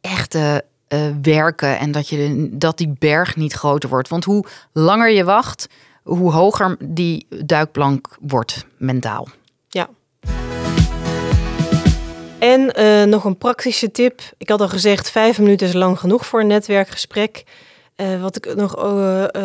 echte 0.00 0.64
uh, 0.88 1.00
werken 1.22 1.78
en 1.78 1.92
dat, 1.92 2.08
je, 2.08 2.48
dat 2.52 2.78
die 2.78 2.94
berg 2.98 3.36
niet 3.36 3.52
groter 3.52 3.88
wordt. 3.88 4.08
Want 4.08 4.24
hoe 4.24 4.44
langer 4.72 5.10
je 5.10 5.24
wacht, 5.24 5.66
hoe 6.02 6.32
hoger 6.32 6.76
die 6.84 7.26
duikplank 7.44 8.16
wordt 8.20 8.66
mentaal. 8.76 9.28
Ja. 9.68 9.88
En 12.38 12.80
uh, 12.80 13.04
nog 13.04 13.24
een 13.24 13.38
praktische 13.38 13.90
tip. 13.90 14.20
Ik 14.38 14.48
had 14.48 14.60
al 14.60 14.68
gezegd, 14.68 15.10
vijf 15.10 15.38
minuten 15.38 15.66
is 15.66 15.72
lang 15.72 15.98
genoeg 15.98 16.26
voor 16.26 16.40
een 16.40 16.46
netwerkgesprek. 16.46 17.44
Uh, 17.96 18.20
wat 18.22 18.36
ik 18.36 18.54
nog 18.54 18.74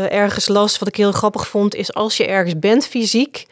ergens 0.09 0.47
las, 0.47 0.79
wat 0.79 0.87
ik 0.87 0.95
heel 0.95 1.11
grappig 1.11 1.47
vond, 1.47 1.75
is 1.75 1.93
als 1.93 2.17
je 2.17 2.25
ergens 2.25 2.59
bent 2.59 2.85
fysiek, 2.85 3.45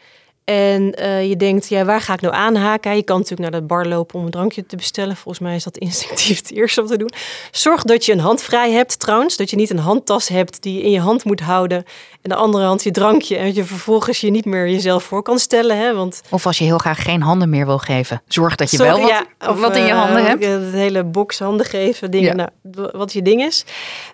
en 0.44 0.94
uh, 1.00 1.28
je 1.28 1.36
denkt, 1.36 1.68
ja, 1.68 1.84
waar 1.84 2.00
ga 2.00 2.12
ik 2.12 2.20
nou 2.20 2.34
aanhaken? 2.34 2.96
Je 2.96 3.02
kan 3.02 3.18
natuurlijk 3.18 3.50
naar 3.50 3.60
de 3.60 3.66
bar 3.66 3.86
lopen 3.86 4.18
om 4.18 4.24
een 4.24 4.30
drankje 4.30 4.66
te 4.66 4.76
bestellen. 4.76 5.16
Volgens 5.16 5.44
mij 5.44 5.54
is 5.54 5.64
dat 5.64 5.76
instinctief 5.76 6.38
het 6.38 6.52
eerste 6.52 6.80
om 6.80 6.86
te 6.86 6.96
doen. 6.96 7.10
Zorg 7.50 7.82
dat 7.82 8.04
je 8.04 8.12
een 8.12 8.20
hand 8.20 8.42
vrij 8.42 8.72
hebt 8.72 9.00
trouwens. 9.00 9.36
Dat 9.36 9.50
je 9.50 9.56
niet 9.56 9.70
een 9.70 9.78
handtas 9.78 10.28
hebt 10.28 10.62
die 10.62 10.74
je 10.74 10.82
in 10.82 10.90
je 10.90 11.00
hand 11.00 11.24
moet 11.24 11.40
houden. 11.40 11.84
En 12.22 12.30
de 12.30 12.34
andere 12.34 12.64
hand 12.64 12.82
je 12.82 12.90
drankje. 12.90 13.36
En 13.36 13.44
dat 13.44 13.54
je 13.54 13.64
vervolgens 13.64 14.20
je 14.20 14.30
niet 14.30 14.44
meer 14.44 14.68
jezelf 14.68 15.04
voor 15.04 15.22
kan 15.22 15.38
stellen. 15.38 15.78
Hè? 15.78 15.94
Want... 15.94 16.22
Of 16.30 16.46
als 16.46 16.58
je 16.58 16.64
heel 16.64 16.78
graag 16.78 17.02
geen 17.02 17.22
handen 17.22 17.50
meer 17.50 17.66
wil 17.66 17.78
geven. 17.78 18.22
Zorg 18.28 18.54
dat 18.54 18.70
je 18.70 18.78
wel 18.78 19.00
wat, 19.00 19.08
ja, 19.08 19.24
of, 19.48 19.60
wat 19.60 19.76
in 19.76 19.84
je 19.84 19.92
handen 19.92 20.22
uh, 20.22 20.26
hebt. 20.26 20.44
Het 20.44 20.72
hele 20.72 21.04
box 21.04 21.38
handen 21.38 21.66
geven. 21.66 22.10
Dingen, 22.10 22.36
ja. 22.36 22.50
nou, 22.62 22.90
wat 22.92 23.12
je 23.12 23.22
ding 23.22 23.42
is. 23.42 23.64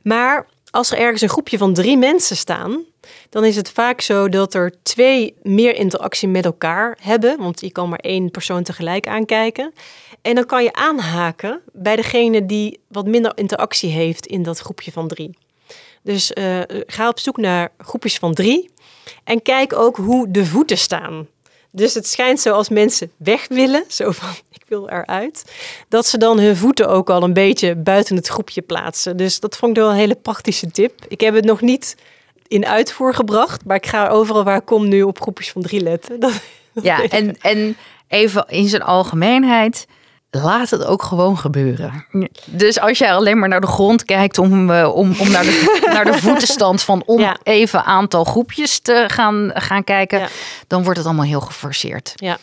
Maar 0.03 0.47
als 0.71 0.91
er 0.91 0.99
ergens 0.99 1.23
een 1.23 1.29
groepje 1.29 1.59
van 1.59 1.75
drie 1.75 1.97
mensen 1.97 2.37
staan 2.37 2.85
dan 3.29 3.45
is 3.45 3.57
het 3.57 3.71
vaak 3.71 4.01
zo 4.01 4.29
dat 4.29 4.55
er 4.55 4.73
twee 4.83 5.35
meer 5.43 5.75
interactie 5.75 6.29
met 6.29 6.45
elkaar 6.45 6.99
hebben. 7.01 7.39
Want 7.39 7.61
je 7.61 7.71
kan 7.71 7.89
maar 7.89 7.99
één 7.99 8.31
persoon 8.31 8.63
tegelijk 8.63 9.07
aankijken. 9.07 9.73
En 10.23 10.35
dan 10.35 10.47
kan 10.47 10.63
je 10.63 10.73
aanhaken 10.73 11.61
bij 11.73 11.97
degene 11.97 12.47
die 12.47 12.81
wat 12.89 13.07
minder 13.07 13.33
interactie 13.35 13.91
heeft 13.91 14.27
in 14.27 14.43
dat 14.43 14.59
groepje 14.59 14.93
van 14.93 15.09
drie. 15.09 15.39
Dus 16.03 16.33
uh, 16.35 16.61
ga 16.87 17.09
op 17.09 17.19
zoek 17.19 17.37
naar 17.37 17.73
groepjes 17.79 18.19
van 18.19 18.35
drie. 18.35 18.71
En 19.25 19.43
kijk 19.43 19.73
ook 19.73 19.97
hoe 19.97 20.31
de 20.31 20.47
voeten 20.47 20.79
staan. 20.79 21.27
Dus 21.73 21.95
het 21.95 22.07
schijnt 22.07 22.41
zo 22.41 22.53
als 22.53 22.69
mensen 22.69 23.13
weg 23.17 23.49
willen, 23.49 23.85
zo 23.89 24.11
van 24.11 24.29
wil 24.71 24.89
eruit, 24.89 25.45
dat 25.89 26.07
ze 26.07 26.19
dan 26.19 26.39
hun 26.39 26.57
voeten 26.57 26.89
ook 26.89 27.11
al 27.11 27.23
een 27.23 27.33
beetje 27.33 27.77
buiten 27.77 28.17
het 28.17 28.27
groepje 28.27 28.63
plaatsen. 28.63 29.17
Dus 29.17 29.41
dat 29.41 29.57
vond 29.57 29.77
ik 29.77 29.83
wel 29.83 29.91
een 29.91 29.97
hele 29.97 30.15
praktische 30.15 30.71
tip. 30.71 31.05
Ik 31.09 31.21
heb 31.21 31.35
het 31.35 31.45
nog 31.45 31.61
niet 31.61 31.97
in 32.49 32.67
uitvoer 32.67 33.15
gebracht. 33.15 33.65
Maar 33.65 33.77
ik 33.77 33.87
ga 33.87 34.09
overal 34.09 34.45
waar 34.45 34.57
ik 34.57 34.65
kom 34.65 34.89
nu 34.89 35.03
op 35.03 35.21
groepjes 35.21 35.51
van 35.51 35.63
drie 35.63 35.81
letten. 35.81 36.21
Dat, 36.21 36.43
ja, 36.83 37.09
en, 37.09 37.37
en 37.41 37.77
even 38.09 38.45
in 38.49 38.69
zijn 38.69 38.83
algemeenheid 38.83 39.87
laat 40.31 40.71
het 40.71 40.85
ook 40.85 41.03
gewoon 41.03 41.39
gebeuren. 41.39 42.07
Dus 42.45 42.81
als 42.81 42.99
jij 42.99 43.13
alleen 43.13 43.39
maar 43.39 43.49
naar 43.49 43.61
de 43.61 43.67
grond 43.67 44.05
kijkt 44.05 44.39
om, 44.39 44.71
uh, 44.71 44.95
om, 44.95 45.15
om 45.19 45.31
naar, 45.31 45.43
de, 45.43 45.81
naar 45.95 46.05
de 46.05 46.19
voetenstand 46.19 46.83
van 46.83 47.03
om 47.07 47.37
even 47.43 47.85
aantal 47.85 48.25
groepjes 48.25 48.79
te 48.79 49.05
gaan, 49.07 49.51
gaan 49.55 49.85
kijken, 49.85 50.29
dan 50.67 50.83
wordt 50.83 50.99
het 50.99 51.07
allemaal 51.07 51.25
heel 51.25 51.41
geforceerd. 51.41 52.13
Ja, 52.15 52.39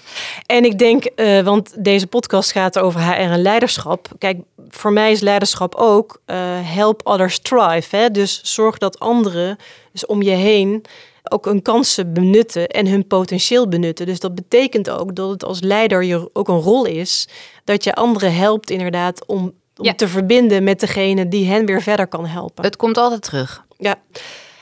en 0.45 0.65
ik 0.65 0.80
denk, 0.80 1.09
uh, 1.16 1.41
want 1.41 1.84
deze 1.84 2.07
podcast 2.07 2.51
gaat 2.51 2.80
over 2.80 3.01
HR 3.01 3.11
en 3.11 3.41
leiderschap. 3.41 4.07
Kijk, 4.18 4.38
voor 4.70 4.93
mij 4.93 5.11
is 5.11 5.20
leiderschap 5.20 5.76
ook 5.76 6.22
uh, 6.26 6.38
help 6.61 7.01
others 7.03 7.39
thrive. 7.39 7.95
Hè? 7.95 8.11
Dus 8.11 8.41
zorg 8.43 8.78
dat 8.78 8.99
anderen 8.99 9.57
dus 9.91 10.05
om 10.05 10.22
je 10.22 10.32
heen 10.32 10.86
ook 11.32 11.45
hun 11.45 11.61
kansen 11.61 12.13
benutten 12.13 12.67
en 12.67 12.88
hun 12.88 13.07
potentieel 13.07 13.67
benutten. 13.67 14.05
Dus 14.05 14.19
dat 14.19 14.36
betekent 14.36 14.89
ook 14.89 15.15
dat 15.15 15.30
het 15.30 15.43
als 15.43 15.61
leider 15.61 16.03
je 16.03 16.30
ook 16.34 16.47
een 16.47 16.59
rol 16.59 16.86
is 16.86 17.28
dat 17.63 17.84
je 17.84 17.93
anderen 17.93 18.36
helpt 18.36 18.69
inderdaad 18.69 19.25
om, 19.25 19.53
om 19.75 19.95
te 19.95 20.07
verbinden 20.07 20.63
met 20.63 20.80
degene 20.80 21.28
die 21.28 21.47
hen 21.47 21.65
weer 21.65 21.82
verder 21.82 22.07
kan 22.07 22.25
helpen. 22.25 22.63
Het 22.63 22.75
komt 22.75 22.97
altijd 22.97 23.21
terug. 23.21 23.65
Ja. 23.78 23.95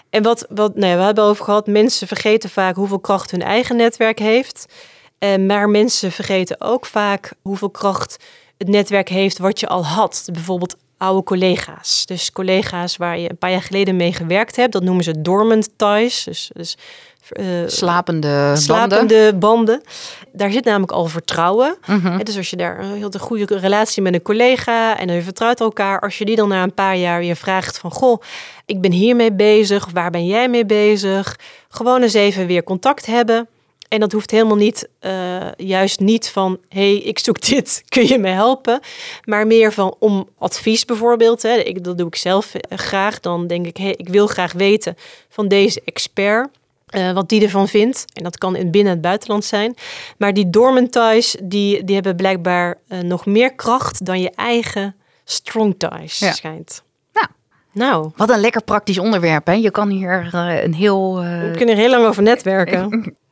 En 0.09 0.23
wat, 0.23 0.45
wat 0.49 0.75
nee, 0.75 0.95
we 0.95 1.01
hebben 1.01 1.23
over 1.23 1.45
gehad, 1.45 1.67
mensen 1.67 2.07
vergeten 2.07 2.49
vaak 2.49 2.75
hoeveel 2.75 2.99
kracht 2.99 3.31
hun 3.31 3.41
eigen 3.41 3.75
netwerk 3.75 4.19
heeft. 4.19 4.65
Uh, 5.19 5.35
maar 5.35 5.69
mensen 5.69 6.11
vergeten 6.11 6.61
ook 6.61 6.85
vaak 6.85 7.33
hoeveel 7.41 7.69
kracht 7.69 8.23
het 8.57 8.67
netwerk 8.67 9.09
heeft 9.09 9.37
wat 9.37 9.59
je 9.59 9.67
al 9.67 9.85
had. 9.85 10.29
Bijvoorbeeld 10.31 10.75
oude 10.97 11.23
collega's. 11.23 12.05
Dus 12.05 12.31
collega's 12.31 12.97
waar 12.97 13.19
je 13.19 13.29
een 13.29 13.37
paar 13.37 13.51
jaar 13.51 13.61
geleden 13.61 13.95
mee 13.95 14.13
gewerkt 14.13 14.55
hebt. 14.55 14.73
Dat 14.73 14.83
noemen 14.83 15.03
ze 15.03 15.21
dormant 15.21 15.69
ties. 15.77 16.23
Dus, 16.23 16.49
dus 16.53 16.77
uh, 17.39 17.45
slapende, 17.67 18.55
slapende 18.55 19.33
banden. 19.35 19.81
Daar 20.31 20.51
zit 20.51 20.65
namelijk 20.65 20.91
al 20.91 21.05
vertrouwen. 21.05 21.77
Mm 21.85 22.23
Dus 22.23 22.37
als 22.37 22.49
je 22.49 22.55
daar 22.55 22.79
een 22.79 22.95
heel 22.95 23.11
goede 23.19 23.57
relatie 23.59 24.01
met 24.01 24.13
een 24.13 24.21
collega 24.21 24.97
en 24.99 25.13
je 25.13 25.21
vertrouwt 25.21 25.59
elkaar, 25.59 25.99
als 25.99 26.17
je 26.17 26.25
die 26.25 26.35
dan 26.35 26.47
na 26.47 26.63
een 26.63 26.73
paar 26.73 26.97
jaar 26.97 27.19
weer 27.19 27.35
vraagt 27.35 27.77
van 27.77 27.91
goh, 27.91 28.21
ik 28.65 28.81
ben 28.81 28.91
hiermee 28.91 29.33
bezig, 29.33 29.87
waar 29.93 30.11
ben 30.11 30.25
jij 30.25 30.49
mee 30.49 30.65
bezig? 30.65 31.35
Gewoon 31.69 32.01
eens 32.01 32.13
even 32.13 32.47
weer 32.47 32.63
contact 32.63 33.05
hebben. 33.05 33.47
En 33.95 34.01
dat 34.01 34.11
hoeft 34.11 34.31
helemaal 34.31 34.55
niet, 34.55 34.89
uh, 35.01 35.51
juist 35.57 35.99
niet 35.99 36.29
van, 36.29 36.59
hey, 36.69 36.95
ik 36.97 37.19
zoek 37.19 37.41
dit, 37.49 37.83
kun 37.87 38.07
je 38.07 38.17
me 38.17 38.27
helpen? 38.27 38.79
Maar 39.23 39.47
meer 39.47 39.73
van 39.73 39.95
om 39.99 40.29
advies 40.37 40.85
bijvoorbeeld. 40.85 41.41
Hè. 41.41 41.53
Ik, 41.53 41.83
dat 41.83 41.97
doe 41.97 42.07
ik 42.07 42.15
zelf 42.15 42.55
eh, 42.55 42.77
graag. 42.77 43.19
Dan 43.19 43.47
denk 43.47 43.65
ik, 43.65 43.77
hey, 43.77 43.93
ik 43.97 44.09
wil 44.09 44.27
graag 44.27 44.53
weten 44.53 44.95
van 45.29 45.47
deze 45.47 45.81
expert. 45.85 46.49
Uh, 46.89 47.11
wat 47.11 47.29
die 47.29 47.43
ervan 47.43 47.67
vindt. 47.67 48.05
En 48.13 48.23
dat 48.23 48.37
kan 48.37 48.55
in 48.55 48.71
binnen 48.71 48.93
het 48.93 49.01
buitenland 49.01 49.45
zijn. 49.45 49.75
Maar 50.17 50.33
die 50.33 50.49
dormant 50.49 50.91
ties, 50.91 51.35
die, 51.43 51.83
die 51.83 51.95
hebben 51.95 52.15
blijkbaar 52.15 52.77
uh, 52.89 52.99
nog 52.99 53.25
meer 53.25 53.53
kracht 53.53 54.05
dan 54.05 54.21
je 54.21 54.31
eigen 54.35 54.95
strong 55.23 55.75
ties, 55.77 56.19
ja. 56.19 56.31
schijnt. 56.31 56.83
Nou, 57.13 57.27
nou, 57.71 58.11
wat 58.15 58.29
een 58.29 58.39
lekker 58.39 58.63
praktisch 58.63 58.99
onderwerp. 58.99 59.45
Hè? 59.47 59.53
Je 59.53 59.71
kan 59.71 59.89
hier 59.89 60.29
uh, 60.33 60.63
een 60.63 60.73
heel... 60.73 61.15
We 61.19 61.53
kunnen 61.55 61.75
er 61.75 61.81
heel 61.81 61.89
lang 61.89 62.05
over 62.05 62.23
netwerken. 62.23 62.89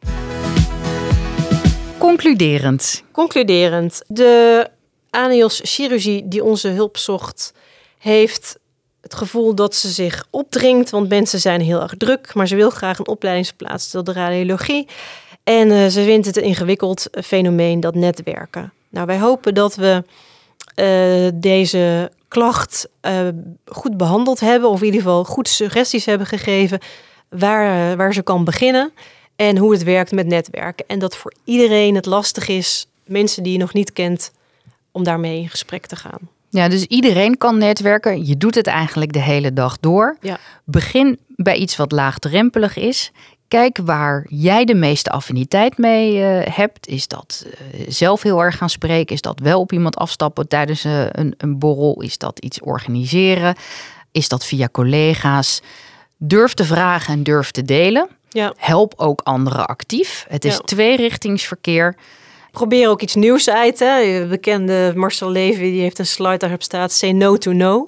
Concluderend. 2.03 3.03
Concluderend. 3.11 4.01
De 4.07 4.67
anios-chirurgie 5.09 6.27
die 6.27 6.43
onze 6.43 6.67
hulp 6.67 6.97
zocht, 6.97 7.53
heeft 7.97 8.59
het 9.01 9.15
gevoel 9.15 9.55
dat 9.55 9.75
ze 9.75 9.89
zich 9.89 10.25
opdringt, 10.29 10.89
want 10.89 11.09
mensen 11.09 11.39
zijn 11.39 11.61
heel 11.61 11.81
erg 11.81 11.93
druk, 11.97 12.33
maar 12.33 12.47
ze 12.47 12.55
wil 12.55 12.69
graag 12.69 12.99
een 12.99 13.07
opleidingsplaats 13.07 13.89
tot 13.89 14.05
de 14.05 14.13
radiologie. 14.13 14.87
En 15.43 15.69
uh, 15.69 15.87
ze 15.87 16.03
vindt 16.03 16.25
het 16.25 16.37
een 16.37 16.43
ingewikkeld 16.43 17.07
fenomeen, 17.23 17.79
dat 17.79 17.95
netwerken. 17.95 18.73
Nou, 18.89 19.05
wij 19.05 19.19
hopen 19.19 19.53
dat 19.53 19.75
we 19.75 20.03
uh, 20.75 21.31
deze 21.33 22.11
klacht 22.27 22.89
uh, 23.01 23.27
goed 23.65 23.97
behandeld 23.97 24.39
hebben, 24.39 24.69
of 24.69 24.79
in 24.79 24.85
ieder 24.85 25.01
geval 25.01 25.23
goed 25.23 25.47
suggesties 25.47 26.05
hebben 26.05 26.27
gegeven 26.27 26.79
waar, 27.29 27.97
waar 27.97 28.13
ze 28.13 28.21
kan 28.21 28.43
beginnen 28.43 28.93
en 29.35 29.57
hoe 29.57 29.71
het 29.71 29.83
werkt 29.83 30.11
met 30.11 30.27
netwerken. 30.27 30.85
En 30.87 30.99
dat 30.99 31.15
voor 31.15 31.33
iedereen 31.43 31.95
het 31.95 32.05
lastig 32.05 32.47
is, 32.47 32.87
mensen 33.05 33.43
die 33.43 33.51
je 33.51 33.59
nog 33.59 33.73
niet 33.73 33.93
kent, 33.93 34.31
om 34.91 35.03
daarmee 35.03 35.39
in 35.39 35.49
gesprek 35.49 35.85
te 35.85 35.95
gaan. 35.95 36.19
Ja, 36.49 36.67
dus 36.67 36.85
iedereen 36.85 37.37
kan 37.37 37.57
netwerken. 37.57 38.25
Je 38.25 38.37
doet 38.37 38.55
het 38.55 38.67
eigenlijk 38.67 39.13
de 39.13 39.21
hele 39.21 39.53
dag 39.53 39.79
door. 39.79 40.17
Ja. 40.21 40.37
Begin 40.63 41.19
bij 41.27 41.55
iets 41.55 41.75
wat 41.75 41.91
laagdrempelig 41.91 42.77
is. 42.77 43.11
Kijk 43.47 43.77
waar 43.83 44.25
jij 44.29 44.65
de 44.65 44.75
meeste 44.75 45.09
affiniteit 45.09 45.77
mee 45.77 46.17
uh, 46.17 46.55
hebt. 46.55 46.87
Is 46.87 47.07
dat 47.07 47.45
uh, 47.45 47.85
zelf 47.87 48.21
heel 48.21 48.43
erg 48.43 48.57
gaan 48.57 48.69
spreken? 48.69 49.15
Is 49.15 49.21
dat 49.21 49.39
wel 49.39 49.59
op 49.59 49.71
iemand 49.71 49.95
afstappen 49.95 50.47
tijdens 50.47 50.85
uh, 50.85 51.05
een, 51.11 51.33
een 51.37 51.59
borrel? 51.59 52.01
Is 52.01 52.17
dat 52.17 52.39
iets 52.39 52.61
organiseren? 52.61 53.55
Is 54.11 54.27
dat 54.27 54.45
via 54.45 54.69
collega's? 54.71 55.61
Durf 56.25 56.53
te 56.53 56.65
vragen 56.65 57.13
en 57.13 57.23
durf 57.23 57.51
te 57.51 57.63
delen. 57.63 58.07
Ja. 58.29 58.53
Help 58.57 58.93
ook 58.97 59.21
anderen 59.21 59.65
actief. 59.65 60.25
Het 60.27 60.45
is 60.45 60.53
ja. 60.53 60.59
tweerichtingsverkeer. 60.59 61.95
Probeer 62.51 62.89
ook 62.89 63.01
iets 63.01 63.15
nieuws 63.15 63.49
uit. 63.49 63.79
Hè. 63.79 64.25
Bekende 64.27 64.91
Marcel 64.95 65.29
Levy 65.29 65.71
die 65.71 65.81
heeft 65.81 65.99
een 65.99 66.05
slide 66.05 66.37
daarop 66.37 66.63
staat: 66.63 66.91
Say 66.91 67.11
no 67.11 67.37
to 67.37 67.51
no. 67.51 67.87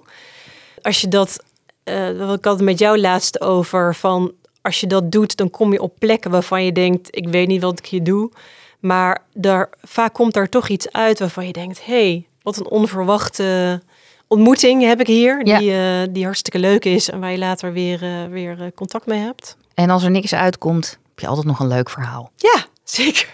Als 0.82 1.02
je 1.02 1.08
dat, 1.08 1.44
uh, 1.84 2.10
ik 2.10 2.46
had 2.46 2.56
het 2.56 2.62
met 2.62 2.80
jou 2.80 3.00
laatst 3.00 3.42
over, 3.42 3.96
van 3.96 4.34
als 4.62 4.80
je 4.80 4.88
dat 4.88 5.12
doet, 5.12 5.38
dan 5.38 5.50
kom 5.50 5.74
je 5.74 5.82
op 5.82 6.00
plekken 6.00 6.32
waarvan 6.32 6.64
je 6.66 6.72
denkt: 6.72 7.16
ik 7.16 7.28
weet 7.28 7.48
niet 7.48 7.62
wat 7.62 7.80
ik 7.80 7.86
hier 7.86 8.04
doe. 8.04 8.32
Maar 8.80 9.24
daar, 9.34 9.70
vaak 9.82 10.14
komt 10.14 10.34
daar 10.34 10.50
toch 10.50 10.68
iets 10.68 10.92
uit 10.92 11.20
waarvan 11.20 11.48
je 11.48 11.54
denkt: 11.54 11.86
hey, 11.86 12.28
wat 12.42 12.58
een 12.58 12.70
onverwachte 12.70 13.82
ontmoeting 14.28 14.84
heb 14.84 15.00
ik 15.00 15.08
hier. 15.08 15.46
Ja. 15.46 15.60
Die, 15.60 15.72
uh, 15.72 16.02
die 16.10 16.24
hartstikke 16.24 16.60
leuk 16.60 16.86
is 16.86 17.10
en 17.10 17.20
waar 17.20 17.32
je 17.32 17.38
later 17.38 17.74
weer, 17.74 18.04
uh, 18.04 18.26
weer 18.26 18.72
contact 18.76 19.06
mee 19.06 19.20
hebt. 19.20 19.58
En 19.74 19.90
als 19.90 20.04
er 20.04 20.12
niks 20.12 20.34
uitkomt, 20.34 21.00
heb 21.10 21.20
je 21.20 21.28
altijd 21.28 21.48
nog 21.48 21.60
een 21.60 21.68
leuk 21.68 21.90
verhaal. 21.90 22.32
Ja, 22.36 22.66
zeker. 22.84 23.34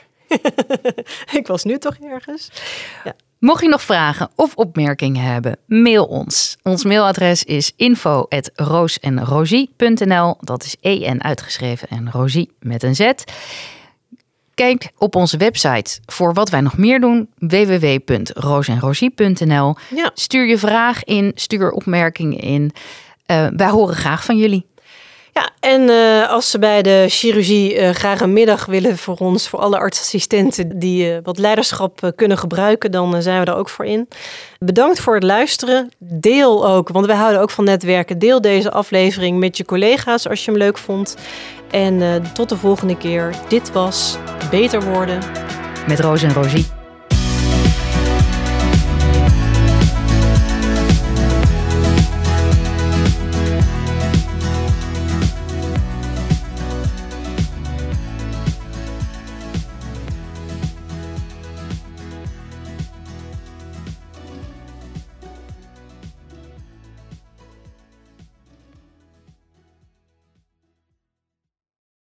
ik 1.39 1.47
was 1.47 1.63
nu 1.63 1.77
toch 1.77 1.95
ergens. 1.95 2.49
Ja. 3.03 3.13
Mocht 3.39 3.61
je 3.61 3.69
nog 3.69 3.81
vragen 3.81 4.29
of 4.35 4.55
opmerkingen 4.55 5.23
hebben, 5.23 5.57
mail 5.65 6.05
ons. 6.05 6.57
Ons 6.63 6.83
mailadres 6.83 7.43
is 7.43 7.73
info.roosenrosie.nl. 7.75 10.35
Dat 10.39 10.63
is 10.63 10.75
EN 10.81 11.23
uitgeschreven 11.23 11.87
en 11.87 12.11
Rosie 12.11 12.51
met 12.59 12.83
een 12.83 12.95
Z. 12.95 13.11
Kijk 14.61 14.91
op 14.97 15.15
onze 15.15 15.37
website 15.37 15.99
voor 16.05 16.33
wat 16.33 16.49
wij 16.49 16.61
nog 16.61 16.77
meer 16.77 16.99
doen. 16.99 17.29
www.roosenrosie.nl. 17.37 19.75
Ja. 19.95 20.11
Stuur 20.13 20.47
je 20.47 20.57
vraag 20.57 21.03
in, 21.03 21.31
stuur 21.35 21.71
opmerkingen 21.71 22.39
in. 22.39 22.71
Uh, 23.31 23.47
wij 23.55 23.69
horen 23.69 23.95
graag 23.95 24.25
van 24.25 24.37
jullie. 24.37 24.65
Ja, 25.33 25.49
en 25.59 25.81
uh, 25.81 26.29
als 26.29 26.49
ze 26.49 26.59
bij 26.59 26.81
de 26.81 27.05
chirurgie 27.09 27.79
uh, 27.79 27.89
graag 27.89 28.21
een 28.21 28.33
middag 28.33 28.65
willen 28.65 28.97
voor 28.97 29.17
ons, 29.17 29.47
voor 29.47 29.59
alle 29.59 29.77
artsassistenten 29.77 30.79
die 30.79 31.11
uh, 31.11 31.17
wat 31.23 31.37
leiderschap 31.37 32.13
kunnen 32.15 32.37
gebruiken, 32.37 32.91
dan 32.91 33.21
zijn 33.21 33.39
we 33.39 33.45
daar 33.45 33.57
ook 33.57 33.69
voor 33.69 33.85
in. 33.85 34.07
Bedankt 34.59 34.99
voor 34.99 35.13
het 35.13 35.23
luisteren. 35.23 35.91
Deel 35.99 36.67
ook, 36.67 36.89
want 36.89 37.05
wij 37.05 37.15
houden 37.15 37.41
ook 37.41 37.51
van 37.51 37.63
netwerken. 37.63 38.19
Deel 38.19 38.41
deze 38.41 38.71
aflevering 38.71 39.39
met 39.39 39.57
je 39.57 39.65
collega's 39.65 40.27
als 40.27 40.45
je 40.45 40.51
hem 40.51 40.59
leuk 40.59 40.77
vond. 40.77 41.15
En 41.71 42.23
tot 42.33 42.49
de 42.49 42.57
volgende 42.57 42.97
keer. 42.97 43.35
Dit 43.47 43.71
was 43.71 44.17
Beter 44.51 44.81
Worden. 44.83 45.19
Met 45.87 45.99
Roos 45.99 46.23
en 46.23 46.33
Rosie. 46.33 46.80